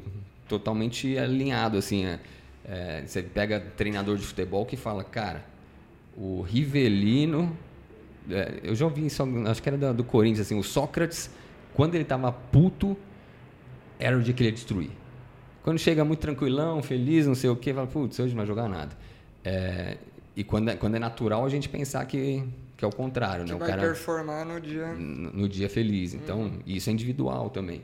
totalmente 0.49 1.17
alinhado, 1.19 1.77
assim. 1.77 2.07
É, 2.07 2.21
é, 2.65 3.03
você 3.07 3.23
pega 3.23 3.61
treinador 3.61 4.17
de 4.17 4.25
futebol 4.25 4.65
que 4.65 4.77
fala, 4.77 5.03
cara, 5.03 5.45
o 6.17 6.43
Rivelino 6.43 7.57
é, 8.29 8.61
eu 8.63 8.75
já 8.75 8.85
ouvi 8.85 9.07
isso, 9.07 9.23
acho 9.47 9.63
que 9.63 9.69
era 9.69 9.93
do, 9.93 10.05
Corinthians, 10.05 10.47
assim, 10.47 10.59
o 10.59 10.63
Sócrates, 10.63 11.31
quando 11.75 11.95
ele 11.95 12.03
estava 12.03 12.31
puto, 12.33 12.97
era 13.99 14.17
o 14.17 14.23
dia 14.23 14.35
que 14.35 14.43
ele 14.43 14.51
ia 14.51 14.55
destruir. 14.55 14.91
Quando 15.63 15.79
chega 15.79 16.05
muito 16.05 16.21
tranquilão, 16.21 16.83
feliz, 16.83 17.27
não 17.27 17.35
sei 17.35 17.51
o 17.51 17.57
quê, 17.57 17.73
fala, 17.73 17.87
putz, 17.87 18.19
hoje 18.19 18.31
não 18.31 18.39
vai 18.39 18.47
jogar 18.47 18.69
nada. 18.69 18.97
É, 19.45 19.97
e 20.41 20.45
quando 20.45 20.71
é, 20.71 20.77
quando 20.77 20.95
é 20.97 20.99
natural 20.99 21.45
a 21.45 21.49
gente 21.49 21.69
pensar 21.69 22.05
que, 22.07 22.43
que 22.77 22.85
é 22.85 22.89
o 22.89 22.93
contrário, 22.95 23.45
que 23.45 23.51
né? 23.51 23.57
O 23.57 23.59
vai 23.59 23.69
cara 23.69 23.83
performar 23.83 24.45
no 24.47 24.61
dia. 24.61 24.87
no, 24.95 25.33
no 25.33 25.49
dia 25.49 25.69
feliz. 25.69 26.15
Então, 26.15 26.41
Uhum. 26.41 26.63
isso 26.67 26.89
é 26.89 26.93
individual 26.93 27.51
também. 27.51 27.83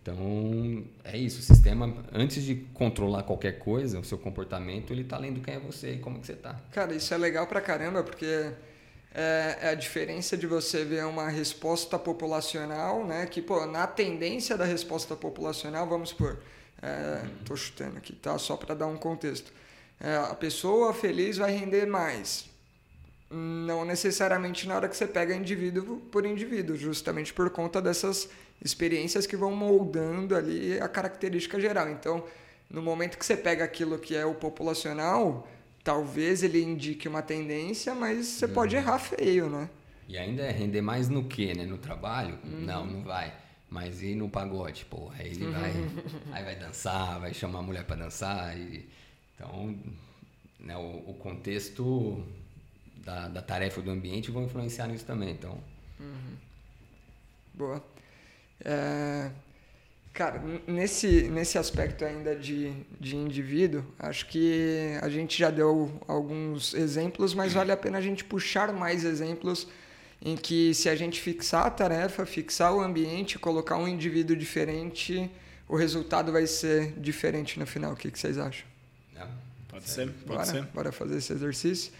Então, 0.00 0.84
é 1.04 1.18
isso. 1.18 1.40
O 1.40 1.42
sistema, 1.42 1.92
antes 2.12 2.42
de 2.42 2.54
controlar 2.72 3.24
qualquer 3.24 3.58
coisa, 3.58 3.98
o 4.00 4.04
seu 4.04 4.16
comportamento, 4.16 4.92
ele 4.92 5.04
tá 5.04 5.18
lendo 5.18 5.40
quem 5.40 5.54
é 5.54 5.58
você 5.58 5.94
e 5.94 5.98
como 5.98 6.18
que 6.20 6.26
você 6.26 6.34
tá. 6.34 6.56
Cara, 6.72 6.94
isso 6.94 7.12
é 7.12 7.18
legal 7.18 7.46
pra 7.46 7.60
caramba, 7.60 8.02
porque 8.02 8.52
é, 9.14 9.58
é 9.62 9.68
a 9.70 9.74
diferença 9.74 10.36
de 10.36 10.46
você 10.46 10.84
ver 10.84 11.04
uma 11.04 11.28
resposta 11.28 11.98
populacional, 11.98 13.04
né? 13.06 13.26
Que, 13.26 13.42
pô, 13.42 13.66
na 13.66 13.86
tendência 13.86 14.56
da 14.56 14.64
resposta 14.64 15.14
populacional, 15.16 15.86
vamos 15.86 16.10
supor, 16.10 16.38
é, 16.80 17.22
tô 17.44 17.54
chutando 17.56 17.98
aqui, 17.98 18.14
tá? 18.14 18.38
Só 18.38 18.56
para 18.56 18.74
dar 18.74 18.86
um 18.86 18.96
contexto. 18.96 19.52
É, 20.00 20.16
a 20.16 20.34
pessoa 20.34 20.94
feliz 20.94 21.36
vai 21.36 21.52
render 21.52 21.86
mais. 21.86 22.48
Não 23.30 23.84
necessariamente 23.84 24.66
na 24.66 24.76
hora 24.76 24.88
que 24.88 24.96
você 24.96 25.06
pega 25.06 25.34
indivíduo 25.34 25.98
por 26.10 26.24
indivíduo, 26.24 26.76
justamente 26.76 27.32
por 27.32 27.50
conta 27.50 27.82
dessas 27.82 28.28
experiências 28.64 29.26
que 29.26 29.36
vão 29.36 29.54
moldando 29.54 30.34
ali 30.34 30.80
a 30.80 30.88
característica 30.88 31.60
geral. 31.60 31.88
Então, 31.90 32.24
no 32.70 32.82
momento 32.82 33.18
que 33.18 33.24
você 33.24 33.36
pega 33.36 33.64
aquilo 33.64 33.98
que 33.98 34.16
é 34.16 34.24
o 34.24 34.34
populacional, 34.34 35.46
talvez 35.84 36.42
ele 36.42 36.62
indique 36.62 37.08
uma 37.08 37.22
tendência, 37.22 37.94
mas 37.94 38.26
você 38.26 38.48
pode 38.48 38.76
errar 38.76 38.98
feio, 38.98 39.48
né? 39.48 39.68
E 40.08 40.16
ainda 40.16 40.42
é 40.42 40.50
render 40.50 40.80
mais 40.80 41.08
no 41.08 41.24
que, 41.24 41.54
né? 41.54 41.66
No 41.66 41.76
trabalho? 41.76 42.38
Uhum. 42.42 42.60
Não, 42.60 42.86
não 42.86 43.02
vai. 43.02 43.34
Mas 43.68 44.02
e 44.02 44.14
no 44.14 44.28
pagode? 44.28 44.86
Porra, 44.86 45.16
aí 45.18 45.28
ele 45.28 45.46
vai, 45.46 45.72
aí 46.32 46.44
vai 46.44 46.56
dançar, 46.56 47.20
vai 47.20 47.34
chamar 47.34 47.58
a 47.58 47.62
mulher 47.62 47.84
para 47.84 47.96
dançar. 47.96 48.56
E, 48.56 48.88
então, 49.38 49.74
né, 50.58 50.76
o, 50.76 51.10
o 51.10 51.14
contexto 51.14 52.24
da, 53.04 53.28
da 53.28 53.40
tarefa 53.40 53.80
do 53.80 53.90
ambiente 53.90 54.30
vão 54.30 54.42
influenciar 54.42 54.88
nisso 54.88 55.04
também. 55.04 55.30
Então, 55.30 55.58
Boa. 57.54 57.82
É, 58.64 59.30
cara, 60.12 60.40
nesse, 60.66 61.28
nesse 61.28 61.58
aspecto 61.58 62.04
ainda 62.04 62.36
de, 62.36 62.72
de 63.00 63.16
indivíduo, 63.16 63.84
acho 63.98 64.26
que 64.26 64.96
a 65.02 65.08
gente 65.08 65.36
já 65.36 65.50
deu 65.50 66.00
alguns 66.06 66.74
exemplos, 66.74 67.34
mas 67.34 67.52
vale 67.52 67.72
a 67.72 67.76
pena 67.76 67.98
a 67.98 68.00
gente 68.00 68.24
puxar 68.24 68.72
mais 68.72 69.04
exemplos 69.04 69.66
em 70.20 70.36
que 70.36 70.74
se 70.74 70.88
a 70.88 70.94
gente 70.94 71.20
fixar 71.20 71.66
a 71.66 71.70
tarefa, 71.70 72.26
fixar 72.26 72.72
o 72.74 72.80
ambiente, 72.80 73.38
colocar 73.38 73.76
um 73.76 73.86
indivíduo 73.86 74.36
diferente, 74.36 75.30
o 75.68 75.76
resultado 75.76 76.32
vai 76.32 76.46
ser 76.46 76.92
diferente 77.00 77.58
no 77.58 77.66
final. 77.66 77.92
O 77.92 77.96
que, 77.96 78.10
que 78.10 78.18
vocês 78.18 78.38
acham? 78.38 78.66
Né? 79.78 79.84
Pode 79.86 79.90
ser, 79.90 80.06
pode 80.08 80.24
Bora, 80.26 80.44
ser. 80.44 80.62
bora 80.74 80.92
fazer 80.92 81.16
esse 81.18 81.32
exercício. 81.32 81.92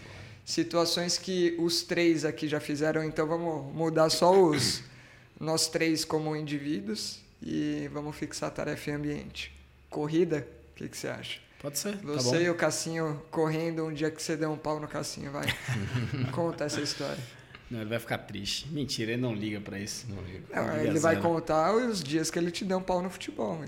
Situações 0.45 1.17
que 1.17 1.55
os 1.59 1.83
três 1.83 2.25
aqui 2.25 2.47
já 2.47 2.59
fizeram, 2.59 3.03
então 3.03 3.27
vamos 3.27 3.73
mudar 3.73 4.09
só 4.09 4.31
os 4.33 4.81
nós 5.39 5.67
três 5.67 6.03
como 6.03 6.35
indivíduos 6.35 7.19
e 7.41 7.89
vamos 7.93 8.15
fixar 8.15 8.49
tarefa 8.51 8.89
e 8.89 8.93
ambiente. 8.93 9.53
Corrida, 9.89 10.47
o 10.71 10.75
que, 10.75 10.89
que 10.89 10.97
você 10.97 11.07
acha? 11.07 11.39
Pode 11.61 11.77
ser, 11.77 11.97
tá 11.97 12.07
Você 12.13 12.37
bom. 12.37 12.43
e 12.45 12.49
o 12.49 12.55
Cassinho 12.55 13.21
correndo 13.29 13.85
um 13.85 13.93
dia 13.93 14.09
que 14.09 14.23
você 14.23 14.37
deu 14.37 14.49
um 14.51 14.57
pau 14.57 14.79
no 14.79 14.87
Cassinho, 14.87 15.29
vai. 15.31 15.45
Conta 16.31 16.63
essa 16.63 16.79
história. 16.79 17.21
Não, 17.69 17.81
ele 17.81 17.89
vai 17.89 17.99
ficar 17.99 18.17
triste. 18.19 18.67
Mentira, 18.69 19.11
ele 19.11 19.21
não 19.21 19.35
liga 19.35 19.59
pra 19.59 19.77
isso. 19.77 20.07
Não 20.09 20.21
ligo. 20.23 20.45
Não, 20.55 20.63
Liga 20.77 20.87
ele 20.89 20.99
vai 20.99 21.15
zero. 21.15 21.27
contar 21.27 21.75
os 21.75 22.01
dias 22.01 22.31
que 22.31 22.39
ele 22.39 22.49
te 22.49 22.63
deu 22.65 22.77
um 22.77 22.81
pau 22.81 23.01
no 23.01 23.09
futebol, 23.09 23.63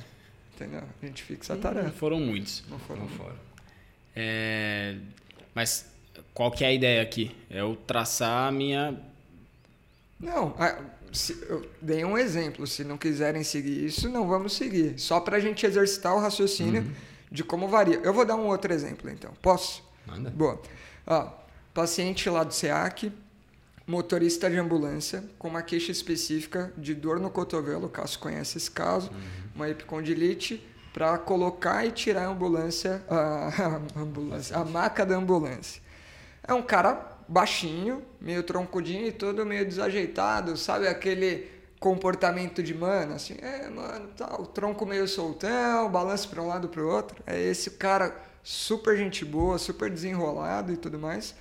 entendeu? 0.56 0.82
A 1.02 1.06
gente 1.06 1.22
fixa 1.22 1.54
a 1.54 1.58
tarefa. 1.58 1.92
Foram 1.92 2.20
muitos. 2.20 2.64
Não 2.70 2.80
foram 2.80 3.02
Não 3.02 3.10
fora. 3.10 3.36
É, 4.16 4.96
Mas 5.56 5.86
qual 6.34 6.52
que 6.52 6.64
é 6.64 6.68
a 6.68 6.74
ideia 6.74 7.02
aqui? 7.02 7.36
É 7.50 7.62
eu 7.62 7.76
traçar 7.88 8.48
a 8.48 8.52
minha... 8.52 8.98
Não, 10.20 10.54
se- 11.12 11.38
eu 11.50 11.68
dei 11.82 12.06
um 12.06 12.18
exemplo. 12.18 12.66
Se 12.68 12.84
não 12.84 12.98
quiserem 12.98 13.44
seguir 13.44 13.86
isso, 13.86 14.08
não 14.10 14.28
vamos 14.28 14.54
seguir. 14.54 15.00
Só 15.00 15.20
para 15.20 15.38
a 15.38 15.40
gente 15.40 15.66
exercitar 15.66 16.16
o 16.16 16.20
raciocínio 16.20 16.86
de 17.32 17.44
como 17.44 17.68
varia. 17.68 18.00
Eu 18.04 18.14
vou 18.14 18.26
dar 18.26 18.36
um 18.36 18.46
outro 18.48 18.72
exemplo, 18.74 19.10
então. 19.10 19.32
Posso? 19.42 19.84
Manda. 20.06 20.30
Boa. 20.30 20.62
Ó, 21.08 21.32
paciente 21.74 22.30
lá 22.30 22.44
do 22.44 22.54
SEAC, 22.54 23.12
motorista 23.88 24.50
de 24.50 24.58
ambulância, 24.58 25.24
com 25.40 25.48
uma 25.48 25.62
queixa 25.64 25.92
específica 25.92 26.72
de 26.78 26.94
dor 26.94 27.20
no 27.20 27.30
cotovelo, 27.32 27.88
o 27.88 27.90
Cássio 27.90 28.20
conhece 28.20 28.58
esse 28.58 28.70
caso, 28.70 29.10
uma 29.56 29.68
epicondilite, 29.70 30.64
para 30.94 31.18
colocar 31.18 31.86
e 31.86 31.92
tirar 31.92 32.26
a 32.26 32.28
ambulância, 32.28 33.04
a, 33.10 33.48
a 33.98 34.00
ambulância, 34.00 34.58
a 34.58 34.66
maca 34.66 35.06
da 35.06 35.16
ambulância. 35.16 35.82
É 36.46 36.54
um 36.54 36.62
cara 36.62 37.18
baixinho, 37.28 38.04
meio 38.20 38.44
troncudinho 38.44 39.08
e 39.08 39.12
todo 39.12 39.46
meio 39.46 39.66
desajeitado, 39.66 40.58
sabe 40.58 40.88
aquele 40.88 41.50
comportamento 41.80 42.62
de 42.62 42.76
mano, 42.76 43.16
assim, 43.16 43.38
é, 43.42 43.70
mano, 43.70 44.10
tá, 44.10 44.36
o 44.40 44.46
tronco 44.46 44.86
meio 44.86 45.08
soltão, 45.08 45.90
balança 45.90 46.28
para 46.28 46.42
um 46.42 46.48
lado 46.48 46.70
para 46.70 46.82
o 46.82 46.88
outro. 46.88 47.24
É 47.26 47.40
esse 47.42 47.72
cara 47.72 48.16
super 48.44 48.98
gente 48.98 49.26
boa, 49.26 49.58
super 49.58 49.90
desenrolado 49.90 50.72
e 50.72 50.78
tudo 50.78 51.00
mais. 51.00 51.34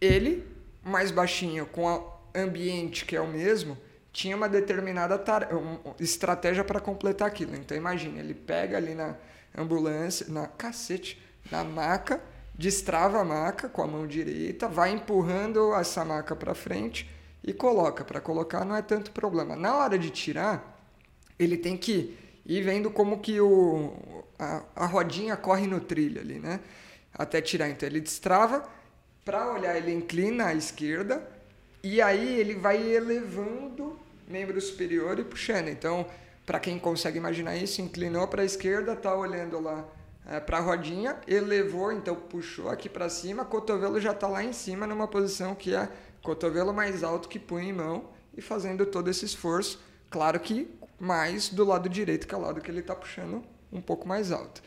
Ele, 0.00 0.46
mais 0.82 1.10
baixinho, 1.10 1.66
com 1.66 1.84
o 1.84 2.12
ambiente 2.34 3.04
que 3.04 3.14
é 3.14 3.20
o 3.20 3.28
mesmo, 3.28 3.76
tinha 4.12 4.36
uma 4.36 4.48
determinada 4.48 5.16
um- 5.54 5.94
estratégia 5.98 6.64
para 6.64 6.80
completar 6.80 7.28
aquilo. 7.28 7.56
Então 7.56 7.76
imagine, 7.76 8.18
ele 8.18 8.34
pega 8.34 8.76
ali 8.76 8.94
na 8.94 9.16
ambulância, 9.56 10.26
na 10.28 10.46
cacete, 10.46 11.20
na 11.50 11.64
maca, 11.64 12.20
destrava 12.54 13.20
a 13.20 13.24
maca 13.24 13.68
com 13.68 13.82
a 13.82 13.86
mão 13.86 14.06
direita, 14.06 14.68
vai 14.68 14.92
empurrando 14.92 15.74
essa 15.74 16.04
maca 16.04 16.36
para 16.36 16.54
frente 16.54 17.08
e 17.42 17.52
coloca. 17.52 18.04
Para 18.04 18.20
colocar 18.20 18.64
não 18.64 18.76
é 18.76 18.82
tanto 18.82 19.10
problema. 19.12 19.56
Na 19.56 19.76
hora 19.76 19.98
de 19.98 20.10
tirar, 20.10 20.78
ele 21.38 21.56
tem 21.56 21.76
que 21.76 22.16
ir 22.44 22.62
vendo 22.62 22.90
como 22.90 23.20
que 23.20 23.40
o, 23.40 24.24
a, 24.38 24.62
a 24.76 24.86
rodinha 24.86 25.36
corre 25.36 25.66
no 25.66 25.80
trilho 25.80 26.20
ali, 26.20 26.38
né? 26.38 26.60
Até 27.14 27.40
tirar. 27.40 27.68
Então 27.68 27.88
ele 27.88 28.00
destrava, 28.00 28.68
para 29.24 29.52
olhar 29.52 29.76
ele 29.76 29.92
inclina 29.92 30.46
à 30.46 30.54
esquerda 30.54 31.26
e 31.82 32.00
aí 32.00 32.38
ele 32.40 32.54
vai 32.54 32.80
elevando 32.92 33.98
membro 34.26 34.60
superior 34.60 35.18
e 35.18 35.24
puxando. 35.24 35.68
Então, 35.68 36.06
para 36.44 36.58
quem 36.60 36.78
consegue 36.78 37.18
imaginar 37.18 37.56
isso, 37.56 37.80
inclinou 37.80 38.26
para 38.28 38.42
a 38.42 38.44
esquerda, 38.44 38.96
tá 38.96 39.14
olhando 39.14 39.60
lá 39.60 39.86
para 40.46 40.58
a 40.58 40.60
rodinha, 40.60 41.16
elevou, 41.26 41.90
então 41.92 42.14
puxou 42.14 42.68
aqui 42.70 42.88
para 42.88 43.08
cima, 43.08 43.44
cotovelo 43.44 44.00
já 44.00 44.12
está 44.12 44.28
lá 44.28 44.42
em 44.42 44.52
cima 44.52 44.86
numa 44.86 45.08
posição 45.08 45.54
que 45.54 45.74
é 45.74 45.88
cotovelo 46.22 46.72
mais 46.72 47.02
alto 47.02 47.28
que 47.28 47.40
punho 47.40 47.68
em 47.68 47.72
mão 47.72 48.04
e 48.36 48.40
fazendo 48.40 48.86
todo 48.86 49.10
esse 49.10 49.24
esforço, 49.24 49.80
claro 50.08 50.38
que 50.38 50.70
mais 50.98 51.48
do 51.48 51.64
lado 51.64 51.88
direito, 51.88 52.28
que 52.28 52.34
é 52.34 52.38
o 52.38 52.40
lado 52.40 52.60
que 52.60 52.70
ele 52.70 52.80
está 52.80 52.94
puxando 52.94 53.42
um 53.72 53.80
pouco 53.80 54.06
mais 54.06 54.30
alto. 54.30 54.62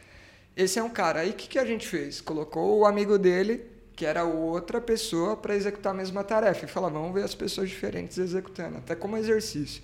Esse 0.56 0.80
é 0.80 0.84
um 0.84 0.89
cara. 0.89 1.22
Aí 1.22 1.30
o 1.30 1.34
que, 1.34 1.48
que 1.48 1.60
a 1.60 1.65
gente 1.65 1.88
fez? 1.88 2.20
Colocou 2.20 2.80
o 2.80 2.86
amigo 2.86 3.18
dele, 3.18 3.65
que 3.95 4.05
era 4.05 4.25
outra 4.25 4.81
pessoa, 4.81 5.38
para 5.38 5.55
executar 5.55 5.93
a 5.93 5.95
mesma 5.95 6.23
tarefa. 6.23 6.65
E 6.65 6.67
falou, 6.67 6.91
vamos 6.91 7.13
ver 7.13 7.23
as 7.23 7.34
pessoas 7.34 7.69
diferentes 7.69 8.17
executando, 8.17 8.77
até 8.77 8.93
como 8.95 9.15
exercício. 9.17 9.81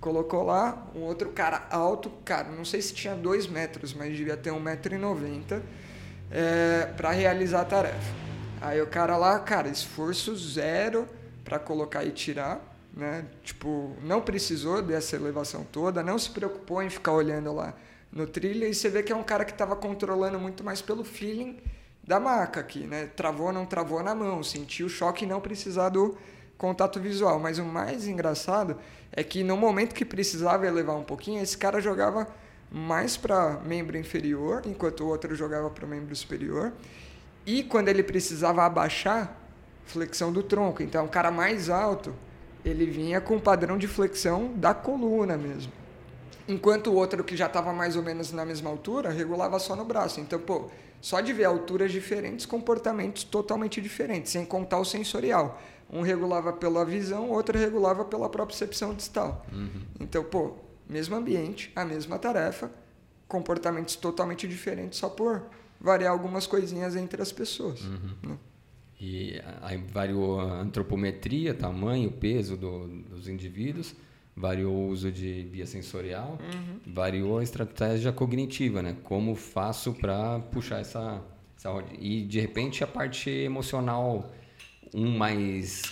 Colocou 0.00 0.44
lá 0.44 0.86
um 0.94 1.00
outro 1.00 1.30
cara 1.30 1.66
alto, 1.70 2.08
cara, 2.24 2.48
não 2.50 2.64
sei 2.64 2.80
se 2.80 2.94
tinha 2.94 3.16
dois 3.16 3.48
metros, 3.48 3.92
mas 3.92 4.16
devia 4.16 4.36
ter 4.36 4.50
1,90m, 4.50 5.60
é, 6.30 6.86
para 6.96 7.10
realizar 7.10 7.62
a 7.62 7.64
tarefa. 7.64 8.14
Aí 8.60 8.80
o 8.80 8.86
cara 8.86 9.16
lá, 9.16 9.38
cara, 9.40 9.68
esforço 9.68 10.36
zero 10.36 11.08
para 11.44 11.58
colocar 11.58 12.04
e 12.04 12.10
tirar, 12.10 12.60
né? 12.92 13.24
Tipo, 13.42 13.96
não 14.02 14.20
precisou 14.20 14.82
dessa 14.82 15.16
elevação 15.16 15.64
toda, 15.64 16.02
não 16.02 16.18
se 16.18 16.30
preocupou 16.30 16.82
em 16.82 16.90
ficar 16.90 17.12
olhando 17.12 17.52
lá 17.52 17.74
no 18.12 18.26
trilho 18.26 18.66
e 18.66 18.74
você 18.74 18.88
vê 18.88 19.02
que 19.02 19.12
é 19.12 19.16
um 19.16 19.22
cara 19.22 19.44
que 19.44 19.52
estava 19.52 19.76
controlando 19.76 20.38
muito 20.38 20.64
mais 20.64 20.80
pelo 20.80 21.04
feeling 21.04 21.58
da 22.08 22.18
maca 22.18 22.60
aqui, 22.60 22.86
né? 22.86 23.10
Travou, 23.14 23.52
não 23.52 23.66
travou 23.66 24.02
na 24.02 24.14
mão, 24.14 24.42
sentiu 24.42 24.86
o 24.86 24.88
choque 24.88 25.26
e 25.26 25.28
não 25.28 25.42
precisar 25.42 25.90
do 25.90 26.16
contato 26.56 26.98
visual. 26.98 27.38
Mas 27.38 27.58
o 27.58 27.64
mais 27.66 28.08
engraçado 28.08 28.78
é 29.12 29.22
que 29.22 29.44
no 29.44 29.58
momento 29.58 29.94
que 29.94 30.06
precisava 30.06 30.66
elevar 30.66 30.96
um 30.96 31.04
pouquinho, 31.04 31.42
esse 31.42 31.58
cara 31.58 31.82
jogava 31.82 32.26
mais 32.72 33.18
para 33.18 33.60
membro 33.60 33.98
inferior, 33.98 34.62
enquanto 34.64 35.04
o 35.04 35.06
outro 35.06 35.34
jogava 35.34 35.68
para 35.68 35.84
o 35.84 35.88
membro 35.88 36.16
superior. 36.16 36.72
E 37.44 37.62
quando 37.62 37.88
ele 37.88 38.02
precisava 38.02 38.64
abaixar, 38.64 39.36
flexão 39.84 40.32
do 40.32 40.42
tronco. 40.42 40.82
Então, 40.82 41.04
o 41.04 41.08
cara 41.10 41.30
mais 41.30 41.68
alto, 41.68 42.14
ele 42.64 42.86
vinha 42.86 43.20
com 43.20 43.36
o 43.36 43.40
padrão 43.40 43.76
de 43.76 43.86
flexão 43.86 44.54
da 44.54 44.72
coluna 44.72 45.36
mesmo. 45.36 45.72
Enquanto 46.48 46.86
o 46.86 46.94
outro 46.94 47.22
que 47.22 47.36
já 47.36 47.44
estava 47.44 47.70
mais 47.70 47.96
ou 47.96 48.02
menos 48.02 48.32
na 48.32 48.46
mesma 48.46 48.70
altura, 48.70 49.10
regulava 49.10 49.58
só 49.58 49.76
no 49.76 49.84
braço. 49.84 50.20
Então, 50.20 50.40
pô, 50.40 50.70
só 51.00 51.20
de 51.20 51.32
ver 51.32 51.44
alturas 51.44 51.92
diferentes, 51.92 52.46
comportamentos 52.46 53.24
totalmente 53.24 53.80
diferentes, 53.80 54.32
sem 54.32 54.44
contar 54.44 54.78
o 54.78 54.84
sensorial. 54.84 55.60
Um 55.90 56.02
regulava 56.02 56.52
pela 56.52 56.84
visão, 56.84 57.30
outro 57.30 57.58
regulava 57.58 58.04
pela 58.04 58.28
propriocepção 58.28 58.94
distal. 58.94 59.46
Então, 59.98 60.22
pô, 60.22 60.54
mesmo 60.88 61.16
ambiente, 61.16 61.72
a 61.74 61.84
mesma 61.84 62.18
tarefa, 62.18 62.70
comportamentos 63.26 63.96
totalmente 63.96 64.46
diferentes 64.48 64.98
só 64.98 65.08
por 65.08 65.44
variar 65.80 66.12
algumas 66.12 66.46
coisinhas 66.46 66.96
entre 66.96 67.22
as 67.22 67.30
pessoas. 67.30 67.80
Né? 68.22 68.36
E 69.00 69.40
aí 69.62 69.76
variou 69.76 70.40
a 70.40 70.60
antropometria, 70.60 71.54
tamanho, 71.54 72.10
peso 72.10 72.56
do, 72.56 72.88
dos 72.88 73.28
indivíduos, 73.28 73.94
variou 74.38 74.74
o 74.74 74.88
uso 74.88 75.10
de 75.10 75.42
via 75.50 75.66
sensorial, 75.66 76.38
variou 76.86 77.38
a 77.38 77.42
estratégia 77.42 78.12
cognitiva, 78.12 78.82
né? 78.82 78.96
Como 79.04 79.34
faço 79.34 79.92
para 79.92 80.38
puxar 80.38 80.80
essa, 80.80 81.22
essa. 81.56 81.70
E 81.98 82.22
de 82.22 82.40
repente 82.40 82.84
a 82.84 82.86
parte 82.86 83.28
emocional, 83.28 84.32
um 84.94 85.16
mais 85.16 85.82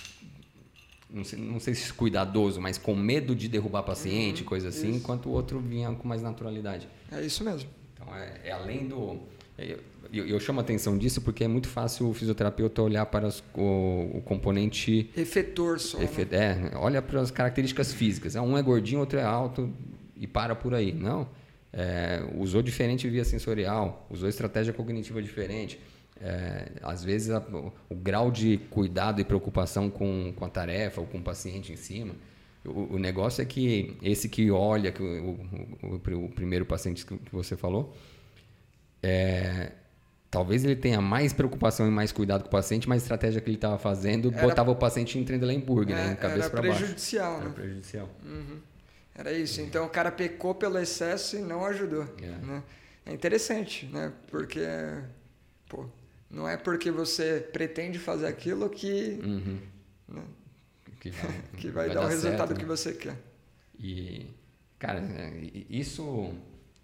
não 1.10 1.24
sei, 1.24 1.38
não 1.38 1.60
sei 1.60 1.74
se 1.74 1.92
cuidadoso, 1.92 2.60
mas 2.60 2.78
com 2.78 2.94
medo 2.94 3.34
de 3.34 3.48
derrubar 3.48 3.82
paciente, 3.82 4.44
coisa 4.44 4.68
assim, 4.68 4.90
isso. 4.90 4.98
enquanto 4.98 5.26
o 5.26 5.30
outro 5.30 5.60
vinha 5.60 5.90
com 5.92 6.06
mais 6.06 6.22
naturalidade. 6.22 6.88
É 7.10 7.24
isso 7.24 7.44
mesmo. 7.44 7.68
Então, 7.94 8.14
é, 8.14 8.40
é 8.44 8.52
além 8.52 8.86
do. 8.86 9.20
Eu, 10.12 10.26
eu 10.26 10.38
chamo 10.38 10.60
a 10.60 10.62
atenção 10.62 10.96
disso 10.96 11.20
porque 11.20 11.42
é 11.44 11.48
muito 11.48 11.68
fácil 11.68 12.08
o 12.08 12.14
fisioterapeuta 12.14 12.80
olhar 12.82 13.06
para 13.06 13.26
as- 13.26 13.42
o, 13.54 14.10
o 14.18 14.22
componente. 14.24 15.10
Efetor 15.16 15.80
só. 15.80 15.98
né? 15.98 16.04
efe- 16.04 16.28
é, 16.30 16.72
olha 16.76 17.02
para 17.02 17.20
as 17.20 17.30
características 17.30 17.92
físicas. 17.92 18.36
Ah, 18.36 18.42
Um 18.42 18.56
é 18.56 18.62
gordinho, 18.62 19.00
outro 19.00 19.18
é 19.18 19.24
alto 19.24 19.68
e 20.16 20.26
para 20.26 20.54
por 20.54 20.74
aí. 20.74 20.92
Não. 20.92 21.28
É, 21.72 22.22
usou 22.36 22.62
diferente 22.62 23.08
via 23.08 23.24
sensorial, 23.24 24.06
usou 24.08 24.28
estratégia 24.28 24.72
cognitiva 24.72 25.20
diferente. 25.20 25.78
É, 26.20 26.68
às 26.82 27.02
vezes 27.04 27.30
a- 27.30 27.40
o, 27.40 27.72
o 27.90 27.94
grau 27.96 28.30
de 28.30 28.58
cuidado 28.70 29.20
e 29.20 29.24
preocupação 29.24 29.90
com, 29.90 30.32
com 30.36 30.44
a 30.44 30.48
tarefa 30.48 31.00
ou 31.00 31.06
com 31.06 31.18
o 31.18 31.22
paciente 31.22 31.72
em 31.72 31.76
cima. 31.76 32.14
O, 32.64 32.94
o 32.94 32.98
negócio 32.98 33.42
é 33.42 33.44
que 33.44 33.96
esse 34.02 34.28
que 34.28 34.50
olha, 34.50 34.90
que 34.92 35.02
o, 35.02 35.38
o- 35.82 36.28
primeiro 36.30 36.64
paciente 36.64 37.04
que 37.04 37.18
você 37.32 37.56
falou, 37.56 37.94
é, 39.06 39.72
talvez 40.30 40.64
ele 40.64 40.76
tenha 40.76 41.00
mais 41.00 41.32
preocupação 41.32 41.86
e 41.86 41.90
mais 41.90 42.12
cuidado 42.12 42.42
com 42.42 42.48
o 42.48 42.50
paciente, 42.50 42.88
mas 42.88 43.02
a 43.02 43.04
estratégia 43.04 43.40
que 43.40 43.48
ele 43.48 43.56
estava 43.56 43.78
fazendo 43.78 44.32
Era- 44.32 44.42
botava 44.42 44.70
o 44.70 44.76
paciente 44.76 45.18
em 45.18 45.24
Trendelenburg, 45.24 45.92
né? 45.92 46.08
É, 46.08 46.12
Em 46.12 46.16
cabeça 46.16 46.50
para 46.50 46.62
baixo. 46.62 46.78
prejudicial, 46.78 47.36
Era 47.36 47.44
né? 47.48 47.54
prejudicial. 47.54 48.08
Era 49.14 49.32
isso. 49.32 49.60
Então 49.60 49.86
o 49.86 49.88
cara 49.88 50.10
pecou 50.10 50.54
pelo 50.54 50.78
excesso 50.78 51.36
e 51.36 51.40
não 51.40 51.64
ajudou. 51.64 52.02
É. 52.22 52.26
Né? 52.26 52.62
É 53.06 53.12
interessante, 53.14 53.86
né? 53.86 54.12
Porque, 54.30 54.60
pô, 55.68 55.86
não 56.30 56.46
é 56.48 56.56
porque 56.56 56.90
você 56.90 57.40
pretende 57.52 57.98
fazer 57.98 58.26
aquilo 58.26 58.68
que, 58.68 59.18
Uhum. 59.22 59.58
né, 60.08 60.22
Que 61.00 61.10
vai, 61.10 61.40
que 61.56 61.70
vai, 61.70 61.88
dar, 61.88 62.00
o 62.00 62.02
certo, 62.08 62.10
resultado 62.24 62.52
né? 62.54 62.60
que 62.60 62.64
você 62.66 62.92
quer. 62.92 63.16
E, 63.78 64.26
cara, 64.78 64.98
é, 65.00 65.32
isso 65.70 66.34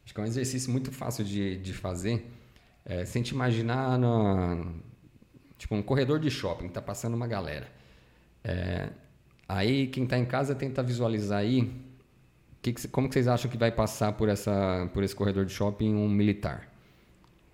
acho 0.05 0.14
que 0.14 0.20
é 0.20 0.22
um 0.22 0.26
exercício 0.26 0.70
muito 0.70 0.90
fácil 0.90 1.24
de, 1.24 1.57
de 1.57 1.72
fazer. 1.72 2.30
É, 2.84 3.05
se 3.05 3.18
imaginar 3.18 3.98
no, 3.98 4.74
tipo, 5.57 5.74
um 5.74 5.82
corredor 5.82 6.18
de 6.18 6.30
shopping, 6.30 6.68
tá 6.68 6.82
passando 6.82 7.14
uma 7.14 7.26
galera. 7.26 7.68
É, 8.42 8.90
aí 9.48 9.86
quem 9.86 10.05
está 10.05 10.18
em 10.18 10.24
casa 10.24 10.55
tenta 10.55 10.82
visualizar 10.82 11.38
aí 11.38 11.70
que 12.62 12.72
que 12.72 12.88
como 12.88 13.09
que 13.09 13.14
vocês 13.14 13.26
acham 13.26 13.50
que 13.50 13.59
vai 13.59 13.72
passar 13.72 14.12
por, 14.12 14.28
essa, 14.28 14.88
por 14.94 15.03
esse 15.03 15.14
corredor 15.14 15.44
de 15.44 15.53
shopping 15.53 15.94
um 15.94 16.09
militar? 16.09 16.68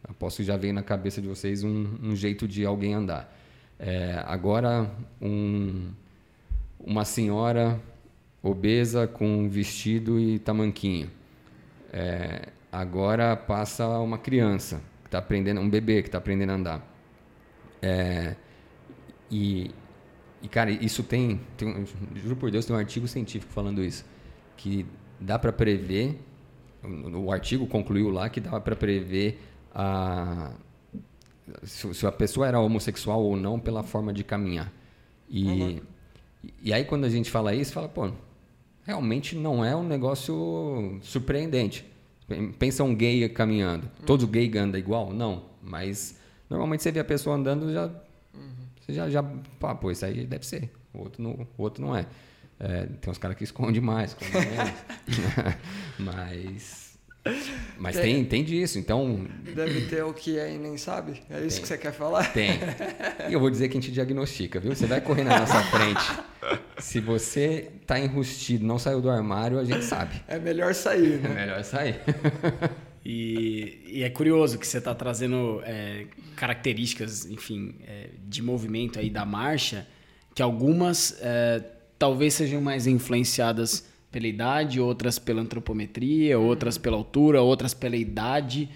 Aposto 0.04 0.38
que 0.38 0.44
já 0.44 0.56
veio 0.56 0.74
na 0.74 0.82
cabeça 0.82 1.20
de 1.20 1.26
vocês 1.26 1.64
um, 1.64 1.96
um 2.02 2.14
jeito 2.14 2.46
de 2.46 2.64
alguém 2.64 2.92
andar. 2.94 3.34
É, 3.78 4.22
agora, 4.26 4.90
um, 5.20 5.90
uma 6.78 7.04
senhora 7.04 7.80
obesa 8.42 9.06
com 9.06 9.48
vestido 9.48 10.20
e 10.20 10.38
tamanquinho. 10.38 11.10
É, 11.92 12.48
agora 12.70 13.36
passa 13.36 13.86
uma 13.98 14.18
criança 14.18 14.82
que 15.02 15.08
está 15.08 15.18
aprendendo, 15.18 15.60
um 15.60 15.68
bebê 15.68 16.02
que 16.02 16.08
está 16.08 16.18
aprendendo 16.18 16.50
a 16.50 16.54
andar. 16.54 16.94
É, 17.80 18.36
e, 19.30 19.70
e, 20.42 20.48
cara, 20.48 20.70
isso 20.70 21.02
tem, 21.02 21.40
tem 21.56 21.86
juro 22.14 22.36
por 22.36 22.50
Deus, 22.50 22.66
tem 22.66 22.74
um 22.74 22.78
artigo 22.78 23.06
científico 23.06 23.52
falando 23.52 23.82
isso, 23.82 24.04
que 24.56 24.86
dá 25.20 25.38
para 25.38 25.52
prever, 25.52 26.18
o, 26.82 27.26
o 27.26 27.32
artigo 27.32 27.66
concluiu 27.66 28.10
lá 28.10 28.28
que 28.28 28.40
dá 28.40 28.60
para 28.60 28.76
prever 28.76 29.40
a, 29.74 30.52
se, 31.62 31.92
se 31.94 32.06
a 32.06 32.12
pessoa 32.12 32.46
era 32.46 32.60
homossexual 32.60 33.22
ou 33.22 33.36
não 33.36 33.58
pela 33.58 33.82
forma 33.82 34.12
de 34.12 34.24
caminhar. 34.24 34.72
E, 35.28 35.82
e 36.62 36.72
aí 36.72 36.84
quando 36.84 37.04
a 37.04 37.10
gente 37.10 37.30
fala 37.30 37.54
isso, 37.54 37.72
fala, 37.72 37.88
pô, 37.88 38.10
realmente 38.88 39.36
não 39.36 39.62
é 39.62 39.76
um 39.76 39.82
negócio 39.86 40.98
surpreendente. 41.02 41.84
Pensa 42.58 42.82
um 42.82 42.94
gay 42.94 43.28
caminhando. 43.28 43.86
Todo 44.06 44.26
gay 44.26 44.50
anda 44.56 44.78
igual? 44.78 45.12
Não. 45.12 45.44
Mas 45.62 46.18
normalmente 46.48 46.82
você 46.82 46.90
vê 46.90 47.00
a 47.00 47.04
pessoa 47.04 47.36
andando, 47.36 47.70
já, 47.70 47.88
você 48.80 48.94
já, 48.94 49.10
já 49.10 49.22
pá, 49.60 49.74
pô, 49.74 49.90
isso 49.90 50.06
aí 50.06 50.26
deve 50.26 50.46
ser. 50.46 50.72
O 50.94 51.00
outro 51.00 51.22
não, 51.22 51.32
o 51.58 51.62
outro 51.62 51.84
não 51.84 51.94
é. 51.94 52.06
É, 52.58 52.86
tem 52.86 53.10
uns 53.10 53.18
caras 53.18 53.36
que 53.36 53.44
escondem 53.44 53.80
mais, 53.80 54.16
mas 55.98 56.88
mas 57.76 57.94
Tem- 57.94 58.14
tem, 58.14 58.24
tem 58.24 58.44
disso. 58.44 58.78
Então, 58.78 59.26
Deve 59.54 59.82
ter 59.82 60.02
o 60.02 60.14
que 60.14 60.40
aí 60.40 60.56
nem 60.56 60.76
sabe? 60.78 61.22
É 61.28 61.44
isso 61.44 61.56
Tem. 61.56 61.62
que 61.62 61.68
você 61.68 61.78
quer 61.78 61.92
falar? 61.92 62.32
tem. 62.32 62.52
E 63.28 63.32
eu 63.34 63.38
vou 63.38 63.50
dizer 63.50 63.68
que 63.68 63.76
a 63.76 63.80
gente 63.80 63.92
diagnostica, 63.92 64.58
viu? 64.58 64.74
Você 64.74 64.86
vai 64.86 65.00
correr 65.00 65.24
na 65.24 65.38
nossa 65.40 65.62
frente. 65.64 66.58
Se 66.78 67.00
você 67.00 67.70
tá 67.86 67.98
enrustido, 67.98 68.64
não 68.64 68.78
saiu 68.78 69.00
do 69.00 69.10
armário, 69.10 69.58
a 69.58 69.64
gente 69.64 69.84
sabe. 69.84 70.14
É 70.28 70.38
melhor 70.38 70.74
sair, 70.74 71.14
É 71.14 71.28
né? 71.28 71.34
melhor 71.34 71.64
sair. 71.64 72.00
E, 73.04 73.82
e 73.86 74.02
é 74.02 74.10
curioso 74.10 74.58
que 74.58 74.66
você 74.66 74.78
está 74.78 74.94
trazendo 74.94 75.62
é, 75.64 76.06
características, 76.36 77.24
enfim, 77.26 77.76
é, 77.86 78.10
de 78.26 78.42
movimento 78.42 78.98
aí 78.98 79.08
da 79.08 79.24
marcha, 79.24 79.86
que 80.34 80.42
algumas 80.42 81.16
é, 81.22 81.62
talvez 81.98 82.34
sejam 82.34 82.60
mais 82.60 82.86
influenciadas 82.86 83.88
pela 84.10 84.26
idade, 84.26 84.80
outras 84.80 85.18
pela 85.18 85.40
antropometria, 85.40 86.38
outras 86.38 86.76
pela 86.76 86.96
altura, 86.96 87.40
outras 87.40 87.72
pela 87.72 87.96
idade. 87.96 88.68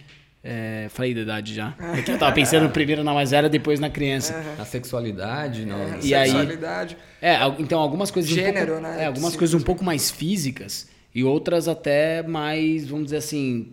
É, 0.44 0.88
falei 0.90 1.14
da 1.14 1.20
idade 1.20 1.54
já. 1.54 1.72
É 1.96 2.02
que 2.02 2.10
eu 2.10 2.18
tava 2.18 2.32
pensando 2.32 2.68
primeiro 2.72 3.04
na 3.04 3.14
mais 3.14 3.30
velha, 3.30 3.48
depois 3.48 3.78
na 3.78 3.88
criança. 3.88 4.34
Na 4.58 4.64
sexualidade, 4.64 5.64
não. 5.64 5.76
É, 5.78 5.98
E 6.02 6.14
aí- 6.14 6.26
sexualidade. 6.30 6.96
É, 7.20 7.36
al- 7.36 7.56
então 7.60 7.78
algumas 7.80 8.10
coisas 8.10 8.30
um 8.30 8.34
Gênero, 8.34 8.72
pouco, 8.72 8.82
né? 8.82 9.02
é, 9.04 9.06
algumas 9.06 9.32
Sim, 9.32 9.38
coisas 9.38 9.54
um 9.60 9.64
pouco 9.64 9.84
mais 9.84 10.10
físicas 10.10 10.88
e 11.14 11.22
outras 11.22 11.68
até 11.68 12.22
mais, 12.24 12.88
vamos 12.88 13.04
dizer 13.06 13.18
assim, 13.18 13.68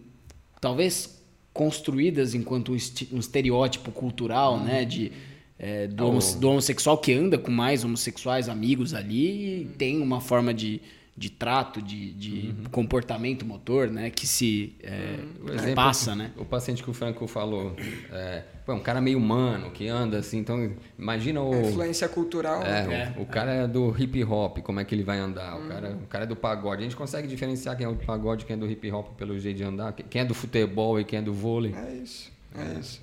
talvez 0.62 1.18
construídas 1.52 2.36
enquanto 2.36 2.72
um, 2.74 2.78
um 3.14 3.20
estereótipo 3.20 3.92
cultural, 3.92 4.54
Uhum. 4.56 4.64
né, 4.66 4.86
de 4.86 5.12
é, 5.58 5.88
do, 5.88 6.06
o- 6.06 6.08
homo- 6.10 6.36
do 6.40 6.50
homossexual 6.52 6.98
que 7.00 7.12
anda 7.12 7.38
com 7.38 7.52
mais 7.52 7.84
homossexuais 7.84 8.48
amigos 8.48 8.94
ali 8.94 9.62
e 9.64 9.66
tem 9.78 10.00
uma 10.02 10.22
forma 10.22 10.54
de, 10.54 10.80
de 11.20 11.30
trato, 11.30 11.82
de, 11.82 12.14
de 12.14 12.56
comportamento 12.72 13.46
motor, 13.46 13.90
né, 13.90 14.10
que 14.10 14.26
se 14.26 14.74
é, 14.82 15.20
O 15.44 15.52
exemplo- 15.52 15.76
passa, 15.76 16.16
né? 16.16 16.32
O 16.38 16.46
paciente 16.46 16.82
que 16.82 16.90
o 16.90 16.94
Franco 16.94 17.28
falou, 17.28 17.76
é, 18.10 18.46
pô, 18.66 18.74
um 18.74 18.80
cara 18.80 19.02
meio 19.02 19.18
humano, 19.18 19.70
que 19.70 19.90
anda 19.90 20.20
assim, 20.20 20.38
então 20.38 20.74
imagina 20.98 21.42
o... 21.42 21.54
Influência 21.54 22.08
cultural. 22.08 22.64
É, 22.64 22.88
né? 22.88 23.16
o, 23.18 23.24
o 23.24 23.26
cara 23.26 23.52
é 23.52 23.68
do 23.68 23.94
hip 24.02 24.24
hop, 24.24 24.60
como 24.60 24.80
é 24.80 24.86
que 24.86 24.96
ele 24.96 25.04
vai 25.04 25.20
andar? 25.20 25.60
O, 25.60 25.68
cara, 25.68 25.92
o 25.92 26.08
cara 26.08 26.24
é 26.24 26.28
do 26.28 26.38
pagode. 26.38 26.80
A 26.80 26.84
gente 26.84 26.96
consegue 26.96 27.28
diferenciar 27.28 27.76
quem 27.76 27.86
é 27.86 27.90
do 27.90 28.06
pagode, 28.06 28.46
quem 28.46 28.54
é 28.54 28.58
do 28.58 28.66
hip 28.72 28.90
hop 28.90 29.18
pelo 29.18 29.38
jeito 29.38 29.58
de 29.58 29.64
andar, 29.66 29.92
quem 29.92 30.22
é 30.22 30.26
do 30.26 30.34
futebol 30.34 30.98
e 31.02 31.04
quem 31.04 31.20
é 31.20 31.22
do 31.22 31.34
vôlei. 31.34 31.76
É 31.76 31.96
isso, 31.96 32.32
é, 32.56 32.80
isso. 32.80 33.02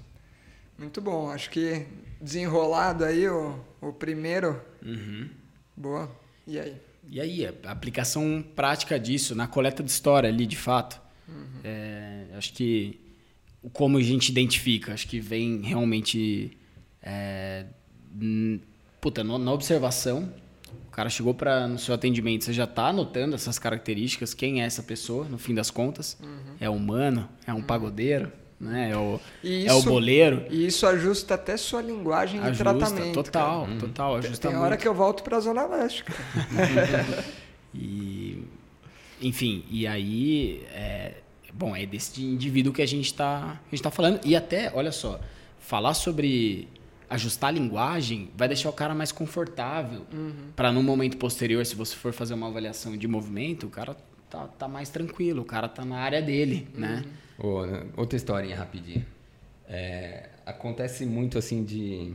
Muito 0.78 1.02
bom. 1.02 1.30
Acho 1.30 1.50
que 1.50 1.86
desenrolado 2.18 3.04
aí 3.04 3.28
o, 3.28 3.60
o 3.82 3.92
primeiro. 3.92 4.58
Uhum. 4.82 5.28
Boa. 5.76 6.10
E 6.46 6.58
aí? 6.58 6.85
E 7.08 7.20
aí, 7.20 7.46
a 7.46 7.70
aplicação 7.70 8.44
prática 8.54 8.98
disso, 8.98 9.34
na 9.34 9.46
coleta 9.46 9.82
de 9.82 9.90
história 9.90 10.28
ali, 10.28 10.46
de 10.46 10.56
fato. 10.56 11.00
É, 11.64 12.26
acho 12.36 12.52
que 12.52 13.00
como 13.72 13.98
a 13.98 14.02
gente 14.02 14.28
identifica, 14.28 14.92
acho 14.94 15.08
que 15.08 15.18
vem 15.20 15.60
realmente. 15.62 16.56
É, 17.02 17.66
puta, 19.00 19.22
no- 19.24 19.38
na 19.38 19.52
observação, 19.52 20.32
o 20.88 20.90
cara 20.90 21.08
chegou 21.10 21.34
para 21.34 21.66
no 21.68 21.78
seu 21.78 21.94
atendimento, 21.94 22.44
você 22.44 22.52
já 22.52 22.64
está 22.64 22.88
anotando 22.88 23.34
essas 23.34 23.58
características, 23.58 24.34
quem 24.34 24.62
é 24.62 24.64
essa 24.66 24.82
pessoa, 24.82 25.28
no 25.28 25.38
fim 25.38 25.54
das 25.54 25.70
contas? 25.70 26.16
É 26.60 26.68
humano? 26.70 27.28
É 27.46 27.52
um 27.52 27.62
pagodeiro? 27.62 28.32
Né? 28.58 28.90
É, 28.92 28.96
o, 28.96 29.20
E 29.44 29.66
é 29.66 29.72
o 29.74 29.78
isso- 29.78 29.88
boleiro? 29.88 30.46
E 30.50 30.66
isso 30.66 30.86
ajusta 30.86 31.34
até 31.34 31.56
sua 31.58 31.82
linguagem 31.82 32.40
de 32.40 32.46
Ajusta, 32.48 32.64
tratamento. 32.74 33.12
total, 33.14 33.66
cara. 33.66 33.78
total, 33.78 34.10
Tem- 34.12 34.18
ajusta 34.28 34.48
Tem 34.48 34.56
muito. 34.56 34.64
hora 34.66 34.76
que 34.78 34.88
eu 34.88 34.94
volto 34.94 35.22
pra 35.22 35.38
Zona 35.40 35.66
Leste, 35.66 36.04
cara. 36.04 36.16
E, 37.74 38.42
enfim, 39.20 39.64
e 39.70 39.86
aí, 39.86 40.64
é, 40.72 41.14
bom, 41.52 41.76
é 41.76 41.84
desse 41.84 42.22
indivíduo 42.24 42.72
que 42.72 42.80
a 42.80 42.86
gente 42.86 43.04
está 43.06 43.60
tá 43.82 43.90
falando. 43.90 44.20
E 44.24 44.34
até, 44.34 44.70
olha 44.74 44.90
só, 44.92 45.20
falar 45.58 45.92
sobre 45.92 46.68
ajustar 47.10 47.48
a 47.50 47.52
linguagem 47.52 48.30
vai 48.36 48.48
deixar 48.48 48.68
o 48.68 48.72
cara 48.72 48.94
mais 48.94 49.12
confortável 49.12 50.06
para 50.56 50.72
no 50.72 50.82
momento 50.82 51.16
posterior, 51.18 51.64
se 51.66 51.76
você 51.76 51.94
for 51.94 52.12
fazer 52.12 52.34
uma 52.34 52.48
avaliação 52.48 52.96
de 52.96 53.06
movimento, 53.06 53.66
o 53.66 53.70
cara 53.70 53.94
tá, 54.30 54.46
tá 54.58 54.66
mais 54.66 54.88
tranquilo, 54.88 55.42
o 55.42 55.44
cara 55.44 55.68
tá 55.68 55.84
na 55.84 55.98
área 55.98 56.20
dele, 56.22 56.66
né? 56.74 57.04
Ô, 57.38 57.60
outra 57.96 58.16
historinha 58.16 58.56
rapidinho. 58.56 59.04
É, 59.68 60.30
acontece 60.44 61.04
muito 61.04 61.38
assim 61.38 61.64
de. 61.64 62.14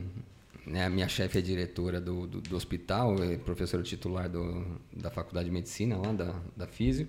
Né, 0.66 0.84
a 0.84 0.90
minha 0.90 1.08
chefe 1.08 1.38
é 1.38 1.40
diretora 1.40 2.00
do, 2.00 2.26
do, 2.26 2.40
do 2.40 2.56
hospital, 2.56 3.16
é 3.22 3.36
professora 3.36 3.82
titular 3.82 4.28
do, 4.28 4.64
da 4.92 5.10
faculdade 5.10 5.46
de 5.46 5.52
medicina 5.52 5.96
lá, 5.96 6.12
da, 6.12 6.34
da 6.56 6.66
Físio. 6.66 7.08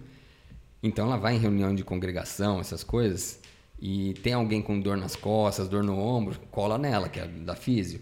Então 0.82 1.05
ela 1.05 1.18
vai 1.18 1.36
em 1.36 1.39
reunião 1.39 1.74
de 1.74 1.84
congregação, 1.84 2.59
essas 2.59 2.84
coisas, 2.84 3.39
e 3.80 4.16
tem 4.16 4.34
alguém 4.34 4.61
com 4.61 4.80
dor 4.80 4.97
nas 4.97 5.16
costas, 5.16 5.68
dor 5.70 5.84
no 5.84 5.97
ombro, 5.97 6.39
cola 6.49 6.78
nela, 6.78 7.07
que 7.07 7.20
é 7.20 7.28
da 7.28 7.55
Físio. 7.55 8.01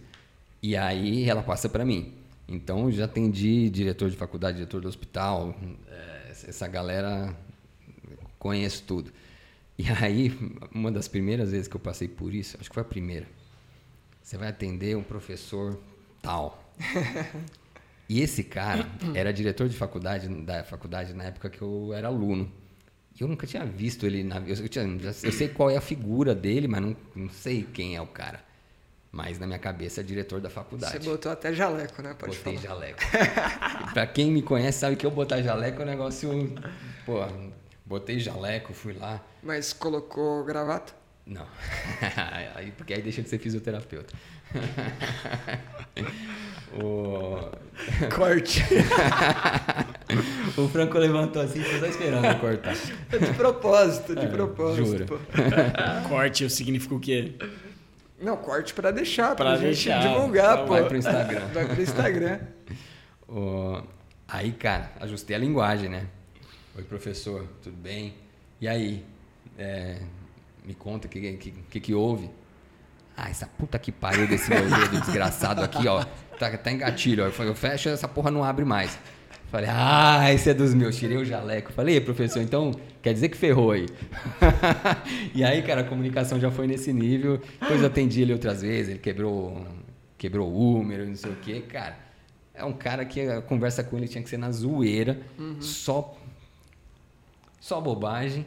E 0.64 0.76
aí 0.76 1.30
ela 1.30 1.44
passa 1.44 1.68
para 1.68 1.86
mim. 1.86 2.14
Então 2.48 2.92
já 2.92 3.06
atendi 3.06 3.70
diretor 3.70 4.10
de 4.10 4.16
faculdade, 4.16 4.58
diretor 4.58 4.82
do 4.82 4.88
hospital, 4.88 5.56
é, 5.90 6.32
essa 6.48 6.68
galera 6.68 7.36
conheço 8.40 8.84
tudo. 8.88 9.12
E 9.82 9.86
aí, 10.04 10.32
uma 10.72 10.92
das 10.92 11.08
primeiras 11.08 11.50
vezes 11.50 11.68
que 11.68 11.76
eu 11.76 11.80
passei 11.80 12.08
por 12.08 12.36
isso, 12.36 12.56
acho 12.60 12.70
que 12.70 12.74
foi 12.76 12.82
a 12.82 12.86
primeira. 12.86 13.26
Você 14.22 14.38
vai 14.38 14.50
atender 14.50 14.96
um 14.96 15.02
professor 15.02 15.80
tal. 16.22 16.72
E 18.08 18.22
esse 18.22 18.44
cara 18.44 18.86
era 19.16 19.32
diretor 19.34 19.68
de 19.68 19.76
faculdade, 19.76 20.28
da 20.28 20.64
faculdade 20.64 21.14
na 21.14 21.24
época 21.24 21.50
que 21.50 21.62
eu 21.62 21.94
era 21.94 22.10
aluno. 22.10 22.52
E 23.20 23.24
eu 23.24 23.28
nunca 23.28 23.48
tinha 23.48 23.66
visto 23.66 24.06
ele 24.06 24.24
na 24.24 24.40
eu, 24.42 24.70
tinha, 24.70 24.86
eu 25.24 25.32
sei 25.32 25.48
qual 25.48 25.72
é 25.72 25.78
a 25.78 25.82
figura 25.82 26.36
dele, 26.36 26.68
mas 26.68 26.82
não, 26.82 26.96
não 27.16 27.30
sei 27.30 27.64
quem 27.64 27.96
é 27.96 28.02
o 28.02 28.08
cara. 28.08 28.44
Mas 29.12 29.40
na 29.40 29.48
minha 29.48 29.60
cabeça 29.60 30.02
é 30.02 30.04
diretor 30.04 30.40
da 30.40 30.50
faculdade. 30.50 31.04
Você 31.04 31.10
botou 31.10 31.32
até 31.32 31.54
jaleco, 31.54 32.02
né? 32.04 32.14
Pode 32.14 32.38
Botei 32.38 32.58
falar. 32.58 32.68
jaleco. 32.68 33.00
pra 33.94 34.06
quem 34.06 34.30
me 34.30 34.42
conhece 34.44 34.80
sabe 34.80 34.96
que 34.96 35.06
eu 35.06 35.12
botar 35.12 35.42
jaleco 35.42 35.82
é 35.82 35.86
um 35.86 35.88
negócio. 35.88 36.30
Pô, 37.06 37.26
botei 37.84 38.20
jaleco, 38.20 38.74
fui 38.74 38.94
lá. 38.94 39.22
Mas 39.44 39.74
colocou 39.74 40.44
gravata? 40.44 40.94
Não. 41.26 41.46
aí, 42.56 42.72
porque 42.72 42.94
aí 42.94 43.02
deixa 43.02 43.22
de 43.22 43.30
ser 43.30 43.40
fisioterapeuta. 43.40 44.14
o... 46.82 47.38
Corte. 48.14 48.64
o 50.58 50.68
Franco 50.68 50.98
levantou 50.98 51.42
assim, 51.42 51.64
só 51.80 51.86
esperando 51.86 52.26
eu 52.26 52.40
cortar. 52.40 52.76
De 52.76 53.34
propósito, 53.36 54.16
de 54.16 54.26
é, 54.26 54.30
propósito. 54.30 54.86
Juro. 54.86 55.22
Corte 56.10 56.50
significa 56.50 56.96
o 56.96 57.00
quê? 57.00 57.34
Não, 58.20 58.38
corte 58.38 58.74
para 58.74 58.92
deixar, 58.92 59.36
deixar, 59.36 60.02
gente 60.02 60.08
divulgar, 60.08 60.60
pô. 60.60 60.74
Vai 60.74 60.88
pro 60.88 60.98
Instagram. 60.98 61.48
Vai 61.54 61.68
pro 61.68 61.82
Instagram. 61.82 62.40
o... 63.28 63.82
Aí, 64.28 64.52
cara, 64.52 64.92
ajustei 65.00 65.36
a 65.36 65.40
linguagem, 65.40 65.90
né? 65.90 66.06
Oi, 66.78 66.84
professor, 66.84 67.46
tudo 67.62 67.76
bem? 67.76 68.14
E 68.62 68.68
aí? 68.68 69.04
É, 69.58 70.00
me 70.66 70.74
conta 70.74 71.08
o 71.08 71.10
que, 71.10 71.34
que, 71.34 71.52
que, 71.52 71.80
que 71.80 71.94
houve. 71.94 72.30
Ah, 73.16 73.30
essa 73.30 73.46
puta 73.46 73.78
que 73.78 73.92
pariu 73.92 74.28
desse 74.28 74.50
meu 74.50 74.62
dedo 74.70 75.02
desgraçado 75.02 75.62
aqui, 75.62 75.88
ó. 75.88 76.04
Tá, 76.40 76.58
tá 76.58 76.72
em 76.72 76.78
gatilho, 76.78 77.24
ó. 77.24 77.28
Eu 77.28 77.32
falei, 77.32 77.54
fecha, 77.54 77.90
essa 77.90 78.08
porra 78.08 78.32
não 78.32 78.44
abre 78.44 78.66
mais. 78.66 78.98
Falei, 79.52 79.70
ah, 79.70 80.34
esse 80.34 80.50
é 80.50 80.54
dos 80.54 80.74
meus. 80.74 80.96
Tirei 80.96 81.18
o 81.18 81.26
jaleco. 81.26 81.74
Falei, 81.74 82.00
professor, 82.00 82.42
então 82.42 82.72
quer 83.02 83.14
dizer 83.14 83.28
que 83.28 83.38
ferrou 83.38 83.72
aí. 83.72 83.86
e 85.36 85.44
aí, 85.44 85.62
cara, 85.62 85.82
a 85.82 85.84
comunicação 85.84 86.40
já 86.40 86.50
foi 86.50 86.68
nesse 86.68 86.94
nível. 86.94 87.42
Depois 87.60 87.82
eu 87.82 87.88
atendi 87.88 88.22
ele 88.22 88.32
outras 88.32 88.62
vezes, 88.62 88.92
ele 88.92 89.00
quebrou, 89.00 89.68
quebrou 90.18 90.50
o 90.50 90.78
húmero, 90.78 91.06
não 91.06 91.16
sei 91.16 91.32
o 91.32 91.36
quê. 91.36 91.62
Cara, 91.68 91.98
é 92.54 92.64
um 92.64 92.72
cara 92.72 93.04
que 93.04 93.20
a 93.20 93.42
conversa 93.42 93.84
com 93.84 93.98
ele 93.98 94.08
tinha 94.08 94.24
que 94.24 94.30
ser 94.30 94.38
na 94.38 94.52
zoeira, 94.52 95.20
uhum. 95.38 95.62
só, 95.62 96.18
só 97.60 97.82
bobagem. 97.82 98.46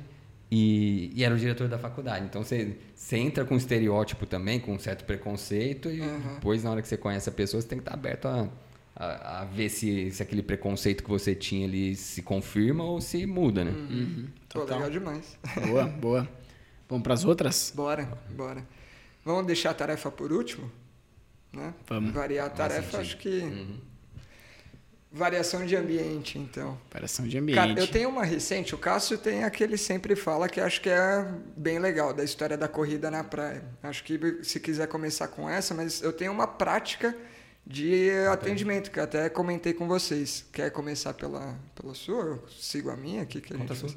E, 0.50 1.10
e, 1.14 1.24
era 1.24 1.34
o 1.34 1.38
diretor 1.38 1.68
da 1.68 1.78
faculdade. 1.78 2.26
Então 2.26 2.44
você, 2.44 2.76
você 2.94 3.16
entra 3.16 3.44
com 3.44 3.54
um 3.54 3.56
estereótipo 3.56 4.26
também, 4.26 4.60
com 4.60 4.72
um 4.72 4.78
certo 4.78 5.04
preconceito, 5.04 5.90
e 5.90 6.00
uhum. 6.00 6.34
depois, 6.34 6.62
na 6.62 6.70
hora 6.70 6.82
que 6.82 6.88
você 6.88 6.96
conhece 6.96 7.28
a 7.28 7.32
pessoa, 7.32 7.60
você 7.60 7.68
tem 7.68 7.78
que 7.78 7.82
estar 7.82 7.94
aberto 7.94 8.26
a, 8.26 8.48
a, 8.94 9.40
a 9.40 9.44
ver 9.44 9.68
se, 9.68 10.10
se 10.10 10.22
aquele 10.22 10.42
preconceito 10.42 11.02
que 11.02 11.10
você 11.10 11.34
tinha 11.34 11.66
ali 11.66 11.96
se 11.96 12.22
confirma 12.22 12.84
ou 12.84 13.00
se 13.00 13.26
muda, 13.26 13.64
né? 13.64 13.72
Uhum. 13.72 13.88
Uhum. 13.90 14.28
Pô, 14.48 14.64
legal 14.64 14.90
demais. 14.90 15.38
Boa, 15.66 15.84
boa. 16.00 16.28
Vamos 16.88 17.02
para 17.02 17.14
as 17.14 17.24
outras? 17.24 17.72
Bora, 17.74 18.08
bora. 18.30 18.64
Vamos 19.24 19.46
deixar 19.46 19.70
a 19.70 19.74
tarefa 19.74 20.10
por 20.10 20.32
último? 20.32 20.70
Né? 21.52 21.72
Vamos. 21.86 22.12
Variar 22.12 22.46
a 22.46 22.50
tarefa, 22.50 22.98
acho 22.98 23.16
que. 23.16 23.40
Uhum. 23.40 23.93
Variação 25.16 25.64
de 25.64 25.76
ambiente, 25.76 26.40
então. 26.40 26.76
Variação 26.92 27.24
de 27.24 27.38
ambiente. 27.38 27.56
Cara, 27.56 27.78
eu 27.78 27.86
tenho 27.86 28.08
uma 28.08 28.24
recente, 28.24 28.74
o 28.74 28.78
Cássio 28.78 29.16
tem 29.16 29.44
aquele 29.44 29.78
sempre 29.78 30.16
fala 30.16 30.48
que 30.48 30.60
acho 30.60 30.80
que 30.80 30.90
é 30.90 31.24
bem 31.56 31.78
legal, 31.78 32.12
da 32.12 32.24
história 32.24 32.56
da 32.56 32.66
corrida 32.66 33.12
na 33.12 33.22
praia. 33.22 33.62
Acho 33.80 34.02
que 34.02 34.18
se 34.42 34.58
quiser 34.58 34.88
começar 34.88 35.28
com 35.28 35.48
essa, 35.48 35.72
mas 35.72 36.02
eu 36.02 36.12
tenho 36.12 36.32
uma 36.32 36.48
prática 36.48 37.16
de 37.64 38.10
atendimento, 38.28 38.90
que 38.90 38.98
até 38.98 39.28
comentei 39.28 39.72
com 39.72 39.86
vocês. 39.86 40.46
Quer 40.52 40.72
começar 40.72 41.14
pela, 41.14 41.56
pela 41.80 41.94
sua? 41.94 42.24
Eu 42.24 42.44
sigo 42.48 42.90
a 42.90 42.96
minha 42.96 43.22
aqui. 43.22 43.40
Que 43.40 43.54
a 43.54 43.56
Conta 43.56 43.72
gente... 43.72 43.96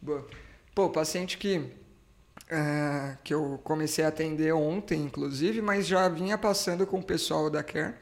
Boa. 0.00 0.26
Pô, 0.74 0.88
paciente 0.88 1.36
que, 1.36 1.58
uh, 1.58 3.18
que 3.22 3.34
eu 3.34 3.60
comecei 3.62 4.02
a 4.02 4.08
atender 4.08 4.54
ontem, 4.54 5.02
inclusive, 5.02 5.60
mas 5.60 5.86
já 5.86 6.08
vinha 6.08 6.38
passando 6.38 6.86
com 6.86 7.00
o 7.00 7.04
pessoal 7.04 7.50
da 7.50 7.62
Care 7.62 7.94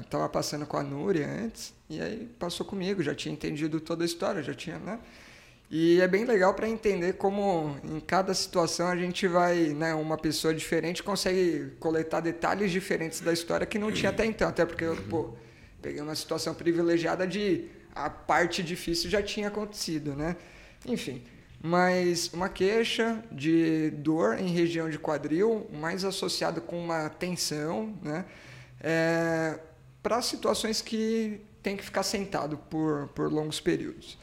Estava 0.00 0.24
é, 0.26 0.28
passando 0.28 0.66
com 0.66 0.76
a 0.76 0.82
Núria 0.82 1.26
antes, 1.26 1.74
e 1.90 2.00
aí 2.00 2.30
passou 2.38 2.64
comigo, 2.64 3.02
já 3.02 3.14
tinha 3.14 3.32
entendido 3.32 3.80
toda 3.80 4.04
a 4.04 4.06
história, 4.06 4.42
já 4.42 4.54
tinha, 4.54 4.78
né? 4.78 5.00
E 5.74 6.00
é 6.02 6.06
bem 6.06 6.24
legal 6.26 6.52
para 6.52 6.68
entender 6.68 7.14
como 7.14 7.74
em 7.82 7.98
cada 7.98 8.34
situação 8.34 8.88
a 8.88 8.96
gente 8.96 9.26
vai, 9.26 9.68
né, 9.68 9.94
uma 9.94 10.18
pessoa 10.18 10.52
diferente 10.52 11.02
consegue 11.02 11.72
coletar 11.80 12.20
detalhes 12.20 12.70
diferentes 12.70 13.22
da 13.22 13.32
história 13.32 13.66
que 13.66 13.78
não 13.78 13.90
tinha 13.90 14.10
até 14.10 14.26
então, 14.26 14.50
até 14.50 14.66
porque 14.66 14.84
eu, 14.84 14.94
pô, 15.08 15.34
peguei 15.80 16.02
uma 16.02 16.14
situação 16.14 16.54
privilegiada 16.54 17.26
de 17.26 17.68
a 17.94 18.10
parte 18.10 18.62
difícil 18.62 19.08
já 19.08 19.22
tinha 19.22 19.48
acontecido, 19.48 20.14
né? 20.14 20.36
Enfim, 20.86 21.22
mas 21.62 22.30
uma 22.34 22.50
queixa 22.50 23.24
de 23.32 23.90
dor 23.92 24.38
em 24.38 24.48
região 24.48 24.90
de 24.90 24.98
quadril, 24.98 25.66
mais 25.72 26.04
associado 26.04 26.60
com 26.60 26.78
uma 26.78 27.08
tensão, 27.08 27.94
né? 28.02 28.26
É, 28.82 29.58
para 30.02 30.20
situações 30.20 30.82
que 30.82 31.40
tem 31.62 31.76
que 31.76 31.84
ficar 31.84 32.02
sentado 32.02 32.58
por, 32.58 33.08
por 33.14 33.32
longos 33.32 33.60
períodos. 33.60 34.18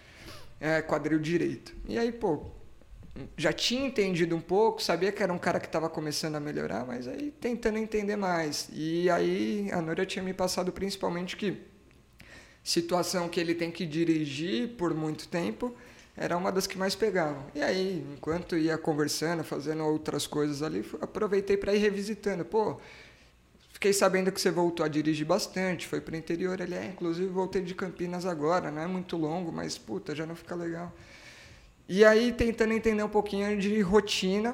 É, 0.60 0.82
quadril 0.82 1.20
direito. 1.20 1.74
E 1.88 1.98
aí, 1.98 2.12
pô, 2.12 2.52
já 3.38 3.54
tinha 3.54 3.86
entendido 3.86 4.36
um 4.36 4.42
pouco, 4.42 4.84
sabia 4.84 5.12
que 5.12 5.24
era 5.24 5.32
um 5.32 5.38
cara 5.38 5.60
que 5.60 5.68
estava 5.68 5.90
começando 5.90 6.36
a 6.36 6.40
melhorar, 6.40 6.86
mas 6.86 7.08
aí 7.08 7.32
tentando 7.32 7.78
entender 7.78 8.18
mais. 8.18 8.70
E 8.74 9.10
aí 9.10 9.70
a 9.72 9.82
Núria 9.82 10.06
tinha 10.06 10.22
me 10.22 10.34
passado 10.34 10.72
principalmente 10.72 11.38
que 11.38 11.62
situação 12.62 13.30
que 13.30 13.40
ele 13.40 13.56
tem 13.56 13.72
que 13.72 13.86
dirigir 13.86 14.76
por 14.76 14.94
muito 14.94 15.28
tempo 15.28 15.74
era 16.16 16.36
uma 16.36 16.52
das 16.52 16.68
que 16.68 16.78
mais 16.78 16.96
pegavam. 16.96 17.46
E 17.56 17.62
aí, 17.62 18.06
enquanto 18.14 18.58
ia 18.58 18.78
conversando, 18.78 19.42
fazendo 19.44 19.86
outras 19.86 20.28
coisas 20.28 20.62
ali, 20.62 20.86
aproveitei 21.00 21.56
para 21.56 21.74
ir 21.74 21.78
revisitando. 21.78 22.44
Pô, 22.44 22.78
Fiquei 23.80 23.94
sabendo 23.94 24.30
que 24.30 24.42
você 24.42 24.52
voltou 24.52 24.86
a 24.86 24.90
dirigir 24.90 25.26
bastante, 25.26 25.88
foi 25.88 26.02
para 26.02 26.14
o 26.14 26.18
interior. 26.18 26.60
Ele 26.60 26.76
é, 26.76 26.88
inclusive 26.88 27.30
voltei 27.30 27.62
de 27.62 27.74
Campinas 27.74 28.26
agora, 28.26 28.70
não 28.70 28.82
é 28.82 28.88
muito 28.88 29.16
longo, 29.16 29.54
mas 29.54 29.78
puta, 29.78 30.14
já 30.14 30.26
não 30.26 30.36
fica 30.36 30.54
legal. 30.54 30.94
E 31.88 32.04
aí, 32.04 32.34
tentando 32.34 32.74
entender 32.74 33.02
um 33.02 33.08
pouquinho 33.08 33.58
de 33.58 33.80
rotina, 33.80 34.54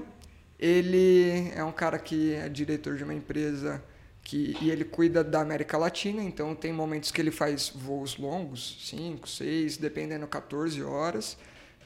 ele 0.59 1.51
é 1.55 1.63
um 1.63 1.71
cara 1.71 1.97
que 1.97 2.35
é 2.35 2.47
diretor 2.47 2.97
de 2.97 3.03
uma 3.03 3.15
empresa 3.15 3.83
que, 4.21 4.55
e 4.61 4.69
ele 4.69 4.85
cuida 4.85 5.23
da 5.23 5.41
América 5.41 5.75
Latina, 5.75 6.21
então 6.21 6.53
tem 6.53 6.71
momentos 6.71 7.09
que 7.09 7.19
ele 7.19 7.31
faz 7.31 7.69
voos 7.69 8.17
longos, 8.17 8.77
5, 8.91 9.27
6, 9.27 9.77
dependendo, 9.77 10.27
14 10.27 10.83
horas, 10.83 11.35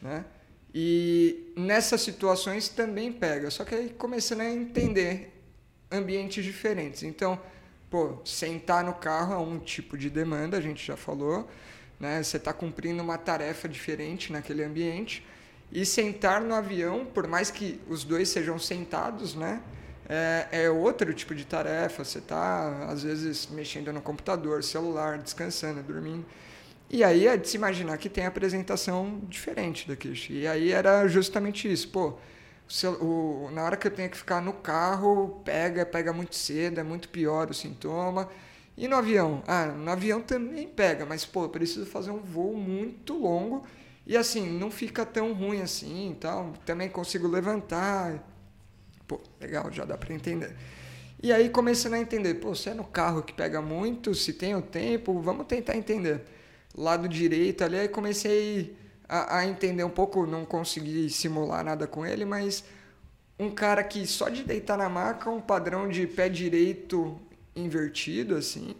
né? 0.02 0.26
E 0.76 1.54
nessas 1.56 2.02
situações 2.02 2.68
também 2.68 3.14
pega, 3.14 3.50
só 3.50 3.64
que 3.64 3.74
aí 3.74 3.90
começando 3.92 4.42
a 4.42 4.50
entender 4.50 5.39
ambientes 5.92 6.44
diferentes. 6.44 7.04
Então, 7.04 7.40
pô, 7.90 8.20
sentar 8.24 8.84
no 8.84 8.94
carro 8.94 9.34
é 9.34 9.38
um 9.38 9.60
tipo 9.60 9.98
de 9.98 10.10
demanda, 10.10 10.58
a 10.58 10.62
gente 10.62 10.86
já 10.86 10.96
falou, 10.96 11.50
né? 12.00 12.22
Você 12.24 12.38
está 12.38 12.54
cumprindo 12.54 13.02
uma 13.04 13.18
tarefa 13.18 13.68
diferente 13.68 14.32
naquele 14.32 14.64
ambiente. 14.64 15.26
E 15.72 15.86
sentar 15.86 16.42
no 16.42 16.56
avião, 16.56 17.06
por 17.06 17.28
mais 17.28 17.52
que 17.52 17.80
os 17.88 18.04
dois 18.04 18.30
sejam 18.30 18.58
sentados, 18.58 19.36
né? 19.36 19.62
É, 20.08 20.48
é 20.64 20.70
outro 20.70 21.14
tipo 21.14 21.36
de 21.36 21.46
tarefa. 21.46 22.04
Você 22.04 22.18
está, 22.18 22.86
às 22.86 23.04
vezes, 23.04 23.48
mexendo 23.52 23.94
no 23.94 24.02
computador, 24.02 24.64
celular, 24.64 25.20
descansando, 25.20 25.84
dormindo. 25.84 26.26
E 26.90 27.04
aí 27.04 27.28
é 27.28 27.38
de 27.38 27.48
se 27.48 27.56
imaginar 27.56 28.00
que 28.00 28.10
tem 28.10 28.26
apresentação 28.26 29.22
diferente 29.30 29.88
daqui. 29.88 30.12
E 30.32 30.48
aí 30.48 30.72
era 30.72 31.08
justamente 31.08 31.72
isso. 31.72 31.88
Pô, 31.90 32.18
o, 33.02 33.50
na 33.52 33.64
hora 33.64 33.78
que 33.78 33.88
eu 33.88 33.92
tenho 33.92 34.10
que 34.10 34.18
ficar 34.18 34.42
no 34.42 34.54
carro, 34.54 35.42
pega, 35.44 35.86
pega 35.86 36.14
muito 36.14 36.36
cedo, 36.36 36.80
é 36.80 36.84
muito 36.84 37.10
pior 37.10 37.50
o 37.50 37.54
sintoma. 37.54 38.30
E 38.78 38.88
no 38.88 38.96
avião? 38.96 39.44
Ah, 39.48 39.66
no 39.68 39.90
avião 39.92 40.22
também 40.22 40.68
pega, 40.68 41.06
mas 41.06 41.26
pô, 41.26 41.44
eu 41.46 41.50
preciso 41.50 41.86
fazer 41.86 42.12
um 42.12 42.20
voo 42.20 42.56
muito 42.56 43.14
longo 43.18 43.66
E 44.08 44.16
assim, 44.18 44.48
não 44.58 44.72
fica 44.72 45.06
tão 45.06 45.34
ruim 45.34 45.62
assim 45.62 46.16
tal. 46.20 46.54
Também 46.66 46.90
consigo 46.90 47.28
levantar. 47.28 48.24
Pô, 49.08 49.20
legal, 49.40 49.72
já 49.72 49.86
dá 49.86 49.98
para 49.98 50.14
entender. 50.14 50.56
E 51.22 51.34
aí 51.34 51.50
começando 51.50 51.96
a 51.96 52.00
entender, 52.00 52.36
pô, 52.36 52.56
se 52.56 52.70
é 52.70 52.74
no 52.74 52.86
carro 52.86 53.24
que 53.24 53.34
pega 53.34 53.62
muito, 53.62 54.16
se 54.16 54.34
tem 54.34 54.56
o 54.56 54.62
tempo, 54.62 55.20
vamos 55.22 55.48
tentar 55.48 55.76
entender. 55.78 56.22
Lado 56.78 57.08
direito 57.10 57.64
ali, 57.64 57.80
aí 57.80 57.90
comecei 57.90 58.76
a, 59.10 59.40
a 59.40 59.48
entender 59.48 59.84
um 59.84 59.90
pouco, 59.90 60.26
não 60.28 60.46
consegui 60.46 61.10
simular 61.10 61.66
nada 61.66 61.88
com 61.88 62.06
ele, 62.06 62.24
mas 62.24 62.64
um 63.40 63.50
cara 63.50 63.84
que 63.84 64.06
só 64.06 64.30
de 64.30 64.44
deitar 64.44 64.78
na 64.78 64.88
maca, 64.88 65.30
um 65.30 65.42
padrão 65.42 65.90
de 65.90 66.06
pé 66.06 66.30
direito 66.30 67.20
invertido, 67.56 68.36
assim, 68.36 68.76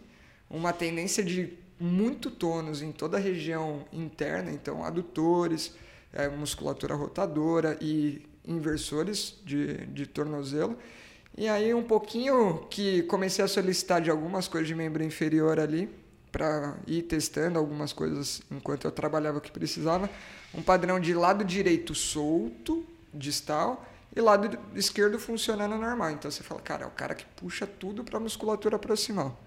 uma 0.48 0.72
tendência 0.72 1.24
de 1.24 1.58
muito 1.78 2.30
tônus 2.30 2.82
em 2.82 2.92
toda 2.92 3.16
a 3.16 3.20
região 3.20 3.84
interna, 3.92 4.50
então 4.50 4.84
adutores, 4.84 5.74
é, 6.12 6.28
musculatura 6.28 6.94
rotadora 6.94 7.76
e 7.80 8.22
inversores 8.46 9.36
de, 9.44 9.86
de 9.86 10.06
tornozelo. 10.06 10.76
E 11.36 11.48
aí 11.48 11.72
um 11.72 11.82
pouquinho 11.82 12.66
que 12.68 13.02
comecei 13.04 13.44
a 13.44 13.48
solicitar 13.48 14.00
de 14.00 14.10
algumas 14.10 14.46
coisas 14.46 14.68
de 14.68 14.74
membro 14.74 15.02
inferior 15.02 15.58
ali, 15.58 15.88
para 16.30 16.76
ir 16.86 17.02
testando 17.02 17.58
algumas 17.58 17.92
coisas 17.92 18.42
enquanto 18.50 18.84
eu 18.86 18.92
trabalhava 18.92 19.38
o 19.38 19.40
que 19.40 19.50
precisava. 19.50 20.08
Um 20.54 20.62
padrão 20.62 20.98
de 20.98 21.14
lado 21.14 21.44
direito 21.44 21.94
solto, 21.94 22.84
distal, 23.12 23.86
e 24.14 24.20
lado 24.20 24.58
esquerdo 24.74 25.18
funcionando 25.18 25.76
normal. 25.76 26.10
Então 26.10 26.30
você 26.30 26.42
fala, 26.42 26.60
cara, 26.60 26.84
é 26.84 26.86
o 26.86 26.90
cara 26.90 27.14
que 27.14 27.24
puxa 27.36 27.66
tudo 27.66 28.04
para 28.04 28.18
musculatura 28.18 28.78
proximal. 28.78 29.38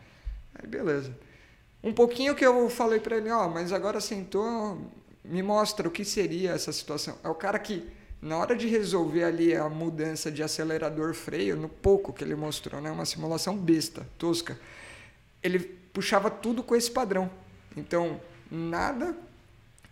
Aí 0.55 0.67
beleza. 0.67 1.15
Um 1.83 1.93
pouquinho 1.93 2.33
que 2.33 2.45
eu 2.45 2.69
falei 2.69 2.99
para 2.99 3.17
ele, 3.17 3.29
ó, 3.29 3.45
oh, 3.45 3.49
mas 3.49 3.73
agora 3.73 3.99
sentou, 3.99 4.79
me 5.23 5.43
mostra 5.43 5.87
o 5.87 5.91
que 5.91 6.05
seria 6.05 6.51
essa 6.51 6.71
situação. 6.71 7.17
É 7.21 7.27
o 7.27 7.35
cara 7.35 7.59
que, 7.59 7.85
na 8.21 8.37
hora 8.37 8.55
de 8.55 8.67
resolver 8.67 9.25
ali 9.25 9.53
a 9.53 9.67
mudança 9.67 10.31
de 10.31 10.41
acelerador-freio, 10.41 11.57
no 11.57 11.67
pouco 11.67 12.13
que 12.13 12.23
ele 12.23 12.35
mostrou, 12.35 12.79
né, 12.79 12.89
uma 12.89 13.05
simulação 13.05 13.57
besta, 13.57 14.07
tosca, 14.17 14.57
ele 15.41 15.77
puxava 15.93 16.29
tudo 16.29 16.63
com 16.63 16.75
esse 16.75 16.91
padrão. 16.91 17.29
Então, 17.77 18.19
nada 18.51 19.15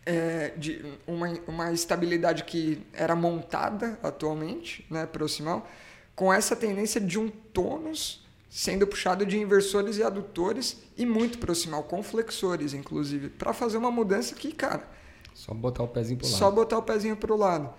é, 0.06 0.50
de 0.58 0.84
uma, 1.08 1.30
uma 1.48 1.72
estabilidade 1.72 2.44
que 2.44 2.82
era 2.92 3.16
montada 3.16 4.00
atualmente, 4.02 4.86
né, 4.90 5.06
proximal, 5.06 5.70
com 6.16 6.34
essa 6.34 6.56
tendência 6.56 7.00
de 7.00 7.20
um 7.20 7.30
tônus 7.30 8.26
sendo 8.50 8.86
puxado 8.86 9.26
de 9.26 9.40
inversores 9.40 9.98
e 9.98 10.04
adutores 10.04 10.78
e 10.98 11.06
muito 11.06 11.38
proximal, 11.38 11.84
com 11.84 12.04
flexores, 12.04 12.74
inclusive, 12.74 13.30
para 13.30 13.54
fazer 13.54 13.78
uma 13.78 13.90
mudança 13.90 14.36
que, 14.36 14.52
cara. 14.52 14.86
Só 15.34 15.54
botar 15.54 15.84
o 15.84 15.88
pezinho 15.88 16.18
para 16.20 16.28
o 16.28 16.30
lado. 16.30 16.40
Só 16.40 16.52
botar 16.52 16.78
o 16.78 16.84
pezinho 16.84 17.16
para 17.16 17.34
o 17.34 17.38
lado. 17.38 17.74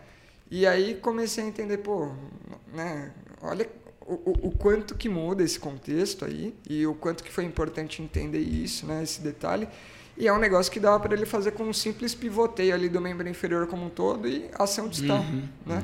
E 0.51 0.67
aí 0.67 0.95
comecei 0.95 1.45
a 1.45 1.47
entender, 1.47 1.79
pô, 1.79 2.13
né, 2.73 3.13
olha 3.43 3.69
o, 4.07 4.49
o, 4.49 4.51
quanto 4.51 4.95
que 4.95 5.09
muda 5.09 5.43
esse 5.43 5.59
contexto 5.59 6.25
aí 6.25 6.55
e 6.69 6.87
o 6.87 6.95
quanto 6.95 7.23
que 7.23 7.33
foi 7.33 7.45
importante 7.45 8.03
entender 8.03 8.41
isso, 8.41 8.87
né, 8.87 9.03
esse 9.03 9.21
detalhe. 9.21 9.69
E 10.17 10.29
é 10.29 10.33
um 10.33 10.39
negócio 10.39 10.71
que 10.71 10.79
dava 10.79 11.01
para 11.01 11.15
ele 11.15 11.25
fazer 11.25 11.53
com 11.53 11.65
um 11.65 11.73
simples 11.73 12.15
pivoteio 12.15 12.75
ali 12.75 12.89
do 12.89 13.01
membro 13.01 13.29
inferior 13.29 13.67
como 13.67 13.87
um 13.87 13.89
todo 13.89 14.29
e 14.29 14.49
ação 14.55 14.89
distal, 14.89 15.19
uhum. 15.19 15.49
né? 15.65 15.83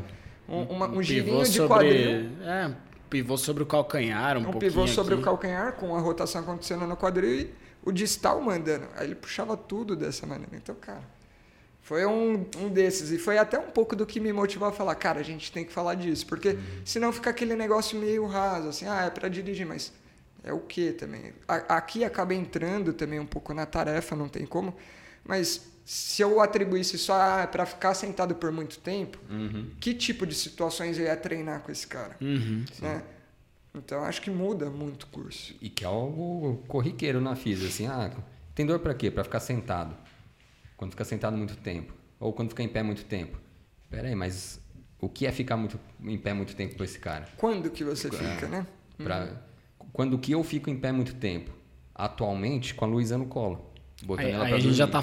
Um, 0.48 0.62
uma, 0.64 0.88
um 0.88 1.02
girinho 1.02 1.44
de 1.44 1.50
sobre, 1.50 1.68
quadril. 1.68 2.30
É, 2.42 2.74
pivô 3.08 3.36
sobre 3.36 3.62
o 3.62 3.66
calcanhar, 3.66 4.36
um, 4.36 4.40
um 4.40 4.44
pouquinho 4.44 4.70
pivô 4.72 4.86
sobre 4.86 5.14
aqui. 5.14 5.22
o 5.22 5.24
calcanhar, 5.24 5.72
com 5.74 5.94
a 5.94 6.00
rotação 6.00 6.42
acontecendo 6.42 6.86
no 6.86 6.96
quadril 6.96 7.40
e 7.40 7.54
o 7.82 7.92
distal 7.92 8.40
mandando. 8.40 8.86
Aí 8.96 9.06
ele 9.06 9.14
puxava 9.14 9.56
tudo 9.56 9.96
dessa 9.96 10.26
maneira. 10.26 10.54
Então, 10.54 10.74
cara, 10.74 11.02
foi 11.88 12.04
um, 12.04 12.44
um 12.58 12.68
desses. 12.68 13.10
E 13.10 13.16
foi 13.16 13.38
até 13.38 13.58
um 13.58 13.70
pouco 13.70 13.96
do 13.96 14.04
que 14.04 14.20
me 14.20 14.30
motivou 14.30 14.68
a 14.68 14.72
falar, 14.72 14.94
cara, 14.94 15.20
a 15.20 15.22
gente 15.22 15.50
tem 15.50 15.64
que 15.64 15.72
falar 15.72 15.94
disso. 15.94 16.26
Porque 16.26 16.50
uhum. 16.50 16.62
senão 16.84 17.10
fica 17.10 17.30
aquele 17.30 17.56
negócio 17.56 17.98
meio 17.98 18.26
raso, 18.26 18.68
assim, 18.68 18.86
ah, 18.86 19.06
é 19.06 19.10
para 19.10 19.26
dirigir, 19.30 19.66
mas 19.66 19.90
é 20.44 20.52
o 20.52 20.60
que 20.60 20.92
também? 20.92 21.32
Aqui 21.48 22.04
acaba 22.04 22.34
entrando 22.34 22.92
também 22.92 23.18
um 23.18 23.24
pouco 23.24 23.54
na 23.54 23.64
tarefa, 23.64 24.14
não 24.14 24.28
tem 24.28 24.44
como. 24.44 24.76
Mas 25.24 25.66
se 25.82 26.20
eu 26.20 26.42
atribuísse 26.42 26.98
só 26.98 27.14
ah, 27.14 27.46
para 27.50 27.64
ficar 27.64 27.94
sentado 27.94 28.34
por 28.34 28.52
muito 28.52 28.78
tempo, 28.80 29.18
uhum. 29.30 29.70
que 29.80 29.94
tipo 29.94 30.26
de 30.26 30.34
situações 30.34 30.98
eu 30.98 31.06
ia 31.06 31.16
treinar 31.16 31.62
com 31.62 31.72
esse 31.72 31.86
cara? 31.86 32.18
Uhum, 32.20 32.66
né? 32.82 33.02
Então 33.74 34.04
acho 34.04 34.20
que 34.20 34.30
muda 34.30 34.68
muito 34.68 35.04
o 35.04 35.06
curso. 35.06 35.54
E 35.58 35.70
que 35.70 35.84
é 35.84 35.86
algo 35.86 36.62
corriqueiro 36.68 37.18
na 37.18 37.34
FIS, 37.34 37.64
assim, 37.64 37.86
ah, 37.86 38.10
tem 38.54 38.66
dor 38.66 38.78
para 38.80 38.92
quê? 38.92 39.10
Para 39.10 39.24
ficar 39.24 39.40
sentado. 39.40 39.96
Quando 40.78 40.92
fica 40.92 41.04
sentado 41.04 41.36
muito 41.36 41.56
tempo. 41.56 41.92
Ou 42.18 42.32
quando 42.32 42.50
fica 42.50 42.62
em 42.62 42.68
pé 42.68 42.82
muito 42.82 43.04
tempo. 43.04 43.38
Pera 43.90 44.08
aí, 44.08 44.14
mas 44.14 44.60
o 45.00 45.08
que 45.08 45.26
é 45.26 45.32
ficar 45.32 45.56
muito, 45.56 45.78
em 46.02 46.16
pé 46.16 46.32
muito 46.32 46.56
tempo 46.56 46.76
com 46.76 46.84
esse 46.84 46.98
cara? 46.98 47.26
Quando 47.36 47.70
que 47.70 47.84
você 47.84 48.10
fica, 48.10 48.48
né? 48.48 48.66
Pra, 48.96 49.24
uhum. 49.24 49.88
Quando 49.92 50.18
que 50.18 50.32
eu 50.32 50.42
fico 50.42 50.70
em 50.70 50.76
pé 50.78 50.92
muito 50.92 51.14
tempo? 51.16 51.52
Atualmente, 51.94 52.74
com 52.74 52.84
a 52.84 52.88
Luísa 52.88 53.18
no 53.18 53.26
colo. 53.26 53.68
Botando 54.04 54.26
aí, 54.26 54.32
ela 54.32 54.44
aí 54.44 54.52
a 54.54 54.58
gente 54.58 54.74
já 54.74 54.86
tá 54.86 55.02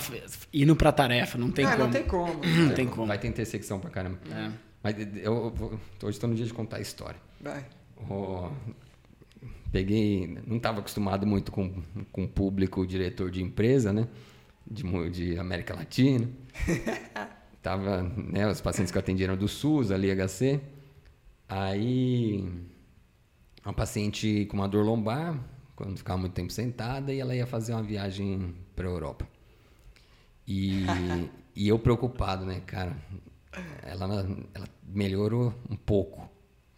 indo 0.53 0.75
pra 0.75 0.91
tarefa, 0.91 1.37
não 1.37 1.51
tem 1.51 1.65
é, 1.65 1.71
como. 1.71 1.83
Não 1.83 1.91
tem 1.91 2.03
como. 2.03 2.33
não 2.45 2.73
tem 2.73 2.87
como. 2.87 3.07
Vai 3.07 3.19
ter 3.19 3.27
intersecção 3.27 3.79
pra 3.79 3.89
caramba. 3.89 4.17
É. 4.31 4.51
Mas 4.81 4.95
eu, 4.97 5.53
eu, 5.59 5.79
hoje 6.03 6.15
estou 6.15 6.29
no 6.29 6.35
dia 6.35 6.45
de 6.45 6.53
contar 6.53 6.77
a 6.77 6.81
história. 6.81 7.19
Vai. 7.41 7.65
Oh, 8.09 8.49
peguei, 9.71 10.39
não 10.47 10.57
estava 10.57 10.79
acostumado 10.79 11.27
muito 11.27 11.51
com, 11.51 11.81
com 12.11 12.27
público 12.27 12.85
diretor 12.87 13.29
de 13.29 13.43
empresa, 13.43 13.91
né? 13.91 14.07
De, 14.65 15.09
de 15.09 15.37
América 15.37 15.75
Latina. 15.75 16.29
Tava, 17.61 18.03
né, 18.03 18.47
os 18.47 18.61
pacientes 18.61 18.91
que 18.91 18.99
atendiam 18.99 19.35
do 19.35 19.47
SUS, 19.47 19.91
ali 19.91 20.09
HC. 20.15 20.61
Aí, 21.47 22.47
uma 23.63 23.73
paciente 23.73 24.45
com 24.45 24.57
uma 24.57 24.67
dor 24.67 24.85
lombar, 24.85 25.39
quando 25.75 25.97
ficava 25.97 26.19
muito 26.19 26.33
tempo 26.33 26.51
sentada 26.51 27.13
e 27.13 27.19
ela 27.19 27.35
ia 27.35 27.45
fazer 27.45 27.73
uma 27.73 27.83
viagem 27.83 28.55
para 28.75 28.87
a 28.87 28.91
Europa. 28.91 29.27
E, 30.47 30.85
e 31.55 31.67
eu 31.67 31.79
preocupado, 31.79 32.45
né, 32.45 32.61
cara? 32.65 32.95
Ela, 33.83 34.27
ela 34.53 34.67
melhorou 34.83 35.53
um 35.69 35.75
pouco, 35.75 36.29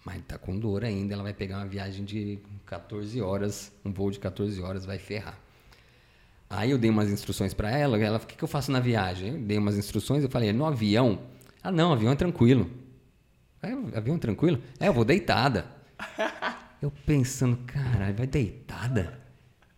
mas 0.05 0.21
tá 0.25 0.37
com 0.37 0.57
dor 0.57 0.83
ainda. 0.83 1.13
Ela 1.13 1.23
vai 1.23 1.33
pegar 1.33 1.57
uma 1.57 1.67
viagem 1.67 2.05
de 2.05 2.39
14 2.65 3.21
horas, 3.21 3.71
um 3.83 3.91
voo 3.91 4.09
de 4.09 4.19
14 4.19 4.61
horas, 4.61 4.85
vai 4.85 4.97
ferrar. 4.97 5.37
Aí 6.49 6.71
eu 6.71 6.77
dei 6.77 6.89
umas 6.89 7.09
instruções 7.09 7.53
para 7.53 7.69
ela. 7.69 7.97
Ela, 7.97 8.17
o 8.17 8.19
que, 8.21 8.35
que 8.35 8.43
eu 8.43 8.47
faço 8.47 8.71
na 8.71 8.79
viagem? 8.79 9.33
Eu 9.33 9.39
dei 9.39 9.57
umas 9.57 9.77
instruções. 9.77 10.23
Eu 10.23 10.29
falei, 10.29 10.53
no 10.53 10.65
avião? 10.65 11.19
Ah, 11.61 11.71
não, 11.71 11.91
avião 11.91 12.11
é 12.11 12.15
tranquilo. 12.15 12.69
É, 13.61 13.97
avião 13.97 14.15
é 14.15 14.19
tranquilo? 14.19 14.61
É, 14.79 14.87
eu 14.87 14.93
vou 14.93 15.03
deitada. 15.05 15.65
Eu 16.79 16.91
pensando, 16.91 17.57
cara, 17.65 18.13
vai 18.13 18.27
deitada? 18.27 19.19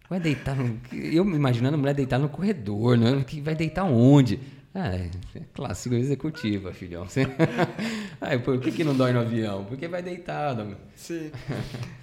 Vai 0.09 0.19
deitar 0.19 0.53
no... 0.53 0.77
Eu 0.91 1.23
imaginando 1.23 1.75
a 1.75 1.77
mulher 1.77 1.93
deitar 1.93 2.19
no 2.19 2.27
corredor, 2.27 2.97
né? 2.97 3.23
Que 3.25 3.39
vai 3.39 3.55
deitar 3.55 3.85
onde? 3.85 4.37
Ah, 4.73 4.95
é, 4.95 5.09
é 5.35 5.41
clássico 5.53 5.95
executiva, 5.95 6.71
filhão. 6.71 7.07
Aí, 8.21 8.37
por 8.37 8.59
que, 8.59 8.71
que 8.71 8.83
não 8.83 8.95
dói 8.95 9.11
no 9.11 9.19
avião? 9.19 9.65
Porque 9.65 9.87
vai 9.87 10.01
deitado. 10.01 10.77
Sim. 10.95 11.31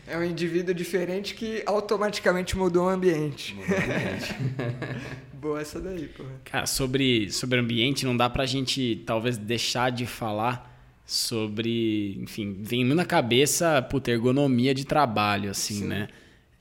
É 0.06 0.16
um 0.18 0.24
indivíduo 0.24 0.74
diferente 0.74 1.34
que 1.34 1.62
automaticamente 1.64 2.56
mudou 2.56 2.86
o 2.86 2.88
ambiente. 2.88 3.54
Mudou 3.54 3.70
o 3.70 3.82
ambiente. 3.82 4.36
Boa 5.34 5.60
essa 5.60 5.80
daí, 5.80 6.08
porra. 6.08 6.30
Cara, 6.44 6.66
sobre, 6.66 7.30
sobre 7.30 7.60
ambiente, 7.60 8.04
não 8.04 8.16
dá 8.16 8.28
pra 8.28 8.44
gente 8.46 9.02
talvez 9.06 9.36
deixar 9.36 9.90
de 9.92 10.04
falar 10.04 10.74
sobre, 11.04 12.18
enfim, 12.20 12.56
vem 12.60 12.84
na 12.84 13.04
cabeça, 13.04 13.80
puta, 13.82 14.10
ergonomia 14.10 14.74
de 14.74 14.84
trabalho, 14.84 15.50
assim, 15.50 15.80
Sim. 15.80 15.86
né? 15.86 16.08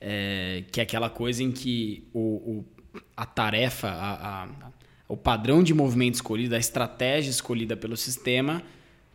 É, 0.00 0.62
que 0.70 0.78
é 0.78 0.84
aquela 0.84 1.10
coisa 1.10 1.42
em 1.42 1.50
que 1.50 2.06
o, 2.12 2.20
o 2.20 2.64
a 3.16 3.26
tarefa, 3.26 3.88
a, 3.88 4.44
a, 4.44 4.48
o 5.08 5.16
padrão 5.16 5.62
de 5.62 5.72
movimento 5.72 6.14
escolhido, 6.14 6.54
a 6.54 6.58
estratégia 6.58 7.30
escolhida 7.30 7.76
pelo 7.76 7.96
sistema 7.96 8.62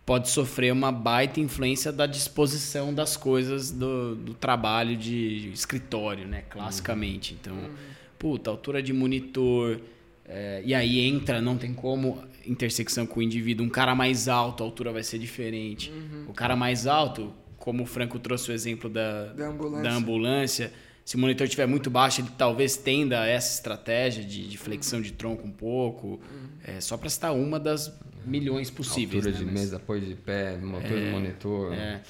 pode 0.05 0.29
sofrer 0.29 0.71
uma 0.71 0.91
baita 0.91 1.39
influência 1.39 1.91
da 1.91 2.05
disposição 2.05 2.93
das 2.93 3.15
coisas 3.15 3.71
do, 3.71 4.15
do 4.15 4.33
trabalho 4.33 4.95
de 4.95 5.51
escritório, 5.53 6.27
né? 6.27 6.43
Classicamente. 6.49 7.37
Então, 7.39 7.53
uhum. 7.53 7.69
puta, 8.17 8.49
altura 8.49 8.81
de 8.81 8.93
monitor, 8.93 9.79
é, 10.25 10.61
e 10.65 10.73
aí 10.73 10.99
entra, 10.99 11.41
não 11.41 11.57
tem 11.57 11.73
como, 11.73 12.23
intersecção 12.45 13.05
com 13.05 13.19
o 13.19 13.23
indivíduo. 13.23 13.65
Um 13.65 13.69
cara 13.69 13.93
mais 13.93 14.27
alto, 14.27 14.63
a 14.63 14.65
altura 14.65 14.91
vai 14.91 15.03
ser 15.03 15.19
diferente. 15.19 15.91
Uhum. 15.91 16.25
O 16.29 16.33
cara 16.33 16.55
mais 16.55 16.87
alto, 16.87 17.31
como 17.57 17.83
o 17.83 17.85
Franco 17.85 18.17
trouxe 18.17 18.49
o 18.49 18.53
exemplo 18.53 18.89
da, 18.89 19.25
da 19.33 19.47
ambulância. 19.49 19.83
Da 19.83 19.95
ambulância 19.95 20.73
se 21.03 21.15
o 21.15 21.19
monitor 21.19 21.45
estiver 21.45 21.67
muito 21.67 21.89
baixo, 21.89 22.21
ele 22.21 22.29
talvez 22.37 22.77
tenda 22.77 23.21
a 23.21 23.27
essa 23.27 23.53
estratégia 23.55 24.23
de, 24.23 24.47
de 24.47 24.57
flexão 24.57 25.01
de 25.01 25.11
tronco 25.11 25.47
um 25.47 25.51
pouco. 25.51 26.07
Uhum. 26.07 26.19
É, 26.63 26.79
só 26.79 26.95
para 26.97 27.09
citar 27.09 27.33
uma 27.33 27.59
das 27.59 27.91
milhões 28.25 28.69
possíveis. 28.69 29.25
Altura 29.25 29.43
né? 29.43 29.51
de 29.51 29.59
mesa, 29.59 29.77
apoio 29.77 30.01
de 30.01 30.15
pé, 30.15 30.57
motor 30.57 30.97
é, 30.97 31.11
monitor. 31.11 31.73
É. 31.73 32.01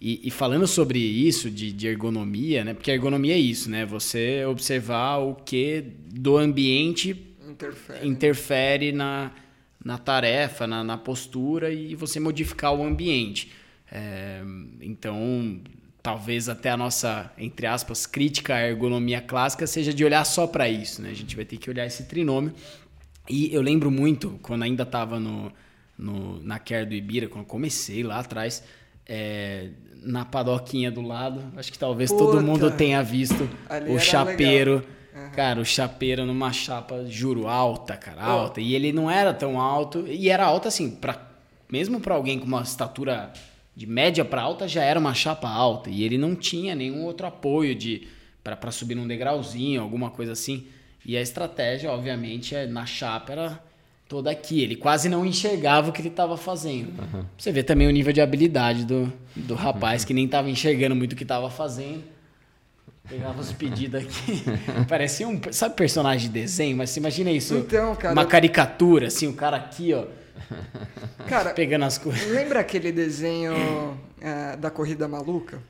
E, 0.00 0.28
e, 0.28 0.30
falando 0.30 0.66
sobre 0.66 0.98
isso 0.98 1.50
de, 1.50 1.72
de, 1.72 1.88
ergonomia, 1.88 2.64
né? 2.64 2.72
Porque 2.72 2.90
a 2.90 2.94
ergonomia 2.94 3.34
é 3.34 3.38
isso, 3.38 3.68
né? 3.68 3.84
Você 3.84 4.44
observar 4.44 5.16
o 5.16 5.34
que 5.34 5.84
do 6.06 6.36
ambiente 6.36 7.34
interfere, 7.48 8.08
interfere 8.08 8.92
na, 8.92 9.32
na 9.84 9.98
tarefa, 9.98 10.68
na, 10.68 10.84
na 10.84 10.96
postura 10.96 11.72
e 11.72 11.96
você 11.96 12.20
modificar 12.20 12.72
o 12.72 12.84
ambiente. 12.84 13.50
É, 13.90 14.40
então, 14.80 15.60
talvez 16.08 16.48
até 16.48 16.70
a 16.70 16.76
nossa, 16.76 17.30
entre 17.36 17.66
aspas, 17.66 18.06
crítica 18.06 18.54
à 18.54 18.66
ergonomia 18.66 19.20
clássica 19.20 19.66
seja 19.66 19.92
de 19.92 20.02
olhar 20.02 20.24
só 20.24 20.46
para 20.46 20.66
isso. 20.66 21.02
Né? 21.02 21.10
A 21.10 21.14
gente 21.14 21.36
vai 21.36 21.44
ter 21.44 21.58
que 21.58 21.68
olhar 21.68 21.84
esse 21.84 22.04
trinômio. 22.04 22.54
E 23.28 23.54
eu 23.54 23.60
lembro 23.60 23.90
muito, 23.90 24.40
quando 24.40 24.62
ainda 24.62 24.84
estava 24.84 25.20
no, 25.20 25.52
no, 25.98 26.42
na 26.42 26.58
Care 26.58 26.86
do 26.86 26.94
Ibira, 26.94 27.28
quando 27.28 27.44
comecei 27.44 28.02
lá 28.02 28.20
atrás, 28.20 28.64
é, 29.06 29.68
na 30.02 30.24
padoquinha 30.24 30.90
do 30.90 31.02
lado, 31.02 31.44
acho 31.58 31.70
que 31.70 31.78
talvez 31.78 32.10
Puta, 32.10 32.24
todo 32.24 32.42
mundo 32.42 32.70
tenha 32.70 33.02
visto 33.02 33.46
o 33.94 33.98
chapeiro. 33.98 34.82
Uhum. 35.14 35.30
Cara, 35.32 35.60
o 35.60 35.64
chapeiro 35.64 36.24
numa 36.24 36.54
chapa, 36.54 37.04
juro, 37.06 37.46
alta, 37.46 37.98
cara, 37.98 38.22
alta. 38.22 38.60
Oh. 38.60 38.64
E 38.64 38.74
ele 38.74 38.92
não 38.92 39.10
era 39.10 39.34
tão 39.34 39.60
alto, 39.60 40.06
e 40.08 40.30
era 40.30 40.46
alta 40.46 40.68
assim, 40.68 40.90
pra, 40.90 41.20
mesmo 41.70 42.00
para 42.00 42.14
alguém 42.14 42.38
com 42.38 42.46
uma 42.46 42.62
estatura 42.62 43.30
de 43.78 43.86
média 43.86 44.24
para 44.24 44.42
alta, 44.42 44.66
já 44.66 44.82
era 44.82 44.98
uma 44.98 45.14
chapa 45.14 45.48
alta. 45.48 45.88
E 45.88 46.02
ele 46.02 46.18
não 46.18 46.34
tinha 46.34 46.74
nenhum 46.74 47.04
outro 47.04 47.28
apoio 47.28 47.76
de 47.76 48.08
para 48.42 48.72
subir 48.72 48.96
num 48.96 49.06
degrauzinho, 49.06 49.80
alguma 49.80 50.10
coisa 50.10 50.32
assim. 50.32 50.66
E 51.06 51.16
a 51.16 51.22
estratégia, 51.22 51.88
obviamente, 51.92 52.56
é 52.56 52.66
na 52.66 52.84
chapa 52.84 53.30
era 53.30 53.62
toda 54.08 54.32
aqui. 54.32 54.62
Ele 54.62 54.74
quase 54.74 55.08
não 55.08 55.24
enxergava 55.24 55.90
o 55.90 55.92
que 55.92 56.00
ele 56.00 56.08
estava 56.08 56.36
fazendo. 56.36 56.88
Uhum. 57.00 57.24
Você 57.38 57.52
vê 57.52 57.62
também 57.62 57.86
o 57.86 57.92
nível 57.92 58.12
de 58.12 58.20
habilidade 58.20 58.84
do, 58.84 59.12
do 59.36 59.54
rapaz, 59.54 60.04
que 60.04 60.12
nem 60.12 60.24
estava 60.24 60.50
enxergando 60.50 60.96
muito 60.96 61.12
o 61.12 61.16
que 61.16 61.22
estava 61.22 61.48
fazendo. 61.48 62.02
Pegava 63.08 63.40
os 63.40 63.52
pedidos 63.52 64.02
aqui. 64.02 64.42
Parecia 64.88 65.28
um. 65.28 65.40
Sabe 65.52 65.76
personagem 65.76 66.26
de 66.26 66.34
desenho? 66.34 66.76
Mas 66.76 66.90
você 66.90 66.98
imagina 66.98 67.30
isso. 67.30 67.54
Então, 67.54 67.94
cara. 67.94 68.12
Uma 68.12 68.26
caricatura, 68.26 69.06
assim, 69.06 69.28
o 69.28 69.34
cara 69.34 69.56
aqui, 69.56 69.94
ó. 69.94 70.04
Cara, 71.28 71.50
pegando 71.50 71.84
as 71.84 71.98
coisas. 71.98 72.28
Lembra 72.30 72.60
aquele 72.60 72.92
desenho 72.92 73.98
é, 74.20 74.56
da 74.56 74.70
Corrida 74.70 75.06
Maluca? 75.06 75.60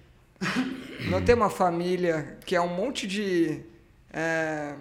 Não 1.10 1.22
tem 1.22 1.34
uma 1.34 1.50
família 1.50 2.36
que 2.44 2.54
é 2.54 2.60
um 2.60 2.68
monte 2.68 3.06
de. 3.06 3.60
É, 4.12 4.74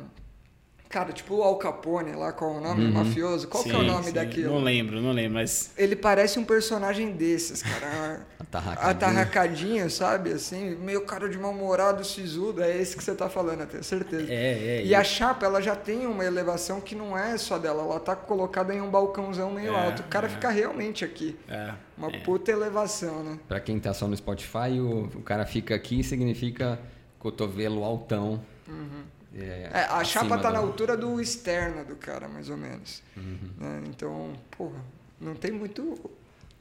Cara, 0.89 1.11
tipo 1.11 1.35
o 1.35 1.43
Al 1.43 1.57
Capone 1.57 2.13
lá, 2.13 2.31
qual 2.31 2.55
é 2.55 2.57
o 2.57 2.61
nome? 2.61 2.85
Uhum. 2.85 2.91
Mafioso. 2.93 3.47
Qual 3.47 3.61
sim, 3.61 3.69
que 3.69 3.75
é 3.75 3.79
o 3.79 3.83
nome 3.83 4.05
sim. 4.05 4.13
daquilo? 4.13 4.53
Não 4.53 4.63
lembro, 4.63 5.01
não 5.01 5.11
lembro, 5.11 5.33
mas. 5.33 5.71
Ele 5.77 5.95
parece 5.95 6.39
um 6.39 6.45
personagem 6.45 7.11
desses, 7.11 7.61
cara. 7.61 8.21
Atarracadinho, 8.79 9.89
sabe? 9.89 10.31
Assim, 10.31 10.75
meio 10.75 11.01
cara 11.01 11.27
de 11.27 11.38
mal-humorado, 11.38 12.05
sisudo. 12.05 12.63
É 12.63 12.77
esse 12.77 12.95
que 12.95 13.03
você 13.03 13.13
tá 13.13 13.27
falando, 13.27 13.61
eu 13.61 13.67
tenho 13.67 13.83
certeza. 13.83 14.31
É, 14.31 14.79
é. 14.79 14.85
E, 14.85 14.95
a 14.95 15.03
chapa, 15.03 15.45
ela 15.45 15.61
já 15.61 15.75
tem 15.75 16.07
uma 16.07 16.23
elevação 16.23 16.79
que 16.79 16.95
não 16.95 17.17
é 17.17 17.38
só 17.38 17.57
dela. 17.57 17.83
Ela 17.83 17.99
tá 17.99 18.15
colocada 18.15 18.73
em 18.73 18.81
um 18.81 18.89
balcãozão 18.89 19.51
meio 19.51 19.73
é, 19.73 19.85
alto. 19.85 20.01
O 20.01 20.05
cara 20.05 20.27
é. 20.27 20.29
fica 20.29 20.49
realmente 20.49 21.03
aqui. 21.03 21.38
É. 21.49 21.73
Uma 21.97 22.09
é. 22.09 22.19
puta 22.19 22.51
elevação, 22.51 23.23
né? 23.23 23.39
Pra 23.47 23.59
quem 23.59 23.79
tá 23.79 23.93
só 23.93 24.07
no 24.07 24.15
Spotify, 24.15 24.79
o, 24.79 25.09
o 25.15 25.21
cara 25.21 25.45
fica 25.45 25.75
aqui 25.75 26.03
significa 26.03 26.79
cotovelo 27.19 27.83
altão. 27.83 28.41
Uhum. 28.67 29.16
É, 29.39 29.69
é, 29.71 29.79
a 29.89 30.03
chapa 30.03 30.38
tá 30.38 30.49
do... 30.49 30.53
na 30.53 30.59
altura 30.59 30.97
do 30.97 31.21
externo 31.21 31.85
do 31.85 31.95
cara, 31.95 32.27
mais 32.27 32.49
ou 32.49 32.57
menos. 32.57 33.03
Uhum. 33.15 33.38
Né? 33.57 33.83
Então, 33.88 34.33
porra, 34.49 34.83
não 35.21 35.35
tem 35.35 35.51
muito, 35.51 36.09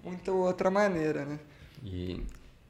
muita 0.04 0.30
outra 0.32 0.70
maneira, 0.70 1.24
né? 1.24 1.38
E, 1.82 2.22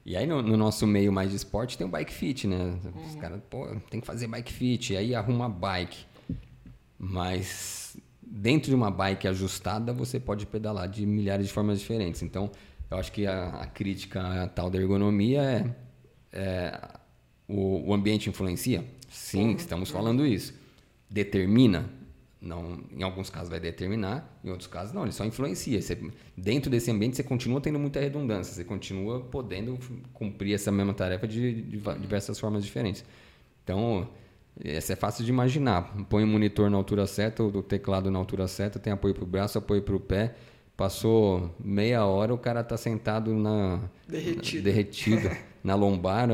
e 0.05 0.15
aí 0.15 0.25
no, 0.25 0.41
no, 0.41 0.55
nosso 0.55 0.87
meio 0.87 1.11
mais 1.11 1.31
de 1.31 1.35
esporte 1.35 1.77
tem 1.77 1.85
o 1.85 1.89
bike 1.89 2.13
fit, 2.13 2.47
né? 2.47 2.79
Os 3.05 3.15
uhum. 3.15 3.19
caras, 3.19 3.41
pô, 3.49 3.67
tem 3.89 3.99
que 3.99 4.07
fazer 4.07 4.27
bike 4.27 4.53
fit. 4.53 4.93
E 4.93 4.97
aí 4.97 5.13
arruma 5.13 5.49
bike. 5.49 6.05
Mas 6.97 7.97
dentro 8.21 8.69
de 8.69 8.75
uma 8.75 8.89
bike 8.89 9.27
ajustada, 9.27 9.91
você 9.91 10.19
pode 10.19 10.45
pedalar 10.45 10.87
de 10.87 11.05
milhares 11.05 11.47
de 11.47 11.53
formas 11.53 11.79
diferentes. 11.79 12.21
Então, 12.23 12.49
eu 12.89 12.97
acho 12.97 13.11
que 13.11 13.27
a, 13.27 13.49
a 13.49 13.65
crítica 13.67 14.43
a 14.43 14.47
tal 14.47 14.69
da 14.69 14.79
ergonomia 14.79 15.41
é, 15.41 15.75
é 16.31 16.81
o, 17.45 17.89
o 17.89 17.93
ambiente 17.93 18.29
influencia 18.29 18.85
Sim, 19.07 19.49
uhum. 19.49 19.55
estamos 19.55 19.89
falando 19.89 20.25
isso. 20.25 20.53
Determina? 21.09 21.89
Não, 22.39 22.79
em 22.91 23.01
alguns 23.01 23.31
casos 23.31 23.49
vai 23.49 23.59
determinar, 23.59 24.39
em 24.43 24.51
outros 24.51 24.67
casos 24.67 24.93
não, 24.93 25.03
ele 25.03 25.11
só 25.11 25.25
influencia. 25.25 25.81
Você, 25.81 25.97
dentro 26.35 26.69
desse 26.69 26.91
ambiente 26.91 27.15
você 27.15 27.23
continua 27.23 27.59
tendo 27.59 27.79
muita 27.79 27.99
redundância, 27.99 28.53
você 28.53 28.63
continua 28.63 29.21
podendo 29.21 29.77
cumprir 30.13 30.53
essa 30.53 30.71
mesma 30.71 30.93
tarefa 30.93 31.27
de, 31.27 31.63
de 31.63 31.77
diversas 31.99 32.39
formas 32.39 32.63
diferentes. 32.63 33.03
Então, 33.63 34.07
essa 34.63 34.93
é 34.93 34.95
fácil 34.95 35.25
de 35.25 35.31
imaginar. 35.31 35.93
Põe 36.09 36.23
o 36.23 36.27
monitor 36.27 36.69
na 36.69 36.77
altura 36.77 37.07
certa, 37.07 37.43
o 37.43 37.63
teclado 37.63 38.11
na 38.11 38.19
altura 38.19 38.47
certa, 38.47 38.79
tem 38.79 38.93
apoio 38.93 39.15
para 39.15 39.23
o 39.23 39.27
braço, 39.27 39.57
apoio 39.57 39.81
para 39.81 39.95
o 39.95 39.99
pé. 39.99 40.35
Passou 40.75 41.55
meia 41.59 42.05
hora, 42.05 42.31
o 42.33 42.37
cara 42.37 42.61
está 42.61 42.77
sentado 42.77 43.33
na 43.33 43.81
derretido, 44.07 44.57
na, 44.57 44.63
derretido 44.63 45.37
na 45.63 45.73
lombar, 45.73 46.29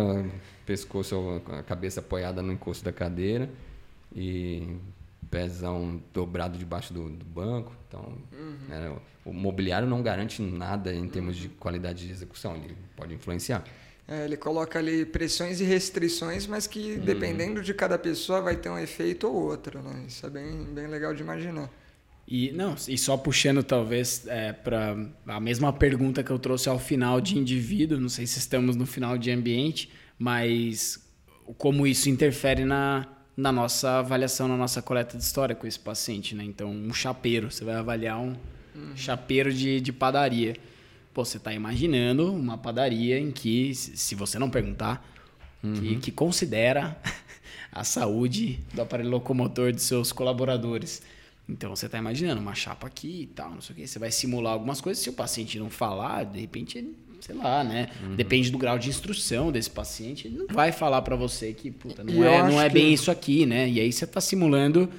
pescoço, 0.65 1.41
a 1.47 1.63
cabeça 1.63 1.99
apoiada 1.99 2.41
no 2.41 2.51
encosto 2.51 2.83
da 2.83 2.91
cadeira 2.91 3.49
e 4.15 4.75
pezão 5.29 6.01
dobrado 6.13 6.57
debaixo 6.57 6.93
do, 6.93 7.09
do 7.09 7.25
banco. 7.25 7.73
Então, 7.87 8.17
uhum. 8.31 8.57
é, 8.69 8.95
o 9.25 9.33
mobiliário 9.33 9.87
não 9.87 10.01
garante 10.01 10.41
nada 10.41 10.93
em 10.93 11.07
termos 11.07 11.35
de 11.35 11.49
qualidade 11.49 12.05
de 12.05 12.11
execução, 12.11 12.55
ele 12.55 12.75
pode 12.95 13.13
influenciar. 13.13 13.63
É, 14.07 14.25
ele 14.25 14.35
coloca 14.35 14.77
ali 14.77 15.05
pressões 15.05 15.61
e 15.61 15.63
restrições, 15.63 16.45
mas 16.45 16.67
que 16.67 16.95
uhum. 16.95 17.05
dependendo 17.05 17.61
de 17.61 17.73
cada 17.73 17.97
pessoa 17.97 18.41
vai 18.41 18.55
ter 18.55 18.69
um 18.69 18.77
efeito 18.77 19.27
ou 19.27 19.33
outro. 19.33 19.81
Né? 19.81 20.05
Isso 20.07 20.25
é 20.25 20.29
bem, 20.29 20.65
bem 20.65 20.87
legal 20.87 21.13
de 21.13 21.23
imaginar. 21.23 21.69
E 22.27 22.51
não, 22.51 22.75
e 22.87 22.97
só 22.97 23.17
puxando 23.17 23.63
talvez 23.63 24.25
é, 24.27 24.53
para 24.53 24.95
a 25.27 25.39
mesma 25.39 25.73
pergunta 25.73 26.23
que 26.23 26.31
eu 26.31 26.39
trouxe 26.39 26.69
ao 26.69 26.79
final 26.79 27.19
de 27.19 27.37
indivíduo, 27.37 27.99
não 27.99 28.07
sei 28.07 28.25
se 28.25 28.39
estamos 28.39 28.75
no 28.75 28.85
final 28.85 29.17
de 29.17 29.29
ambiente, 29.29 29.89
mas 30.23 31.05
como 31.57 31.85
isso 31.85 32.09
interfere 32.09 32.63
na, 32.63 33.05
na 33.35 33.51
nossa 33.51 33.99
avaliação, 33.99 34.47
na 34.47 34.55
nossa 34.55 34.81
coleta 34.81 35.17
de 35.17 35.23
história 35.23 35.53
com 35.53 35.67
esse 35.67 35.77
paciente, 35.77 36.33
né? 36.33 36.45
Então, 36.45 36.71
um 36.71 36.93
chapeiro, 36.93 37.51
você 37.51 37.65
vai 37.65 37.75
avaliar 37.75 38.17
um 38.21 38.33
uhum. 38.73 38.95
chapeiro 38.95 39.53
de, 39.53 39.81
de 39.81 39.91
padaria. 39.91 40.55
Pô, 41.13 41.25
você 41.25 41.35
está 41.35 41.51
imaginando 41.51 42.31
uma 42.31 42.57
padaria 42.57 43.19
em 43.19 43.31
que, 43.31 43.75
se 43.75 44.15
você 44.15 44.39
não 44.39 44.49
perguntar, 44.49 45.05
uhum. 45.61 45.73
que, 45.73 45.97
que 45.97 46.11
considera 46.11 46.97
a 47.69 47.83
saúde 47.83 48.61
do 48.73 48.81
aparelho 48.81 49.09
locomotor 49.09 49.73
de 49.73 49.81
seus 49.81 50.13
colaboradores. 50.13 51.03
Então 51.49 51.75
você 51.75 51.87
está 51.87 51.97
imaginando 51.97 52.39
uma 52.39 52.55
chapa 52.55 52.87
aqui 52.87 53.23
e 53.23 53.27
tal, 53.27 53.49
não 53.51 53.59
sei 53.59 53.73
o 53.73 53.75
que. 53.75 53.85
Você 53.85 53.99
vai 53.99 54.09
simular 54.09 54.53
algumas 54.53 54.79
coisas. 54.79 55.03
Se 55.03 55.09
o 55.09 55.13
paciente 55.13 55.59
não 55.59 55.69
falar, 55.69 56.23
de 56.23 56.39
repente 56.39 56.77
ele 56.77 56.95
sei 57.25 57.35
lá, 57.35 57.63
né? 57.63 57.89
Uhum. 58.03 58.15
Depende 58.15 58.51
do 58.51 58.57
grau 58.57 58.77
de 58.77 58.89
instrução 58.89 59.51
desse 59.51 59.69
paciente. 59.69 60.27
Ele 60.27 60.37
não 60.39 60.47
vai 60.47 60.71
falar 60.73 61.01
para 61.01 61.15
você 61.15 61.53
que, 61.53 61.71
puta, 61.71 62.03
não 62.03 62.23
é, 62.23 62.43
não 62.43 62.61
é 62.61 62.69
bem 62.69 62.87
que... 62.87 62.93
isso 62.93 63.09
aqui, 63.09 63.45
né? 63.45 63.69
E 63.69 63.79
aí 63.79 63.91
você 63.91 64.03
está 64.03 64.19
simulando 64.19 64.89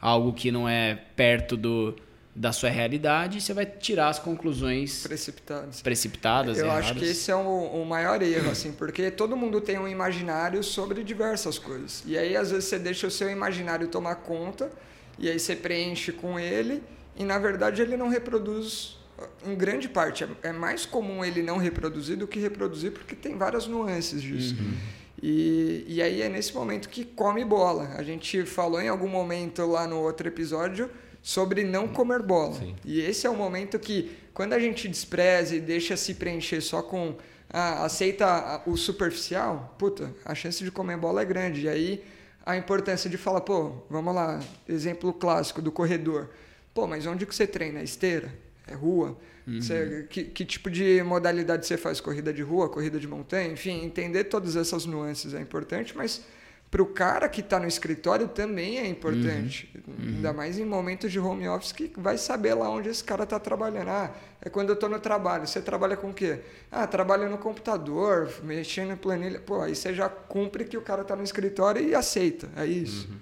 algo 0.00 0.32
que 0.32 0.50
não 0.50 0.66
é 0.66 0.98
perto 1.14 1.58
do, 1.58 1.94
da 2.34 2.52
sua 2.52 2.70
realidade 2.70 3.36
e 3.36 3.40
você 3.40 3.52
vai 3.52 3.66
tirar 3.66 4.08
as 4.08 4.18
conclusões 4.18 5.02
precipitadas. 5.02 5.82
Precipitadas, 5.82 6.58
Eu 6.58 6.66
erradas. 6.66 6.86
acho 6.86 6.94
que 6.98 7.04
esse 7.04 7.30
é 7.30 7.36
o, 7.36 7.40
o 7.40 7.84
maior 7.84 8.22
erro, 8.22 8.50
assim, 8.50 8.72
porque 8.72 9.10
todo 9.10 9.36
mundo 9.36 9.60
tem 9.60 9.78
um 9.78 9.86
imaginário 9.86 10.64
sobre 10.64 11.04
diversas 11.04 11.58
coisas. 11.58 12.02
E 12.06 12.16
aí, 12.16 12.34
às 12.34 12.50
vezes, 12.50 12.64
você 12.64 12.78
deixa 12.78 13.06
o 13.06 13.10
seu 13.10 13.30
imaginário 13.30 13.88
tomar 13.88 14.16
conta 14.16 14.70
e 15.18 15.28
aí 15.28 15.38
você 15.38 15.54
preenche 15.54 16.12
com 16.12 16.38
ele 16.38 16.82
e, 17.14 17.24
na 17.24 17.38
verdade, 17.38 17.82
ele 17.82 17.96
não 17.96 18.08
reproduz 18.08 19.03
em 19.46 19.54
grande 19.54 19.88
parte, 19.88 20.24
é, 20.24 20.28
é 20.48 20.52
mais 20.52 20.84
comum 20.86 21.24
ele 21.24 21.42
não 21.42 21.58
reproduzir 21.58 22.16
do 22.16 22.26
que 22.26 22.38
reproduzir, 22.38 22.92
porque 22.92 23.14
tem 23.14 23.36
várias 23.36 23.66
nuances 23.66 24.20
disso. 24.20 24.56
Uhum. 24.58 24.74
E, 25.22 25.84
e 25.88 26.02
aí 26.02 26.22
é 26.22 26.28
nesse 26.28 26.54
momento 26.54 26.88
que 26.88 27.04
come 27.04 27.44
bola. 27.44 27.94
A 27.96 28.02
gente 28.02 28.44
falou 28.44 28.80
em 28.80 28.88
algum 28.88 29.08
momento 29.08 29.64
lá 29.66 29.86
no 29.86 30.00
outro 30.00 30.28
episódio 30.28 30.90
sobre 31.22 31.64
não 31.64 31.88
comer 31.88 32.22
bola. 32.22 32.54
Sim. 32.54 32.76
E 32.84 33.00
esse 33.00 33.26
é 33.26 33.30
o 33.30 33.34
momento 33.34 33.78
que, 33.78 34.16
quando 34.34 34.52
a 34.52 34.58
gente 34.58 34.86
despreza 34.86 35.56
e 35.56 35.60
deixa 35.60 35.96
se 35.96 36.14
preencher 36.14 36.60
só 36.60 36.82
com. 36.82 37.16
Ah, 37.48 37.84
aceita 37.84 38.62
o 38.66 38.76
superficial, 38.76 39.76
puta, 39.78 40.12
a 40.24 40.34
chance 40.34 40.64
de 40.64 40.72
comer 40.72 40.96
bola 40.96 41.22
é 41.22 41.24
grande. 41.24 41.62
E 41.62 41.68
aí 41.68 42.04
a 42.44 42.56
importância 42.56 43.08
de 43.08 43.16
falar, 43.16 43.40
pô, 43.40 43.72
vamos 43.88 44.14
lá, 44.14 44.40
exemplo 44.68 45.12
clássico 45.12 45.62
do 45.62 45.72
corredor. 45.72 46.30
Pô, 46.74 46.86
mas 46.86 47.06
onde 47.06 47.24
que 47.24 47.34
você 47.34 47.46
treina? 47.46 47.82
Esteira? 47.82 48.43
É 48.66 48.74
rua. 48.74 49.16
Uhum. 49.46 49.60
Você, 49.60 50.06
que, 50.08 50.24
que 50.24 50.44
tipo 50.44 50.70
de 50.70 51.02
modalidade 51.02 51.66
você 51.66 51.76
faz? 51.76 52.00
Corrida 52.00 52.32
de 52.32 52.42
rua, 52.42 52.68
corrida 52.68 52.98
de 52.98 53.06
montanha? 53.06 53.52
Enfim, 53.52 53.84
entender 53.84 54.24
todas 54.24 54.56
essas 54.56 54.86
nuances 54.86 55.34
é 55.34 55.40
importante, 55.40 55.96
mas 55.96 56.24
para 56.70 56.82
o 56.82 56.86
cara 56.86 57.28
que 57.28 57.40
está 57.40 57.60
no 57.60 57.68
escritório 57.68 58.26
também 58.26 58.78
é 58.78 58.86
importante. 58.88 59.70
Uhum. 59.86 59.94
Uhum. 59.94 60.14
Ainda 60.16 60.32
mais 60.32 60.58
em 60.58 60.64
momentos 60.64 61.12
de 61.12 61.20
home 61.20 61.46
office 61.46 61.70
que 61.70 61.92
vai 61.96 62.18
saber 62.18 62.54
lá 62.54 62.68
onde 62.68 62.88
esse 62.88 63.04
cara 63.04 63.22
está 63.22 63.38
trabalhando. 63.38 63.88
Ah, 63.88 64.12
é 64.40 64.50
quando 64.50 64.70
eu 64.70 64.74
estou 64.74 64.88
no 64.88 64.98
trabalho. 64.98 65.46
Você 65.46 65.60
trabalha 65.60 65.96
com 65.96 66.10
o 66.10 66.12
quê? 66.14 66.40
Ah, 66.72 66.84
trabalha 66.84 67.28
no 67.28 67.38
computador, 67.38 68.28
mexendo 68.42 68.92
em 68.92 68.96
planilha. 68.96 69.38
Pô, 69.38 69.60
aí 69.62 69.76
você 69.76 69.94
já 69.94 70.08
cumpre 70.08 70.64
que 70.64 70.76
o 70.76 70.82
cara 70.82 71.02
está 71.02 71.14
no 71.14 71.22
escritório 71.22 71.80
e 71.80 71.94
aceita. 71.94 72.48
É 72.56 72.66
isso. 72.66 73.08
Uhum. 73.08 73.18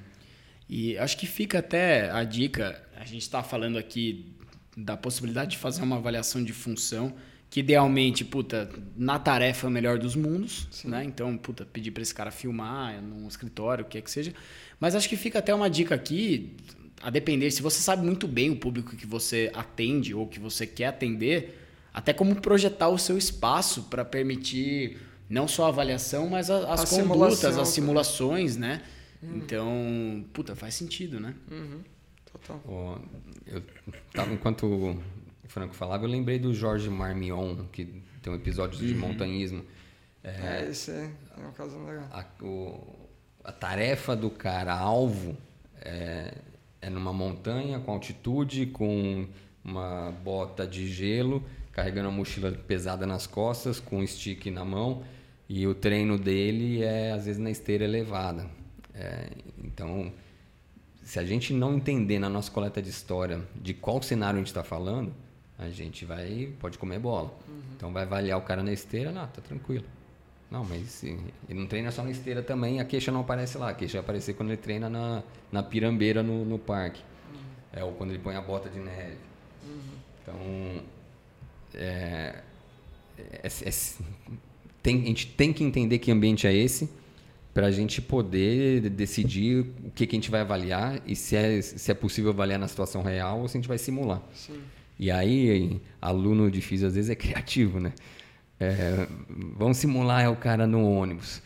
E 0.67 0.97
acho 0.97 1.19
que 1.19 1.27
fica 1.27 1.59
até 1.59 2.11
a 2.11 2.25
dica, 2.25 2.83
a 2.97 3.05
gente 3.05 3.21
está 3.21 3.43
falando 3.43 3.77
aqui 3.77 4.32
da 4.77 4.97
possibilidade 4.97 5.53
de 5.53 5.59
fazer 5.59 5.83
uma 5.83 5.97
avaliação 5.97 6.43
de 6.43 6.53
função 6.53 7.15
que 7.53 7.61
idealmente, 7.61 8.25
puta, 8.25 8.71
na 8.97 9.19
tarefa 9.19 9.67
é 9.67 9.69
o 9.69 9.71
melhor 9.71 9.99
dos 9.99 10.17
mundos, 10.17 10.67
Sim. 10.71 10.89
né? 10.89 11.05
Então, 11.05 11.37
puta, 11.37 11.67
pedir 11.67 11.91
para 11.91 12.03
esse 12.03 12.15
cara 12.15 12.31
filmar 12.31 13.03
num 13.03 13.29
escritório, 13.29 13.85
o 13.85 13.89
que 13.89 13.99
é 13.99 14.01
que 14.01 14.11
seja. 14.11 14.33
Mas 14.81 14.95
acho 14.95 15.07
que 15.07 15.19
fica 15.19 15.39
até 15.39 15.55
uma 15.55 15.69
dica 15.69 15.95
aqui, 15.95 16.57
a 17.03 17.11
depender, 17.11 17.51
se 17.51 17.61
você 17.61 17.83
sabe 17.83 18.07
muito 18.07 18.27
bem 18.27 18.49
o 18.49 18.57
público 18.57 18.97
que 18.97 19.07
você 19.07 19.51
atende 19.53 20.15
ou 20.15 20.27
que 20.27 20.41
você 20.41 20.67
quer 20.67 20.87
atender, 20.87 21.59
até 21.93 22.15
como 22.15 22.35
projetar 22.41 22.89
o 22.89 22.97
seu 22.97 23.19
espaço 23.19 23.83
para 23.83 24.03
permitir 24.03 24.97
não 25.29 25.47
só 25.47 25.67
a 25.67 25.69
avaliação, 25.69 26.31
mas 26.31 26.49
a, 26.51 26.73
as 26.73 26.91
a 26.91 27.03
condutas, 27.03 27.59
as 27.59 27.69
simulações, 27.69 28.57
né? 28.57 28.81
Uhum. 29.23 29.37
Então, 29.37 30.25
puta, 30.33 30.57
faz 30.57 30.75
sentido, 30.75 31.21
né? 31.21 31.35
Uhum. 31.51 31.81
Total. 32.47 32.61
Oh, 32.67 32.97
eu 33.47 33.63
tava, 34.13 34.33
enquanto 34.33 34.67
o 34.67 35.03
Franco 35.49 35.75
falava, 35.75 36.05
eu 36.05 36.09
lembrei 36.09 36.39
do 36.39 36.55
Jorge 36.55 36.89
Marmion, 36.91 37.67
que 37.73 38.03
tem 38.23 38.33
um 38.33 38.37
episódio 38.37 38.79
de 38.79 38.93
uhum. 38.93 39.01
montanhismo. 39.01 39.65
É, 40.23 40.65
é, 40.65 40.69
esse 40.71 40.91
é, 40.91 41.11
é 41.37 41.47
um 41.47 41.53
caso 41.53 41.79
legal. 41.85 42.09
A, 42.11 42.25
o, 42.45 43.09
a 43.45 43.53
tarefa 43.53 44.15
do 44.15 44.31
cara 44.31 44.75
alvo 44.75 45.37
é, 45.81 46.35
é 46.81 46.89
numa 46.89 47.13
montanha 47.13 47.81
com 47.81 47.93
altitude, 47.93 48.67
com 48.67 49.27
uma 49.65 50.13
bota 50.25 50.67
de 50.67 50.89
gelo, 50.89 51.45
carregando 51.73 52.09
uma 52.09 52.17
mochila 52.17 52.53
pesada 52.53 53.07
nas 53.07 53.27
costas, 53.27 53.81
com 53.81 53.99
um 53.99 54.07
stick 54.07 54.47
na 54.47 54.65
mão. 54.65 55.03
E 55.49 55.67
o 55.67 55.75
treino 55.75 56.19
dele 56.19 56.83
é, 56.83 57.13
às 57.13 57.27
vezes, 57.27 57.41
na 57.41 57.51
esteira 57.51 57.85
elevada. 57.85 58.49
É, 58.95 59.29
então, 59.63 60.13
se 61.13 61.19
a 61.19 61.27
gente 61.27 61.53
não 61.53 61.75
entender 61.75 62.19
na 62.19 62.31
nossa 62.31 62.51
coleta 62.51 62.81
de 62.81 62.89
história 62.89 63.43
de 63.55 63.75
qual 63.75 64.01
cenário 64.03 64.37
a 64.37 64.41
gente 64.41 64.47
está 64.47 64.65
falando, 64.65 65.13
a 65.59 65.69
gente 65.69 66.07
vai 66.07 66.55
pode 66.59 66.79
comer 66.79 66.99
bola. 66.99 67.31
Uhum. 67.47 67.61
Então, 67.77 67.93
vai 67.93 68.05
avaliar 68.05 68.39
o 68.39 68.41
cara 68.41 68.63
na 68.63 68.73
esteira, 68.73 69.13
não, 69.13 69.27
tá 69.27 69.43
tranquilo. 69.43 69.85
Não, 70.51 70.65
mas 70.65 71.05
ele 71.05 71.21
não 71.51 71.67
treina 71.67 71.91
só 71.91 72.03
na 72.03 72.11
esteira 72.11 72.43
também, 72.43 72.81
a 72.81 72.85
queixa 72.87 73.13
não 73.13 73.21
aparece 73.21 73.59
lá. 73.59 73.69
A 73.69 73.75
queixa 73.75 73.99
vai 73.99 74.05
aparecer 74.05 74.33
quando 74.33 74.53
ele 74.53 74.57
treina 74.57 74.89
na, 74.89 75.23
na 75.53 75.63
pirambeira 75.63 76.23
no, 76.23 76.47
no 76.47 76.59
parque. 76.59 77.03
Uhum. 77.31 77.41
É, 77.75 77.85
ou 77.85 77.93
quando 77.93 78.13
ele 78.13 78.19
põe 78.19 78.35
a 78.35 78.41
bota 78.41 78.71
de 78.71 78.79
neve. 78.79 79.19
Uhum. 79.67 79.81
Então, 80.23 80.83
é, 81.75 82.43
é, 83.19 83.47
é, 83.47 83.71
tem, 84.83 85.03
a 85.03 85.05
gente 85.05 85.27
tem 85.27 85.53
que 85.53 85.63
entender 85.63 85.99
que 85.99 86.11
ambiente 86.11 86.47
é 86.47 86.55
esse 86.55 86.89
para 87.53 87.67
a 87.67 87.71
gente 87.71 88.01
poder 88.01 88.89
decidir 88.89 89.61
o 89.85 89.91
que, 89.91 90.07
que 90.07 90.17
a 90.17 90.19
gente 90.19 90.31
vai 90.31 90.41
avaliar 90.41 91.01
e 91.07 91.15
se 91.15 91.37
é, 91.37 91.61
se 91.61 91.91
é 91.91 91.95
possível 91.95 92.31
avaliar 92.31 92.59
na 92.59 92.67
situação 92.67 93.03
real 93.03 93.41
ou 93.41 93.49
se 93.49 93.57
a 93.57 93.61
gente 93.61 93.69
vai 93.69 93.79
simular. 93.79 94.23
Sim. 94.33 94.61
E 94.99 95.11
aí, 95.11 95.81
aluno 96.01 96.51
difícil 96.51 96.87
às 96.87 96.95
vezes 96.95 97.11
é 97.11 97.15
criativo, 97.15 97.79
né? 97.79 97.93
É, 98.59 99.09
vamos 99.57 99.77
simular 99.77 100.23
é 100.23 100.29
o 100.29 100.37
cara 100.37 100.67
no 100.67 100.89
ônibus. 100.89 101.43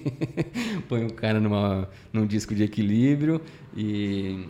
Põe 0.88 1.06
o 1.06 1.12
cara 1.12 1.38
numa, 1.38 1.88
num 2.12 2.26
disco 2.26 2.54
de 2.54 2.64
equilíbrio 2.64 3.40
e, 3.76 4.44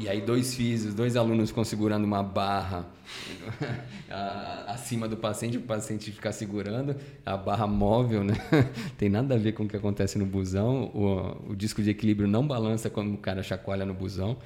e 0.00 0.08
aí 0.08 0.22
dois 0.22 0.54
físicos, 0.54 0.94
dois 0.94 1.14
alunos 1.14 1.52
segurando 1.64 2.04
uma 2.04 2.22
barra 2.22 2.88
acima 4.66 5.08
do 5.08 5.16
paciente, 5.16 5.58
o 5.58 5.62
paciente 5.62 6.10
ficar 6.10 6.32
segurando, 6.32 6.96
a 7.24 7.36
barra 7.36 7.66
móvel, 7.66 8.24
né? 8.24 8.34
Tem 8.98 9.08
nada 9.08 9.34
a 9.34 9.38
ver 9.38 9.52
com 9.52 9.64
o 9.64 9.68
que 9.68 9.76
acontece 9.76 10.18
no 10.18 10.26
busão. 10.26 10.90
O, 10.94 11.52
o 11.52 11.56
disco 11.56 11.82
de 11.82 11.90
equilíbrio 11.90 12.28
não 12.28 12.46
balança 12.46 12.90
quando 12.90 13.14
o 13.14 13.18
cara 13.18 13.42
chacoalha 13.42 13.84
no 13.84 13.94
busão. 13.94 14.36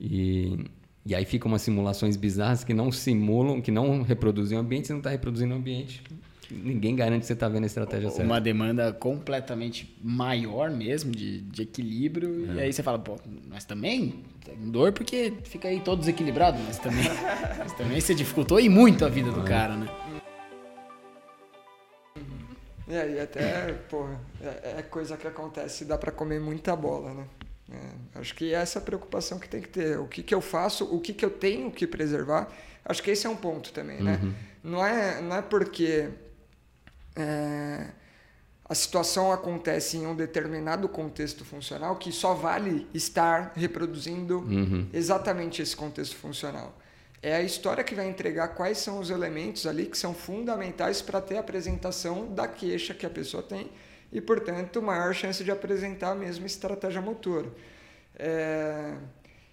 E, 0.00 0.66
e 1.04 1.14
aí 1.14 1.24
ficam 1.24 1.50
umas 1.50 1.62
simulações 1.62 2.16
bizarras 2.16 2.64
que 2.64 2.74
não 2.74 2.92
simulam, 2.92 3.60
que 3.60 3.70
não 3.70 4.02
reproduzem 4.02 4.56
o 4.58 4.60
ambiente, 4.60 4.86
você 4.86 4.92
não 4.92 5.00
está 5.00 5.10
reproduzindo 5.10 5.54
o 5.54 5.56
ambiente. 5.56 6.02
Ninguém 6.50 6.96
garante 6.96 7.20
que 7.20 7.26
você 7.26 7.34
está 7.34 7.48
vendo 7.48 7.64
a 7.64 7.66
estratégia 7.66 8.08
certa. 8.08 8.24
Uma 8.24 8.40
demanda 8.40 8.92
completamente 8.92 9.94
maior 10.02 10.70
mesmo 10.70 11.12
de, 11.12 11.42
de 11.42 11.62
equilíbrio. 11.62 12.50
É. 12.52 12.54
E 12.54 12.60
aí 12.60 12.72
você 12.72 12.82
fala, 12.82 12.98
pô, 12.98 13.18
mas 13.48 13.64
também 13.64 14.24
tem 14.44 14.56
dor 14.70 14.92
porque 14.92 15.34
fica 15.44 15.68
aí 15.68 15.80
todo 15.80 15.98
desequilibrado, 16.00 16.58
mas 16.66 16.78
também, 16.78 17.04
mas 17.58 17.72
também 17.74 18.00
você 18.00 18.14
dificultou 18.14 18.58
e 18.58 18.68
muito 18.68 19.04
a 19.04 19.08
vida 19.08 19.30
do 19.30 19.42
é. 19.42 19.44
cara, 19.44 19.76
né? 19.76 19.88
É, 22.88 23.10
e 23.10 23.20
até, 23.20 23.72
pô, 23.90 24.08
é, 24.40 24.78
é 24.78 24.82
coisa 24.82 25.18
que 25.18 25.26
acontece, 25.26 25.84
dá 25.84 25.98
para 25.98 26.10
comer 26.10 26.40
muita 26.40 26.74
bola, 26.74 27.12
né? 27.12 27.24
É, 27.70 28.20
acho 28.20 28.34
que 28.34 28.54
essa 28.54 28.78
é 28.78 28.80
a 28.80 28.84
preocupação 28.84 29.38
que 29.38 29.46
tem 29.46 29.60
que 29.60 29.68
ter. 29.68 29.98
O 29.98 30.06
que, 30.06 30.22
que 30.22 30.34
eu 30.34 30.40
faço, 30.40 30.84
o 30.86 30.98
que, 30.98 31.12
que 31.12 31.22
eu 31.22 31.30
tenho 31.30 31.70
que 31.70 31.86
preservar. 31.86 32.48
Acho 32.82 33.02
que 33.02 33.10
esse 33.10 33.26
é 33.26 33.30
um 33.30 33.36
ponto 33.36 33.70
também, 33.72 34.02
né? 34.02 34.18
Uhum. 34.22 34.32
Não, 34.64 34.86
é, 34.86 35.20
não 35.20 35.36
é 35.36 35.42
porque 35.42 36.08
é, 37.18 37.88
a 38.68 38.74
situação 38.74 39.32
acontece 39.32 39.96
em 39.96 40.06
um 40.06 40.14
determinado 40.14 40.88
contexto 40.88 41.44
funcional 41.44 41.96
que 41.96 42.12
só 42.12 42.34
vale 42.34 42.86
estar 42.92 43.52
reproduzindo 43.56 44.40
uhum. 44.40 44.88
exatamente 44.92 45.62
esse 45.62 45.74
contexto 45.74 46.16
funcional. 46.16 46.76
É 47.22 47.34
a 47.34 47.42
história 47.42 47.82
que 47.82 47.94
vai 47.94 48.08
entregar 48.08 48.48
quais 48.48 48.78
são 48.78 49.00
os 49.00 49.10
elementos 49.10 49.66
ali 49.66 49.86
que 49.86 49.98
são 49.98 50.14
fundamentais 50.14 51.02
para 51.02 51.20
ter 51.20 51.36
a 51.36 51.40
apresentação 51.40 52.32
da 52.32 52.46
queixa 52.46 52.94
que 52.94 53.04
a 53.04 53.10
pessoa 53.10 53.42
tem 53.42 53.70
e, 54.12 54.20
portanto, 54.20 54.80
maior 54.80 55.12
chance 55.14 55.42
de 55.42 55.50
apresentar 55.50 56.12
a 56.12 56.14
mesma 56.14 56.46
estratégia 56.46 57.00
motora. 57.00 57.48
É... 58.16 58.94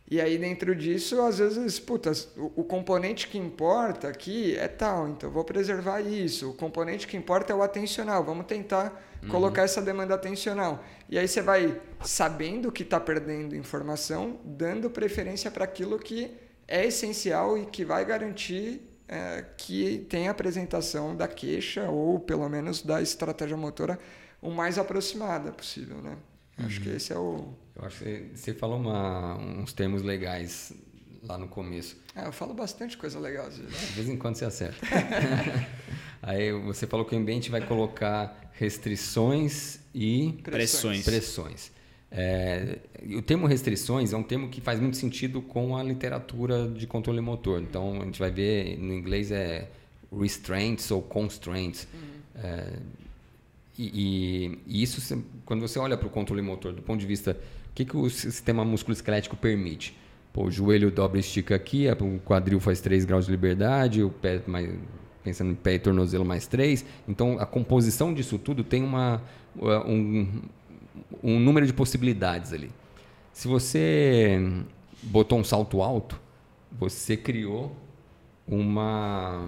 E 0.09 0.21
aí, 0.21 0.37
dentro 0.37 0.75
disso, 0.75 1.19
às 1.21 1.39
vezes, 1.39 1.79
puta, 1.79 2.11
o, 2.37 2.61
o, 2.61 2.63
componente 2.63 3.27
que 3.27 3.39
importa 3.39 4.07
aqui 4.07 4.55
é 4.55 4.67
tal, 4.67 5.09
então 5.09 5.31
vou 5.31 5.43
preservar 5.43 5.99
isso. 5.99 6.51
O 6.51 6.53
componente 6.53 7.07
que 7.07 7.17
importa 7.17 7.51
é 7.51 7.55
o 7.55 7.63
atencional, 7.63 8.23
vamos 8.23 8.45
tentar 8.45 9.03
uhum. 9.23 9.29
colocar 9.29 9.63
essa 9.63 9.81
demanda 9.81 10.13
atencional. 10.13 10.83
E 11.09 11.17
aí 11.17 11.27
você 11.27 11.41
vai 11.41 11.81
sabendo 12.03 12.71
que 12.71 12.83
está 12.83 12.99
perdendo 12.99 13.55
informação, 13.55 14.39
dando 14.45 14.91
preferência 14.91 15.49
para 15.49 15.63
aquilo 15.63 15.97
que 15.97 16.31
é 16.67 16.85
essencial 16.85 17.57
e 17.57 17.65
que 17.65 17.83
vai 17.83 18.05
garantir 18.05 18.81
é, 19.07 19.43
que 19.57 20.05
tem 20.07 20.27
a 20.27 20.31
apresentação 20.31 21.15
da 21.15 21.27
queixa 21.27 21.89
ou, 21.89 22.19
pelo 22.19 22.47
menos, 22.47 22.83
da 22.83 23.01
estratégia 23.01 23.57
motora 23.57 23.99
o 24.39 24.51
mais 24.51 24.77
aproximada 24.77 25.51
possível, 25.51 25.97
né? 25.97 26.15
Uhum. 26.57 26.65
Acho 26.65 26.81
que 26.81 26.89
uhum. 26.89 26.95
esse 26.95 27.13
é 27.13 27.17
o... 27.17 27.53
Eu 27.75 27.85
acho 27.85 28.03
que 28.03 28.31
você 28.33 28.53
falou 28.53 28.77
uma, 28.77 29.37
uns 29.37 29.73
termos 29.73 30.01
legais 30.01 30.73
lá 31.23 31.37
no 31.37 31.47
começo. 31.47 31.97
É, 32.15 32.25
eu 32.25 32.31
falo 32.31 32.53
bastante 32.53 32.97
coisa 32.97 33.19
legal 33.19 33.47
às 33.47 33.57
vezes. 33.57 33.87
De 33.87 33.93
vez 33.93 34.09
em 34.09 34.15
quando 34.15 34.35
você 34.35 34.45
acerta. 34.45 34.77
Aí 36.21 36.51
você 36.51 36.87
falou 36.87 37.05
que 37.05 37.15
o 37.15 37.19
ambiente 37.19 37.51
vai 37.51 37.65
colocar 37.65 38.51
restrições 38.53 39.79
e 39.93 40.33
pressões. 40.43 41.03
pressões. 41.03 41.71
É, 42.09 42.79
o 43.15 43.21
termo 43.21 43.45
restrições 43.45 44.13
é 44.13 44.17
um 44.17 44.23
termo 44.23 44.47
que 44.49 44.61
faz 44.61 44.79
muito 44.79 44.95
sentido 44.95 45.41
com 45.41 45.75
a 45.75 45.83
literatura 45.83 46.67
de 46.69 46.87
controle 46.87 47.19
motor. 47.19 47.61
Então 47.61 48.01
a 48.01 48.05
gente 48.05 48.19
vai 48.19 48.31
ver 48.31 48.77
no 48.77 48.93
inglês 48.93 49.31
é 49.31 49.69
restraints 50.17 50.89
ou 50.91 51.01
constraints. 51.01 51.87
Uhum. 51.93 52.41
É, 52.43 52.73
e, 53.77 54.59
e, 54.67 54.81
isso, 54.83 55.21
quando 55.45 55.61
você 55.61 55.77
olha 55.77 55.97
para 55.97 56.07
o 56.07 56.09
controle 56.09 56.41
motor, 56.41 56.73
do 56.73 56.81
ponto 56.81 56.99
de 56.99 57.05
vista, 57.05 57.37
o 57.69 57.73
que, 57.73 57.85
que 57.85 57.97
o 57.97 58.09
sistema 58.09 58.63
musculoesquelético 58.63 59.35
permite? 59.35 59.97
Pô, 60.31 60.45
o 60.45 60.51
joelho 60.51 60.91
dobra 60.91 61.17
e 61.17 61.21
estica 61.21 61.55
aqui, 61.55 61.85
o 61.89 62.19
quadril 62.19 62.59
faz 62.59 62.81
3 62.81 63.05
graus 63.05 63.25
de 63.25 63.31
liberdade, 63.31 64.03
o 64.03 64.09
pé 64.09 64.41
mais, 64.47 64.69
pensando 65.23 65.51
em 65.51 65.55
pé 65.55 65.75
e 65.75 65.79
tornozelo 65.79 66.25
mais 66.25 66.47
3. 66.47 66.85
Então, 67.07 67.37
a 67.39 67.45
composição 67.45 68.13
disso 68.13 68.37
tudo 68.37 68.63
tem 68.63 68.83
uma, 68.83 69.21
um, 69.85 70.41
um 71.23 71.39
número 71.39 71.65
de 71.65 71.73
possibilidades 71.73 72.53
ali. 72.53 72.69
Se 73.33 73.47
você 73.47 74.39
botou 75.03 75.39
um 75.39 75.43
salto 75.43 75.81
alto, 75.81 76.19
você 76.71 77.17
criou 77.17 77.75
uma 78.47 79.47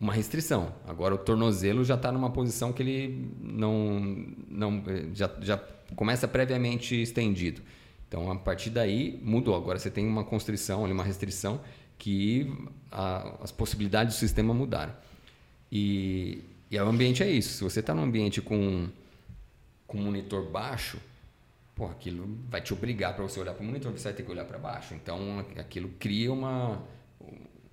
uma 0.00 0.12
restrição. 0.12 0.74
Agora 0.86 1.14
o 1.14 1.18
tornozelo 1.18 1.84
já 1.84 1.94
está 1.94 2.12
numa 2.12 2.30
posição 2.30 2.72
que 2.72 2.82
ele 2.82 3.30
não, 3.40 4.00
não 4.48 4.82
já, 5.14 5.30
já 5.40 5.58
começa 5.96 6.28
previamente 6.28 7.00
estendido. 7.00 7.62
Então 8.06 8.30
a 8.30 8.36
partir 8.36 8.70
daí 8.70 9.20
mudou. 9.22 9.54
Agora 9.54 9.78
você 9.78 9.90
tem 9.90 10.06
uma 10.06 10.24
constrição, 10.24 10.84
uma 10.84 11.04
restrição 11.04 11.60
que 11.98 12.52
a, 12.90 13.36
as 13.42 13.50
possibilidades 13.50 14.14
do 14.14 14.18
sistema 14.18 14.54
mudaram. 14.54 14.94
E, 15.70 16.42
e 16.70 16.78
o 16.78 16.88
ambiente 16.88 17.22
é 17.22 17.30
isso. 17.30 17.54
Se 17.54 17.64
você 17.64 17.80
está 17.80 17.94
num 17.94 18.02
ambiente 18.02 18.40
com 18.40 18.88
com 19.88 19.96
monitor 19.96 20.44
baixo, 20.50 20.98
pô, 21.74 21.86
aquilo 21.86 22.28
vai 22.50 22.60
te 22.60 22.74
obrigar 22.74 23.14
para 23.14 23.22
você 23.22 23.40
olhar 23.40 23.54
para 23.54 23.62
o 23.62 23.66
monitor, 23.66 23.90
você 23.90 24.04
vai 24.04 24.12
ter 24.12 24.22
que 24.22 24.30
olhar 24.30 24.44
para 24.44 24.58
baixo. 24.58 24.94
Então 24.94 25.44
aquilo 25.56 25.88
cria 25.98 26.30
uma 26.30 26.82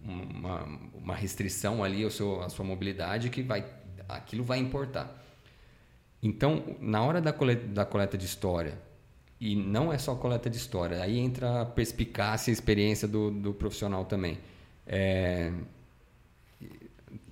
uma, 0.06 0.64
uma 0.94 1.16
restrição 1.16 1.84
ali 1.84 2.04
ao 2.04 2.12
seu, 2.12 2.42
à 2.42 2.50
sua 2.50 2.66
mobilidade 2.66 3.30
que 3.30 3.42
vai, 3.42 3.66
aquilo 4.08 4.44
vai 4.44 4.60
importar. 4.60 5.24
Então, 6.22 6.78
na 6.80 7.04
hora 7.04 7.22
da 7.22 7.34
coleta, 7.34 7.68
da 7.68 7.86
coleta 7.86 8.18
de 8.18 8.26
história, 8.26 8.80
e 9.40 9.56
não 9.56 9.92
é 9.92 9.98
só 9.98 10.16
coleta 10.16 10.50
de 10.50 10.58
história. 10.58 11.02
Aí 11.02 11.20
entra 11.20 11.62
a 11.62 11.66
perspicácia 11.66 12.52
e 12.52 12.54
experiência 12.54 13.08
do, 13.08 13.30
do 13.30 13.54
profissional 13.54 14.06
também. 14.06 14.40
É, 14.88 15.52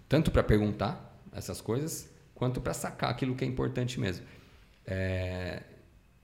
tanto 0.10 0.32
para 0.32 0.44
perguntar 0.44 1.20
essas 1.32 1.62
coisas, 1.62 2.10
quanto 2.36 2.62
para 2.62 2.74
sacar 2.74 3.10
aquilo 3.10 3.36
que 3.36 3.44
é 3.44 3.48
importante 3.48 4.00
mesmo. 4.00 4.26
É, 4.86 5.64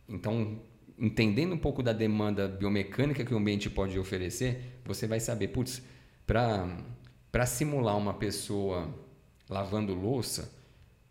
então, 0.07 0.59
entendendo 0.97 1.53
um 1.53 1.57
pouco 1.57 1.81
da 1.81 1.93
demanda 1.93 2.47
biomecânica 2.47 3.23
que 3.23 3.33
o 3.33 3.37
ambiente 3.37 3.69
pode 3.69 3.97
oferecer, 3.97 4.81
você 4.85 5.07
vai 5.07 5.19
saber, 5.19 5.47
putz, 5.47 5.81
para 6.29 7.45
simular 7.47 7.97
uma 7.97 8.13
pessoa 8.13 8.87
lavando 9.49 9.95
louça, 9.95 10.51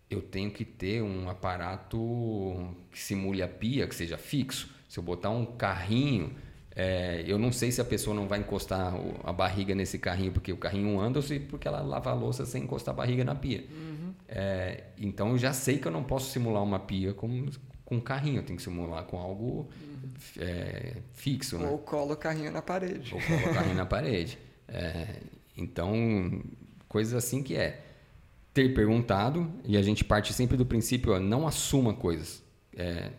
eu 0.08 0.22
tenho 0.22 0.50
que 0.50 0.64
ter 0.64 1.02
um 1.02 1.28
aparato 1.28 1.98
que 2.92 3.00
simule 3.00 3.42
a 3.42 3.48
pia, 3.48 3.88
que 3.88 3.94
seja 3.94 4.16
fixo. 4.16 4.70
Se 4.88 4.98
eu 4.98 5.02
botar 5.02 5.30
um 5.30 5.44
carrinho, 5.44 6.34
é, 6.74 7.24
eu 7.26 7.36
não 7.36 7.50
sei 7.50 7.72
se 7.72 7.80
a 7.80 7.84
pessoa 7.84 8.14
não 8.14 8.28
vai 8.28 8.38
encostar 8.38 8.94
a 9.24 9.32
barriga 9.32 9.74
nesse 9.74 9.98
carrinho 9.98 10.30
porque 10.30 10.52
o 10.52 10.56
carrinho 10.56 11.00
anda 11.00 11.18
ou 11.18 11.22
se 11.22 11.40
porque 11.40 11.66
ela 11.66 11.82
lava 11.82 12.10
a 12.10 12.14
louça 12.14 12.46
sem 12.46 12.62
encostar 12.62 12.94
a 12.94 12.96
barriga 12.96 13.24
na 13.24 13.34
pia. 13.34 13.66
Uhum. 13.68 14.14
É, 14.28 14.84
então 14.96 15.30
eu 15.30 15.38
já 15.38 15.52
sei 15.52 15.78
que 15.78 15.88
eu 15.88 15.92
não 15.92 16.04
posso 16.04 16.30
simular 16.30 16.62
uma 16.62 16.78
pia 16.78 17.12
com, 17.12 17.46
com 17.84 17.96
um 17.96 18.00
carrinho, 18.00 18.38
eu 18.38 18.44
tenho 18.44 18.56
que 18.56 18.62
simular 18.62 19.04
com 19.04 19.18
algo 19.18 19.68
uhum. 19.82 20.12
é, 20.38 20.98
fixo. 21.12 21.58
Né? 21.58 21.68
Ou 21.68 21.78
colo 21.78 22.14
o 22.14 22.16
carrinho 22.16 22.52
na 22.52 22.62
parede. 22.62 23.12
Ou 23.12 23.20
colo 23.20 23.50
o 23.50 23.54
carrinho 23.54 23.74
na 23.74 23.86
parede. 23.86 24.38
É, 24.68 25.20
então, 25.56 26.42
coisas 26.88 27.14
assim 27.14 27.42
que 27.42 27.56
é 27.56 27.84
ter 28.52 28.74
perguntado, 28.74 29.50
e 29.64 29.76
a 29.76 29.82
gente 29.82 30.04
parte 30.04 30.32
sempre 30.32 30.56
do 30.56 30.66
princípio, 30.66 31.12
ó, 31.12 31.20
não 31.20 31.46
assuma 31.46 31.94
coisas, 31.94 32.42
é, 32.76 33.10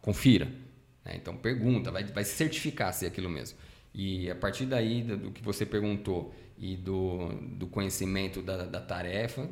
confira. 0.00 0.46
Né? 1.04 1.16
Então 1.16 1.36
pergunta, 1.36 1.90
vai, 1.90 2.04
vai 2.04 2.24
certificar 2.24 2.92
se 2.92 3.04
é 3.04 3.08
aquilo 3.08 3.28
mesmo. 3.28 3.58
E 3.94 4.30
a 4.30 4.34
partir 4.34 4.66
daí, 4.66 5.02
do 5.02 5.32
que 5.32 5.42
você 5.42 5.66
perguntou 5.66 6.32
e 6.56 6.76
do, 6.76 7.28
do 7.56 7.66
conhecimento 7.66 8.42
da, 8.42 8.64
da 8.64 8.80
tarefa 8.80 9.48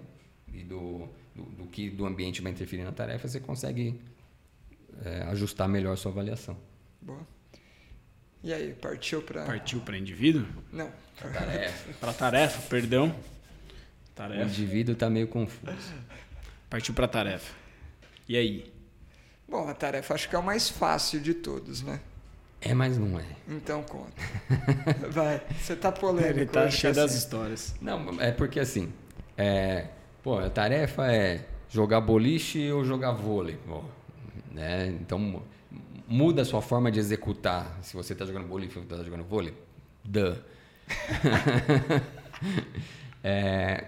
e 0.53 0.63
do, 0.63 1.09
do, 1.35 1.43
do, 1.43 1.67
que 1.67 1.91
do 1.91 2.07
ambiente 2.07 2.43
vai 2.43 2.53
interferir 2.53 2.85
na 2.85 2.93
tarefa, 2.93 3.27
você 3.27 3.41
consegue 3.41 3.99
é, 5.05 5.23
ajustar 5.23 5.69
melhor 5.69 5.95
a 5.95 5.97
sua 5.97 6.13
avaliação. 6.13 6.57
Boa. 7.01 7.36
E 8.47 8.53
aí, 8.53 8.73
partiu 8.75 9.21
para. 9.23 9.45
Partiu 9.45 9.81
para 9.81 9.99
indivíduo? 9.99 10.47
Não. 10.73 10.89
Para 11.19 11.31
tarefa. 11.31 11.93
para 11.99 12.13
tarefa, 12.13 12.63
perdão. 12.69 13.13
Tarefa. 14.15 14.45
O 14.45 14.47
indivíduo 14.47 14.93
está 14.93 15.11
meio 15.11 15.27
confuso. 15.27 15.93
Partiu 16.71 16.95
para 16.95 17.07
a 17.07 17.09
tarefa. 17.09 17.53
E 18.29 18.37
aí? 18.37 18.73
Bom, 19.49 19.69
a 19.69 19.75
tarefa 19.75 20.15
acho 20.15 20.29
que 20.29 20.37
é 20.37 20.39
o 20.39 20.45
mais 20.45 20.69
fácil 20.69 21.19
de 21.21 21.35
todos, 21.35 21.83
né? 21.83 21.99
É, 22.61 22.73
mas 22.73 22.97
não 22.97 23.19
é. 23.19 23.27
Então 23.49 23.83
conta. 23.83 24.23
Vai, 25.11 25.43
você 25.61 25.75
tá 25.75 25.91
polêmico. 25.91 26.39
Ele 26.39 26.47
tá 26.47 26.71
cheio 26.71 26.95
das 26.95 27.17
histórias. 27.17 27.75
Não, 27.81 28.21
é 28.21 28.31
porque 28.31 28.61
assim, 28.61 28.93
é, 29.37 29.89
pô, 30.23 30.39
a 30.39 30.49
tarefa 30.49 31.13
é 31.13 31.45
jogar 31.69 32.01
boliche 32.01 32.71
ou 32.71 32.85
jogar 32.85 33.11
vôlei. 33.11 33.59
Pô, 33.67 33.83
né? 34.53 34.87
Então, 35.01 35.43
muda 36.07 36.43
a 36.43 36.45
sua 36.45 36.63
forma 36.63 36.91
de 36.91 36.99
executar. 36.99 37.79
Se 37.83 37.95
você 37.95 38.13
está 38.13 38.25
jogando 38.25 38.47
boliche 38.47 38.79
ou 38.79 38.85
está 38.85 39.03
jogando 39.03 39.25
vôlei, 39.25 39.55
duh. 40.05 40.37
é, 43.23 43.85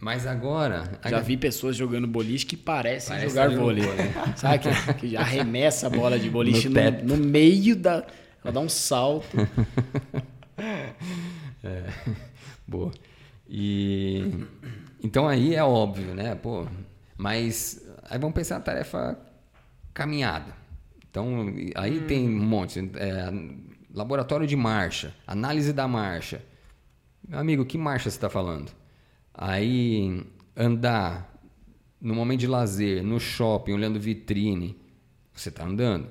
mas 0.00 0.26
agora. 0.26 0.98
Já 1.08 1.20
vi 1.20 1.36
pessoas 1.36 1.76
jogando 1.76 2.06
boliche 2.06 2.46
que 2.46 2.56
parecem 2.56 3.16
Parece 3.16 3.28
jogar 3.28 3.50
vôlei. 3.50 3.84
Sabe 4.34 4.58
que, 4.58 4.94
que 4.94 5.16
arremessa 5.16 5.88
a 5.88 5.90
bola 5.90 6.18
de 6.18 6.30
boliche 6.30 6.68
no, 6.68 6.80
no, 6.80 7.16
no 7.16 7.16
meio 7.16 7.76
da. 7.76 8.04
Ela 8.42 8.52
dá 8.52 8.60
um 8.60 8.68
salto. 8.68 9.36
É, 11.62 11.84
boa. 12.66 12.90
E. 13.48 14.46
Então 15.02 15.28
aí 15.28 15.54
é 15.54 15.64
óbvio, 15.64 16.14
né? 16.14 16.34
Pô, 16.34 16.66
mas 17.16 17.82
aí 18.08 18.18
vamos 18.18 18.34
pensar 18.34 18.56
na 18.56 18.60
tarefa 18.62 19.18
caminhada. 19.92 20.54
Então 21.10 21.52
aí 21.74 21.98
hum. 21.98 22.06
tem 22.06 22.28
um 22.28 22.44
monte. 22.44 22.78
É, 22.96 23.32
laboratório 23.92 24.46
de 24.46 24.56
marcha, 24.56 25.14
análise 25.26 25.72
da 25.72 25.86
marcha. 25.88 26.42
Meu 27.26 27.38
amigo, 27.38 27.64
que 27.64 27.76
marcha 27.76 28.08
você 28.08 28.16
está 28.16 28.30
falando? 28.30 28.72
Aí 29.34 30.24
andar 30.56 31.30
no 32.00 32.14
momento 32.14 32.40
de 32.40 32.46
lazer, 32.46 33.02
no 33.02 33.20
shopping, 33.20 33.72
olhando 33.72 34.00
vitrine, 34.00 34.76
você 35.32 35.48
está 35.48 35.64
andando. 35.64 36.08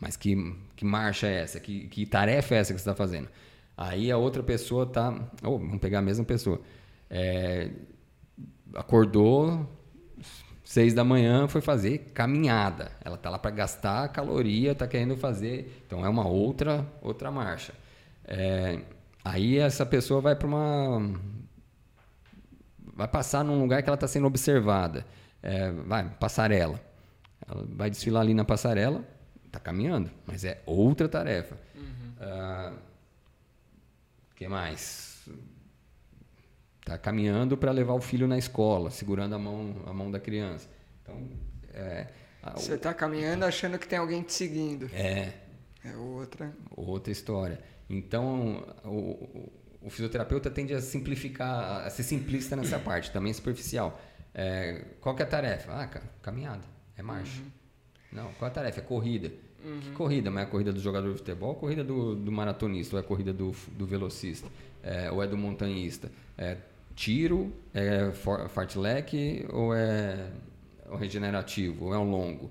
Mas 0.00 0.16
que, 0.16 0.56
que 0.74 0.84
marcha 0.84 1.26
é 1.26 1.42
essa? 1.42 1.60
Que, 1.60 1.88
que 1.88 2.06
tarefa 2.06 2.54
é 2.54 2.58
essa 2.58 2.72
que 2.72 2.80
você 2.80 2.88
está 2.88 2.94
fazendo? 2.94 3.28
Aí 3.76 4.10
a 4.10 4.16
outra 4.16 4.42
pessoa 4.42 4.84
está. 4.84 5.10
Oh, 5.42 5.58
vamos 5.58 5.78
pegar 5.78 6.00
a 6.00 6.02
mesma 6.02 6.24
pessoa. 6.24 6.60
É, 7.08 7.70
acordou 8.74 9.68
seis 10.70 10.94
da 10.94 11.02
manhã, 11.02 11.48
foi 11.48 11.60
fazer 11.60 11.98
caminhada. 12.14 12.92
Ela 13.04 13.16
está 13.16 13.28
lá 13.28 13.40
para 13.40 13.50
gastar 13.50 14.06
caloria, 14.10 14.70
está 14.70 14.86
querendo 14.86 15.16
fazer. 15.16 15.82
Então 15.84 16.06
é 16.06 16.08
uma 16.08 16.28
outra 16.28 16.86
outra 17.02 17.28
marcha. 17.28 17.74
É, 18.24 18.78
aí 19.24 19.58
essa 19.58 19.84
pessoa 19.84 20.20
vai 20.20 20.36
para 20.36 20.46
uma 20.46 21.12
vai 22.94 23.08
passar 23.08 23.42
num 23.42 23.60
lugar 23.60 23.82
que 23.82 23.88
ela 23.88 23.96
está 23.96 24.06
sendo 24.06 24.28
observada. 24.28 25.04
É, 25.42 25.72
vai, 25.72 26.08
passarela. 26.08 26.80
Ela 27.48 27.66
vai 27.68 27.90
desfilar 27.90 28.22
ali 28.22 28.32
na 28.32 28.44
passarela, 28.44 29.04
está 29.46 29.58
caminhando, 29.58 30.08
mas 30.24 30.44
é 30.44 30.62
outra 30.64 31.08
tarefa. 31.08 31.56
O 31.74 31.78
uhum. 31.80 32.74
uh, 32.74 32.78
que 34.36 34.46
mais? 34.46 35.09
Está 36.90 36.98
caminhando 36.98 37.56
para 37.56 37.70
levar 37.70 37.92
o 37.92 38.00
filho 38.00 38.26
na 38.26 38.36
escola, 38.36 38.90
segurando 38.90 39.36
a 39.36 39.38
mão, 39.38 39.76
a 39.86 39.92
mão 39.92 40.10
da 40.10 40.18
criança. 40.18 40.68
Então, 41.00 41.22
é, 41.72 42.08
Você 42.56 42.74
está 42.74 42.92
caminhando 42.92 43.44
achando 43.44 43.78
que 43.78 43.86
tem 43.86 43.96
alguém 43.96 44.22
te 44.22 44.32
seguindo. 44.32 44.90
É. 44.92 45.32
É 45.84 45.96
outra. 45.96 46.52
Outra 46.74 47.12
história. 47.12 47.60
Então, 47.88 48.66
o, 48.84 49.52
o 49.80 49.88
fisioterapeuta 49.88 50.50
tende 50.50 50.74
a 50.74 50.80
simplificar, 50.80 51.86
a 51.86 51.90
ser 51.90 52.02
simplista 52.02 52.56
nessa 52.56 52.76
parte, 52.80 53.12
também 53.12 53.32
superficial. 53.32 54.00
É, 54.34 54.84
qual 55.00 55.14
que 55.14 55.22
é 55.22 55.26
a 55.26 55.28
tarefa? 55.28 55.72
Ah, 55.72 55.86
caminhada, 56.20 56.64
é 56.96 57.02
marcha. 57.02 57.40
Uhum. 57.40 57.50
Não, 58.10 58.32
qual 58.32 58.48
é 58.48 58.50
a 58.50 58.54
tarefa? 58.54 58.80
É 58.80 58.82
corrida. 58.82 59.30
Uhum. 59.64 59.80
Que 59.80 59.90
corrida? 59.92 60.28
Mas 60.28 60.42
é 60.42 60.46
a 60.48 60.50
corrida 60.50 60.72
do 60.72 60.80
jogador 60.80 61.12
de 61.12 61.18
futebol, 61.18 61.52
a 61.52 61.54
corrida 61.54 61.84
do, 61.84 62.16
do 62.16 62.32
maratonista, 62.32 62.96
ou 62.96 63.00
é 63.00 63.04
a 63.04 63.06
corrida 63.06 63.32
do, 63.32 63.54
do 63.68 63.86
velocista, 63.86 64.48
é, 64.82 65.08
ou 65.08 65.22
é 65.22 65.28
do 65.28 65.36
montanhista? 65.36 66.10
É 66.36 66.56
tiro, 66.94 67.52
é 67.72 68.10
fartlek, 68.48 69.46
ou 69.52 69.74
é 69.74 70.30
o 70.90 70.96
regenerativo, 70.96 71.86
ou 71.86 71.94
é 71.94 71.98
o 71.98 72.04
longo? 72.04 72.50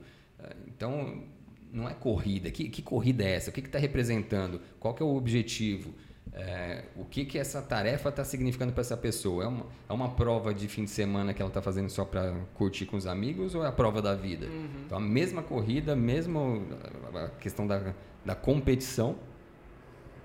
Então, 0.68 1.24
não 1.72 1.88
é 1.88 1.94
corrida. 1.94 2.50
Que, 2.52 2.70
que 2.70 2.82
corrida 2.82 3.24
é 3.24 3.32
essa? 3.32 3.50
O 3.50 3.54
que 3.54 3.60
está 3.60 3.80
representando? 3.80 4.62
Qual 4.80 4.94
que 4.94 5.04
é 5.04 5.06
o 5.06 5.16
objetivo? 5.16 5.94
É, 6.34 6.84
o 6.96 7.06
que, 7.06 7.26
que 7.26 7.38
essa 7.38 7.62
tarefa 7.62 8.10
está 8.10 8.24
significando 8.24 8.72
para 8.72 8.82
essa 8.82 8.96
pessoa? 8.96 9.44
É 9.44 9.48
uma, 9.48 9.66
é 9.90 9.94
uma 9.94 10.10
prova 10.10 10.54
de 10.54 10.68
fim 10.68 10.84
de 10.84 10.90
semana 10.90 11.34
que 11.34 11.42
ela 11.42 11.50
está 11.50 11.62
fazendo 11.62 11.90
só 11.90 12.06
para 12.06 12.34
curtir 12.54 12.86
com 12.86 12.98
os 12.98 13.08
amigos 13.08 13.56
ou 13.56 13.64
é 13.64 13.68
a 13.68 13.72
prova 13.72 14.02
da 14.02 14.16
vida? 14.16 14.46
Uhum. 14.46 14.70
Então, 14.86 14.98
a 14.98 15.02
mesma 15.02 15.42
corrida, 15.42 15.96
mesmo 15.96 16.66
a 17.14 17.30
questão 17.40 17.66
da, 17.66 17.94
da 18.24 18.36
competição, 18.36 19.16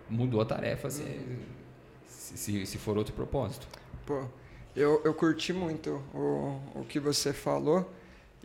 mudou 0.09 0.41
a 0.41 0.45
tarefa 0.45 0.91
se, 0.91 1.03
uhum. 1.03 1.39
se, 2.07 2.67
se, 2.67 2.79
for 2.79 2.99
outro 2.99 3.15
propósito. 3.15 3.67
Pô, 4.07 4.25
eu, 4.77 5.01
eu 5.05 5.15
curti 5.15 5.53
muito 5.53 6.03
o, 6.13 6.61
o 6.75 6.85
que 6.89 6.99
você 7.01 7.33
falou. 7.33 7.91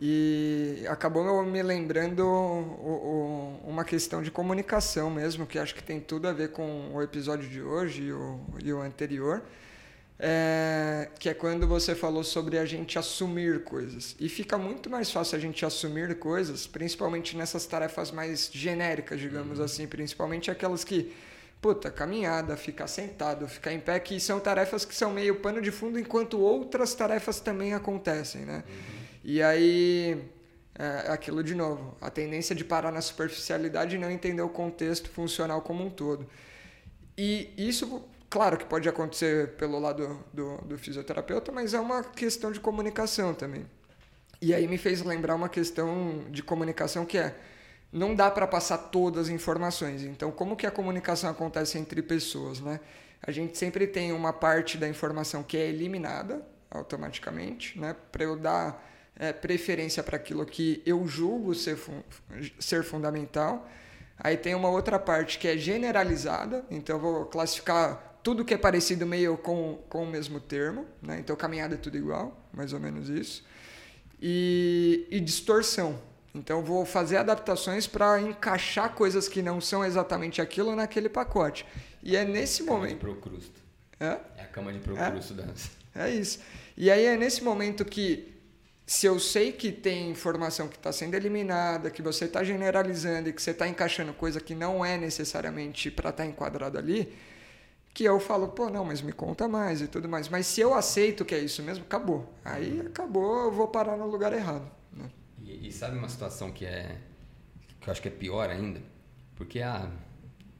E 0.02 0.82
acabou 0.88 1.44
me 1.44 1.62
lembrando 1.62 2.20
o, 2.20 3.60
o, 3.66 3.68
uma 3.68 3.84
questão 3.84 4.22
de 4.22 4.30
comunicação 4.30 5.10
mesmo, 5.10 5.46
que 5.46 5.58
acho 5.58 5.74
que 5.74 5.82
tem 5.82 6.00
tudo 6.00 6.26
a 6.26 6.32
ver 6.32 6.52
com 6.52 6.94
o 6.94 7.02
episódio 7.02 7.46
de 7.46 7.60
hoje 7.60 8.04
e 8.04 8.12
o, 8.12 8.40
e 8.64 8.72
o 8.72 8.80
anterior, 8.80 9.42
é, 10.18 11.10
que 11.18 11.28
é 11.28 11.34
quando 11.34 11.66
você 11.66 11.94
falou 11.94 12.24
sobre 12.24 12.56
a 12.56 12.64
gente 12.64 12.98
assumir 12.98 13.62
coisas. 13.62 14.16
E 14.18 14.26
fica 14.30 14.56
muito 14.56 14.88
mais 14.88 15.10
fácil 15.10 15.36
a 15.36 15.38
gente 15.38 15.66
assumir 15.66 16.18
coisas, 16.18 16.66
principalmente 16.66 17.36
nessas 17.36 17.66
tarefas 17.66 18.10
mais 18.10 18.48
genéricas, 18.50 19.20
digamos 19.20 19.58
uhum. 19.58 19.66
assim, 19.66 19.86
principalmente 19.86 20.50
aquelas 20.50 20.82
que 20.82 21.12
puta, 21.60 21.90
caminhada, 21.90 22.56
ficar 22.56 22.86
sentado, 22.86 23.46
ficar 23.46 23.72
em 23.72 23.80
pé, 23.80 24.00
que 24.00 24.18
são 24.18 24.40
tarefas 24.40 24.84
que 24.84 24.94
são 24.94 25.12
meio 25.12 25.36
pano 25.36 25.60
de 25.60 25.70
fundo, 25.70 25.98
enquanto 25.98 26.40
outras 26.40 26.94
tarefas 26.94 27.38
também 27.40 27.74
acontecem, 27.74 28.42
né? 28.42 28.64
Uhum. 28.66 29.00
E 29.22 29.42
aí, 29.42 30.24
é 30.78 31.12
aquilo 31.12 31.44
de 31.44 31.54
novo, 31.54 31.94
a 32.00 32.08
tendência 32.08 32.54
de 32.54 32.64
parar 32.64 32.90
na 32.90 33.02
superficialidade 33.02 33.96
e 33.96 33.98
não 33.98 34.10
entender 34.10 34.40
o 34.40 34.48
contexto 34.48 35.10
funcional 35.10 35.60
como 35.60 35.84
um 35.84 35.90
todo. 35.90 36.26
E 37.18 37.52
isso, 37.58 38.02
claro 38.30 38.56
que 38.56 38.64
pode 38.64 38.88
acontecer 38.88 39.56
pelo 39.56 39.78
lado 39.78 40.24
do, 40.32 40.56
do 40.58 40.78
fisioterapeuta, 40.78 41.52
mas 41.52 41.74
é 41.74 41.80
uma 41.80 42.02
questão 42.02 42.50
de 42.50 42.58
comunicação 42.58 43.34
também. 43.34 43.66
E 44.40 44.54
aí 44.54 44.66
me 44.66 44.78
fez 44.78 45.02
lembrar 45.02 45.34
uma 45.34 45.50
questão 45.50 46.24
de 46.30 46.42
comunicação 46.42 47.04
que 47.04 47.18
é 47.18 47.36
não 47.92 48.14
dá 48.14 48.30
para 48.30 48.46
passar 48.46 48.78
todas 48.78 49.26
as 49.26 49.32
informações. 49.32 50.02
Então, 50.02 50.30
como 50.30 50.56
que 50.56 50.66
a 50.66 50.70
comunicação 50.70 51.30
acontece 51.30 51.78
entre 51.78 52.02
pessoas, 52.02 52.60
né? 52.60 52.80
A 53.22 53.30
gente 53.30 53.58
sempre 53.58 53.86
tem 53.86 54.12
uma 54.12 54.32
parte 54.32 54.78
da 54.78 54.88
informação 54.88 55.42
que 55.42 55.56
é 55.56 55.68
eliminada 55.68 56.42
automaticamente, 56.70 57.78
né? 57.78 57.94
Para 58.12 58.24
eu 58.24 58.36
dar 58.36 58.86
é, 59.16 59.32
preferência 59.32 60.02
para 60.02 60.16
aquilo 60.16 60.46
que 60.46 60.82
eu 60.86 61.06
julgo 61.06 61.54
ser, 61.54 61.76
fun 61.76 62.00
ser 62.58 62.84
fundamental. 62.84 63.68
Aí 64.18 64.36
tem 64.36 64.54
uma 64.54 64.68
outra 64.68 64.98
parte 64.98 65.38
que 65.38 65.48
é 65.48 65.56
generalizada, 65.56 66.64
então 66.70 66.96
eu 66.96 67.00
vou 67.00 67.26
classificar 67.26 68.18
tudo 68.22 68.44
que 68.44 68.52
é 68.54 68.58
parecido 68.58 69.06
meio 69.06 69.36
com, 69.36 69.82
com 69.88 70.04
o 70.04 70.06
mesmo 70.06 70.38
termo, 70.38 70.86
né? 71.02 71.18
Então 71.18 71.34
caminhada 71.34 71.74
é 71.74 71.78
tudo 71.78 71.96
igual, 71.96 72.38
mais 72.52 72.72
ou 72.72 72.80
menos 72.80 73.08
isso. 73.08 73.44
E, 74.20 75.06
e 75.10 75.18
distorção, 75.18 75.98
então 76.34 76.62
vou 76.62 76.84
fazer 76.84 77.16
adaptações 77.16 77.86
para 77.86 78.20
encaixar 78.20 78.94
coisas 78.94 79.28
que 79.28 79.42
não 79.42 79.60
são 79.60 79.84
exatamente 79.84 80.40
aquilo 80.40 80.74
naquele 80.76 81.08
pacote. 81.08 81.66
E 82.02 82.16
é 82.16 82.24
nesse 82.24 82.64
cama 82.64 82.78
momento. 82.78 82.92
De 82.92 83.00
procrusto. 83.00 83.60
É? 83.98 84.18
É 84.36 84.42
a 84.42 84.46
cama 84.46 84.72
de 84.72 84.78
procrusto 84.78 85.32
é? 85.34 85.36
dança. 85.36 85.70
É 85.94 86.10
isso. 86.10 86.38
E 86.76 86.90
aí 86.90 87.04
é 87.04 87.16
nesse 87.16 87.42
momento 87.42 87.84
que, 87.84 88.32
se 88.86 89.06
eu 89.06 89.18
sei 89.18 89.52
que 89.52 89.72
tem 89.72 90.10
informação 90.10 90.68
que 90.68 90.76
está 90.76 90.92
sendo 90.92 91.14
eliminada, 91.14 91.90
que 91.90 92.00
você 92.00 92.26
está 92.26 92.44
generalizando 92.44 93.28
e 93.28 93.32
que 93.32 93.42
você 93.42 93.50
está 93.50 93.66
encaixando 93.66 94.12
coisa 94.12 94.40
que 94.40 94.54
não 94.54 94.84
é 94.84 94.96
necessariamente 94.96 95.90
para 95.90 96.10
estar 96.10 96.22
tá 96.22 96.28
enquadrado 96.28 96.78
ali, 96.78 97.12
que 97.92 98.04
eu 98.04 98.20
falo, 98.20 98.48
pô, 98.48 98.70
não, 98.70 98.84
mas 98.84 99.02
me 99.02 99.12
conta 99.12 99.48
mais 99.48 99.82
e 99.82 99.88
tudo 99.88 100.08
mais. 100.08 100.28
Mas 100.28 100.46
se 100.46 100.60
eu 100.60 100.72
aceito 100.72 101.24
que 101.24 101.34
é 101.34 101.40
isso 101.40 101.60
mesmo, 101.60 101.84
acabou. 101.84 102.32
Aí 102.44 102.80
acabou, 102.86 103.46
eu 103.46 103.50
vou 103.50 103.66
parar 103.66 103.96
no 103.96 104.06
lugar 104.06 104.32
errado. 104.32 104.70
E, 105.62 105.72
sabe 105.72 105.96
uma 105.96 106.08
situação 106.08 106.50
que 106.50 106.64
é 106.64 106.96
que 107.80 107.88
eu 107.88 107.92
acho 107.92 108.02
que 108.02 108.08
é 108.08 108.10
pior 108.10 108.50
ainda, 108.50 108.80
porque 109.36 109.60
ah, 109.60 109.90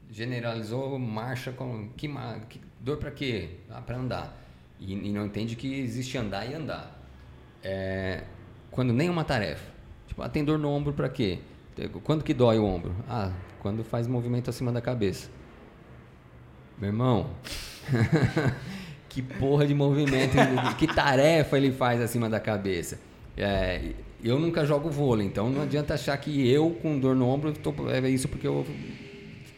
generalizou 0.09 0.97
marcha 0.97 1.51
com 1.51 1.89
que, 1.95 2.07
que 2.49 2.61
dor 2.79 2.97
para 2.97 3.11
quê? 3.11 3.57
Ah, 3.69 3.81
para 3.81 3.97
andar 3.97 4.41
e, 4.81 4.93
e, 4.93 5.13
não 5.13 5.27
entende 5.27 5.55
que 5.55 5.79
existe 5.79 6.17
andar 6.17 6.49
e 6.49 6.55
andar. 6.55 6.99
É, 7.63 8.23
quando 8.71 8.91
nem 8.91 9.09
uma 9.09 9.23
tarefa, 9.23 9.71
tipo, 10.07 10.23
ah, 10.23 10.27
tem 10.27 10.43
dor 10.43 10.57
no 10.57 10.69
ombro 10.69 10.91
para 10.91 11.07
quê? 11.07 11.39
Quando 12.03 12.23
que 12.23 12.33
dói 12.33 12.57
o 12.57 12.65
ombro? 12.65 12.95
Ah, 13.07 13.31
quando 13.59 13.83
faz 13.83 14.07
movimento 14.07 14.49
acima 14.49 14.71
da 14.71 14.81
cabeça. 14.81 15.29
Meu 16.79 16.89
irmão, 16.89 17.29
que 19.07 19.21
porra 19.21 19.67
de 19.67 19.73
movimento, 19.75 20.35
que 20.79 20.87
tarefa 20.87 21.57
ele 21.57 21.71
faz 21.71 22.01
acima 22.01 22.27
da 22.27 22.39
cabeça? 22.39 22.99
É, 23.37 23.93
eu 24.23 24.39
nunca 24.39 24.65
jogo 24.65 24.89
vôlei, 24.89 25.25
então 25.25 25.49
não 25.49 25.61
adianta 25.61 25.93
achar 25.93 26.17
que 26.17 26.47
eu 26.49 26.71
com 26.81 26.99
dor 26.99 27.15
no 27.15 27.27
ombro 27.27 27.53
tô, 27.53 27.73
é 27.89 28.09
isso 28.09 28.27
porque 28.27 28.47
eu 28.47 28.65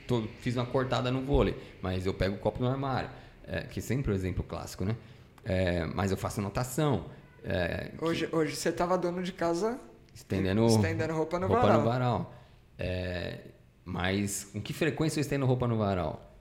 tô, 0.08 0.24
fiz 0.40 0.56
uma 0.56 0.66
cortada 0.66 1.12
no 1.12 1.22
vôlei, 1.22 1.56
mas 1.82 2.06
eu 2.06 2.14
pego 2.14 2.36
o 2.36 2.40
copo 2.40 2.62
no 2.62 2.70
armário, 2.70 3.10
é, 3.46 3.62
que 3.62 3.82
sempre 3.82 4.12
é 4.12 4.14
o 4.14 4.16
exemplo 4.16 4.44
clássico, 4.44 4.86
né? 4.86 4.96
É, 5.44 5.86
mas 5.86 6.12
eu 6.12 6.18
faço 6.18 6.40
anotação. 6.40 7.06
É, 7.44 7.92
hoje, 8.02 8.28
que, 8.28 8.36
hoje 8.36 8.56
você 8.56 8.70
estava 8.70 8.98
dono 8.98 9.22
de 9.22 9.34
casa 9.34 9.80
estendendo, 10.14 10.66
estendendo 10.66 11.14
roupa 11.14 11.40
no 11.40 11.48
roupa 11.48 11.62
varal. 11.64 11.80
No 11.80 11.86
varal. 11.86 12.34
É, 12.78 13.40
mas 13.84 14.46
com 14.46 14.62
que 14.62 14.74
frequência 14.74 15.20
eu 15.20 15.22
estendo 15.22 15.46
roupa 15.46 15.68
no 15.68 15.78
varal? 15.78 16.34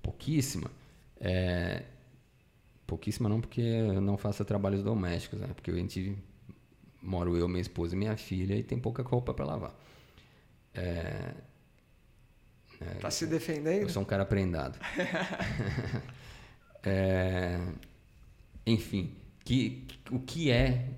Pouquíssima. 0.00 0.70
É, 1.20 1.82
pouquíssima 2.86 3.28
não 3.28 3.40
porque 3.40 3.60
eu 3.60 4.00
não 4.00 4.16
faço 4.16 4.44
trabalhos 4.44 4.82
domésticos, 4.82 5.40
né? 5.40 5.48
porque 5.54 5.70
a 5.70 5.74
gente 5.74 6.16
moro 7.02 7.36
eu, 7.36 7.48
minha 7.48 7.60
esposa 7.60 7.94
e 7.94 7.98
minha 7.98 8.16
filha 8.16 8.54
e 8.54 8.62
tem 8.62 8.78
pouca 8.78 9.02
roupa 9.02 9.34
para 9.34 9.44
lavar. 9.44 9.74
É, 10.74 11.34
é, 12.80 12.94
tá 13.00 13.10
se 13.10 13.26
defendendo? 13.26 13.82
Eu 13.82 13.88
sou 13.88 14.02
um 14.02 14.06
cara 14.06 14.24
prendado. 14.24 14.78
é, 16.82 17.60
enfim, 18.66 19.14
que, 19.44 19.86
o 20.10 20.18
que 20.20 20.50
é 20.50 20.88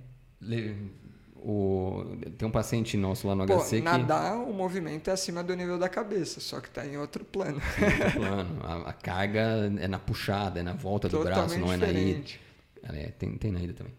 o, 1.37 2.17
tem 2.39 2.49
um 2.49 2.51
paciente 2.51 2.97
nosso 2.97 3.27
lá 3.27 3.35
no 3.35 3.47
Pô, 3.47 3.59
HC 3.59 3.81
nadar, 3.81 4.01
que... 4.01 4.03
Nadar, 4.03 4.37
o 4.49 4.53
movimento 4.53 5.11
é 5.11 5.13
acima 5.13 5.43
do 5.43 5.55
nível 5.55 5.79
da 5.79 5.89
cabeça, 5.89 6.41
só 6.41 6.61
que 6.61 6.69
está 6.69 6.87
em 6.87 6.97
outro 6.97 7.25
plano. 7.25 7.61
Em 7.79 7.85
outro 7.85 8.21
plano. 8.21 8.61
A, 8.63 8.91
a, 8.91 8.93
carga 8.93 9.71
é 9.79 9.89
na 9.89 9.99
puxada, 9.99 10.61
é 10.61 10.63
na 10.63 10.73
volta 10.73 11.09
do 11.09 11.19
Totalmente 11.19 11.59
braço, 11.59 11.59
não 11.59 11.73
é 11.73 11.77
diferente. 11.77 12.41
na 12.83 12.95
ida. 12.95 12.99
É, 12.99 13.11
tem, 13.11 13.37
tem 13.37 13.53
na 13.53 13.61
ida 13.61 13.75
também. 13.75 13.93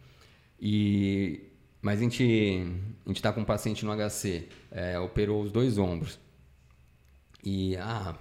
E 0.59 1.54
mas 1.86 1.99
a 1.99 2.01
gente 2.01 2.65
a 3.05 3.11
está 3.11 3.31
com 3.31 3.41
um 3.41 3.45
paciente 3.45 3.86
no 3.86 3.91
HC, 3.95 4.49
é, 4.71 4.97
operou 4.99 5.43
os 5.43 5.51
dois 5.51 5.77
ombros. 5.77 6.19
E, 7.43 7.77
ah, 7.77 8.17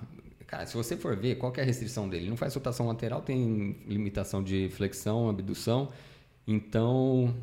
cara, 0.46 0.66
se 0.66 0.76
você 0.76 0.98
for 0.98 1.16
ver, 1.16 1.36
qual 1.36 1.50
é 1.56 1.62
a 1.62 1.64
restrição 1.64 2.06
dele? 2.06 2.24
Ele 2.24 2.30
não 2.30 2.36
faz 2.36 2.54
rotação 2.54 2.86
lateral, 2.86 3.22
tem 3.22 3.82
limitação 3.88 4.44
de 4.44 4.68
flexão, 4.68 5.30
abdução. 5.30 5.90
Então, 6.46 7.34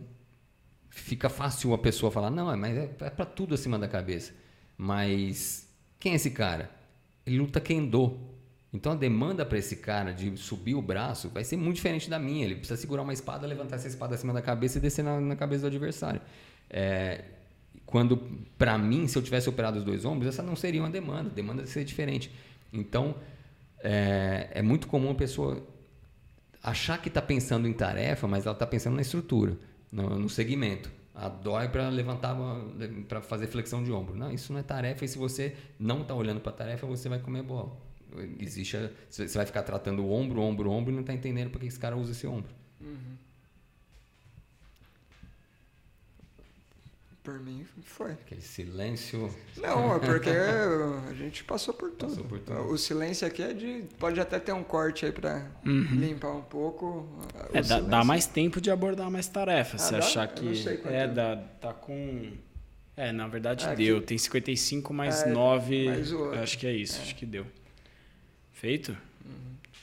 fica 0.92 1.28
fácil 1.28 1.74
a 1.74 1.78
pessoa 1.80 2.12
falar, 2.12 2.30
não, 2.30 2.56
mas 2.56 2.78
é, 2.78 2.84
é 3.00 3.10
para 3.10 3.26
tudo 3.26 3.56
acima 3.56 3.80
da 3.80 3.88
cabeça. 3.88 4.32
Mas 4.78 5.68
quem 6.00 6.12
é 6.12 6.16
esse 6.18 6.30
cara? 6.30 6.70
Ele 7.26 7.40
luta 7.40 7.60
kendo. 7.60 8.20
Então 8.74 8.94
a 8.94 8.96
demanda 8.96 9.46
para 9.46 9.58
esse 9.58 9.76
cara 9.76 10.14
de 10.14 10.38
subir 10.38 10.76
o 10.76 10.82
braço 10.82 11.30
vai 11.30 11.44
ser 11.44 11.58
muito 11.58 11.76
diferente 11.76 12.10
da 12.10 12.18
minha. 12.18 12.46
Ele 12.46 12.56
precisa 12.56 12.80
segurar 12.80 13.02
uma 13.02 13.12
espada, 13.12 13.46
levantar 13.46 13.76
essa 13.76 13.88
espada 13.88 14.16
acima 14.16 14.32
da 14.34 14.42
cabeça 14.42 14.78
e 14.78 14.82
descer 14.82 15.04
na, 15.04 15.20
na 15.20 15.36
cabeça 15.36 15.62
do 15.62 15.68
adversário. 15.68 16.22
É, 16.70 17.26
quando, 17.86 18.18
para 18.58 18.78
mim, 18.78 19.08
se 19.08 19.18
eu 19.18 19.22
tivesse 19.22 19.50
operado 19.50 19.80
os 19.80 19.84
dois 19.84 20.06
ombros, 20.06 20.30
essa 20.30 20.42
não 20.42 20.56
seria 20.56 20.82
uma 20.82 20.90
demanda. 20.90 21.30
A 21.30 21.34
demanda 21.34 21.66
seria 21.66 21.86
diferente. 21.86 22.32
Então, 22.72 23.16
é, 23.84 24.48
é 24.52 24.62
muito 24.62 24.88
comum 24.88 25.12
a 25.12 25.16
pessoa 25.16 25.62
achar 26.64 26.98
que 27.02 27.10
está 27.10 27.22
pensando 27.22 27.68
em 27.68 27.74
tarefa, 27.74 28.26
mas 28.26 28.46
ela 28.46 28.54
está 28.54 28.66
pensando 28.66 28.96
na 28.96 29.02
estrutura, 29.02 29.58
no, 29.92 30.18
no 30.18 30.30
segmento. 30.30 30.90
A 31.14 31.28
dói 31.28 31.68
para 31.68 31.90
levantar, 31.90 32.38
para 33.10 33.22
fazer 33.22 33.48
flexão 33.48 33.84
de 33.84 33.92
ombro. 33.92 34.16
Não, 34.16 34.32
isso 34.32 34.54
não 34.54 34.62
é 34.62 34.64
tarefa. 34.64 35.04
E 35.04 35.08
se 35.10 35.18
você 35.18 35.58
não 35.78 36.04
está 36.04 36.16
olhando 36.16 36.40
para 36.40 36.54
a 36.54 36.56
tarefa, 36.56 36.88
você 36.88 37.10
vai 37.10 37.20
comer 37.20 37.44
bola 37.44 37.91
existe 38.40 38.78
a, 38.78 38.90
você 39.10 39.28
vai 39.28 39.46
ficar 39.46 39.64
tratando 39.64 40.04
o 40.04 40.12
ombro, 40.12 40.42
ombro, 40.42 40.70
ombro 40.70 40.92
e 40.92 40.96
não 40.96 41.02
está 41.02 41.14
entendendo 41.14 41.50
por 41.50 41.60
que 41.60 41.68
esse 41.68 41.80
cara 41.80 41.96
usa 41.96 42.12
esse 42.12 42.28
ombro. 42.28 42.54
Uhum. 42.80 43.18
Por 47.24 47.40
mim 47.40 47.64
foi. 47.84 48.14
Aquele 48.14 48.42
silêncio. 48.42 49.30
Não, 49.58 49.96
é 49.96 50.00
porque 50.00 50.32
a 51.08 51.14
gente 51.14 51.44
passou 51.44 51.72
por 51.72 51.92
tudo. 51.92 52.10
Passou 52.10 52.24
por 52.24 52.40
tudo. 52.40 52.62
O 52.62 52.78
silêncio 52.80 53.28
aqui 53.28 53.44
é 53.44 53.54
de. 53.54 53.84
Pode 54.00 54.20
até 54.20 54.40
ter 54.40 54.54
um 54.54 54.64
corte 54.64 55.06
aí 55.06 55.12
para 55.12 55.48
uhum. 55.64 55.84
limpar 55.92 56.32
um 56.32 56.42
pouco. 56.42 57.08
É, 57.54 57.62
dá, 57.62 57.80
dá, 57.80 58.04
mais 58.04 58.26
tempo 58.26 58.60
de 58.60 58.72
abordar 58.72 59.12
mais 59.12 59.28
tarefas. 59.28 59.84
Ah, 59.84 59.86
se 59.86 59.92
dá? 59.92 59.98
achar 60.00 60.28
que. 60.30 60.68
é, 60.88 61.08
dá, 61.08 61.38
tá 61.60 61.74
com. 61.74 62.32
É, 62.98 63.12
na 63.12 63.28
verdade 63.28 63.66
é, 63.68 63.76
deu. 63.76 63.98
Aqui... 63.98 64.08
Tem 64.08 64.18
55 64.18 64.92
mais 64.92 65.22
é, 65.22 65.30
9. 65.30 65.86
Mais 65.86 66.14
acho 66.42 66.58
que 66.58 66.66
é 66.66 66.74
isso, 66.74 66.98
é. 67.00 67.04
acho 67.04 67.16
que 67.16 67.26
deu. 67.28 67.46
Feito? 68.62 68.96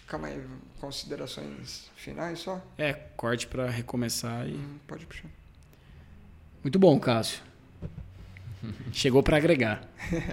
Calma 0.07 0.29
aí, 0.29 0.41
considerações 0.81 1.91
finais 1.97 2.39
só? 2.39 2.65
É, 2.79 2.93
corte 3.17 3.45
para 3.49 3.69
recomeçar 3.69 4.49
e. 4.49 4.53
Uhum, 4.53 4.79
pode 4.87 5.05
puxar. 5.05 5.29
Muito 6.63 6.79
bom, 6.79 6.97
Cássio. 7.01 7.43
Chegou 8.93 9.21
para 9.21 9.37
agregar. 9.37 9.83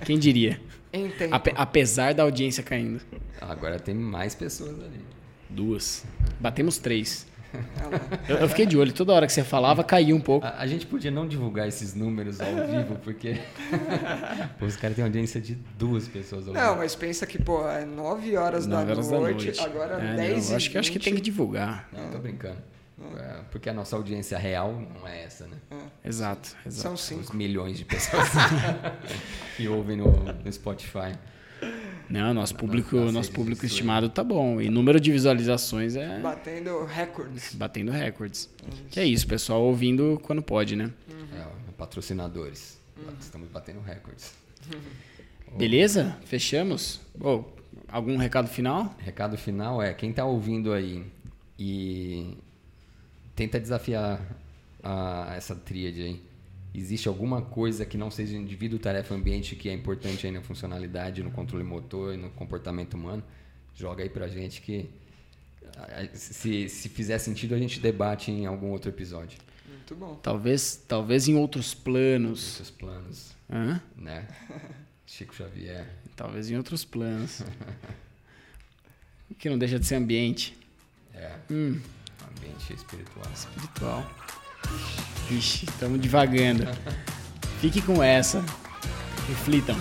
Quem 0.05 0.19
diria? 0.19 0.61
Ape 1.31 1.53
apesar 1.55 2.13
da 2.13 2.22
audiência 2.22 2.61
caindo. 2.61 3.01
Agora 3.41 3.80
tem 3.80 3.95
mais 3.95 4.35
pessoas 4.35 4.80
ali. 4.80 5.01
Duas. 5.49 6.05
Batemos 6.39 6.77
três. 6.77 7.26
Eu, 8.27 8.38
eu, 8.38 8.49
fiquei 8.49 8.65
de 8.65 8.77
olho, 8.77 8.94
toda 8.94 9.14
hora 9.14 9.27
que 9.27 9.34
você 9.34 9.44
falava, 9.44 9.84
caía 9.84 10.15
um 10.15 10.22
pouco. 10.22 10.45
A, 10.45 10.60
a 10.60 10.68
gente 10.68 10.86
podia 10.86 11.11
não 11.11 11.27
divulgar 11.27 11.68
esses 11.68 11.94
números 11.94 12.40
ao 12.40 12.68
vivo, 12.68 12.95
porque 13.03 13.40
pô, 14.60 14.65
os 14.65 14.76
caras 14.76 14.95
têm 14.95 15.03
audiência 15.03 15.41
de 15.41 15.56
duas 15.77 16.07
pessoas 16.07 16.48
ao 16.48 16.53
não, 16.53 16.61
vivo. 16.61 16.72
Não, 16.73 16.77
mas 16.77 16.95
pensa 16.95 17.26
que, 17.26 17.41
pô, 17.41 17.68
é 17.68 17.86
9 17.86 18.38
horas, 18.38 18.65
9 18.65 18.86
da, 18.86 18.91
horas 18.91 19.11
noite, 19.11 19.52
da 19.52 19.61
noite, 19.61 19.61
agora 19.61 20.03
é, 20.03 20.15
10 20.15 20.49
não, 20.49 20.56
acho 20.56 20.69
que 20.69 20.77
Acho 20.77 20.91
que 20.91 20.99
tem 20.99 21.15
que 21.15 21.22
divulgar. 21.22 21.90
Não, 21.91 22.11
tô 22.11 22.19
brincando. 22.19 22.57
É, 23.18 23.41
porque 23.52 23.69
a 23.69 23.73
nossa 23.73 23.95
audiência 23.95 24.38
real 24.38 24.72
não 24.73 25.07
é 25.07 25.23
essa, 25.23 25.45
né? 25.48 25.57
É. 25.72 26.07
Exato, 26.07 26.56
exato. 26.65 26.82
São 26.82 26.98
cinco. 26.98 27.22
Os 27.22 27.32
milhões 27.32 27.77
de 27.77 27.84
pessoas 27.84 28.30
que 29.57 29.68
ouvem 29.68 29.98
no, 29.98 30.11
no 30.11 30.52
Spotify. 30.52 31.18
Não, 32.10 32.34
nosso 32.34 32.56
público, 32.56 32.98
nosso 33.11 33.32
público 33.32 33.65
estimado 33.65 34.10
tá 34.10 34.23
bom. 34.23 34.61
E 34.61 34.69
número 34.69 34.99
de 34.99 35.11
visualizações 35.11 35.95
é. 35.95 36.19
Batendo 36.19 36.86
recordes. 36.86 37.56
Batendo 37.56 37.91
recordes. 37.91 38.49
Que 38.91 38.99
é 38.99 39.06
isso, 39.06 39.27
pessoal 39.27 39.64
ouvindo 39.64 40.19
quando 40.23 40.41
pode, 40.41 40.76
né? 40.76 40.91
Uhum. 41.10 41.40
É, 41.40 41.45
patrocinadores. 41.77 42.80
Uhum. 42.98 43.14
Estamos 43.19 43.49
batendo 43.49 43.82
recordes. 43.82 44.34
Uhum. 44.73 44.80
Beleza? 45.57 46.18
Fechamos? 46.26 46.99
Oh, 47.19 47.44
algum 47.88 48.18
recado 48.18 48.48
final? 48.48 48.94
Recado 48.99 49.38
final 49.38 49.82
é: 49.82 49.94
quem 49.94 50.11
tá 50.11 50.26
ouvindo 50.26 50.73
aí 50.73 51.06
e 51.57 52.38
tenta 53.36 53.60
desafiar 53.60 54.19
a, 54.84 55.34
essa 55.36 55.56
tríade 55.56 56.02
aí. 56.02 56.22
Existe 56.77 57.07
alguma 57.07 57.41
coisa 57.41 57.85
que 57.85 57.97
não 57.97 58.10
seja 58.11 58.35
indivíduo, 58.38 58.80
tarefa, 58.80 59.14
ambiente 59.14 59.56
que 59.56 59.69
é 59.69 59.73
importante 59.73 60.26
aí 60.26 60.31
na 60.34 60.41
funcionalidade, 60.41 61.22
no 61.23 61.31
controle 61.31 61.64
motor 61.64 62.14
e 62.14 62.18
no 62.18 62.30
comportamento 62.31 62.95
humano, 62.95 63.23
joga 63.76 64.03
aí 64.03 64.10
pra 64.10 64.27
gente 64.27 64.61
que 64.61 64.89
se, 66.14 66.69
se 66.69 66.89
fizer 66.89 67.18
sentido 67.19 67.53
a 67.56 67.60
gente 67.60 67.80
debate 67.80 68.31
em 68.31 68.45
algum 68.45 68.69
outro 68.69 68.89
episódio. 68.89 69.38
Muito 69.68 69.95
bom. 69.95 70.15
Talvez, 70.15 70.76
talvez 70.88 71.27
em 71.27 71.35
outros 71.35 71.73
planos. 71.73 72.52
Outros 72.60 72.72
planos, 72.72 73.35
Hã? 73.49 73.81
né? 73.97 74.27
Chico 75.06 75.35
Xavier. 75.35 75.88
Talvez 76.15 76.49
em 76.49 76.56
outros 76.57 76.85
planos. 76.85 77.41
que 79.38 79.49
não 79.49 79.57
deixa 79.57 79.77
de 79.80 79.85
ser 79.85 79.95
ambiente 79.95 80.57
É, 81.14 81.35
hum, 81.52 81.80
ambiente 82.38 82.73
espiritual. 82.73 83.26
espiritual. 83.34 84.10
Ixi, 85.30 85.66
estamos 85.66 86.00
divagando. 86.00 86.68
Fique 87.60 87.82
com 87.82 88.04
essa. 88.04 88.44
Reflitam. 89.28 89.76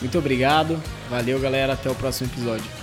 Muito 0.00 0.18
obrigado. 0.18 0.80
Valeu, 1.10 1.38
galera. 1.40 1.74
Até 1.74 1.90
o 1.90 1.94
próximo 1.94 2.30
episódio. 2.30 2.77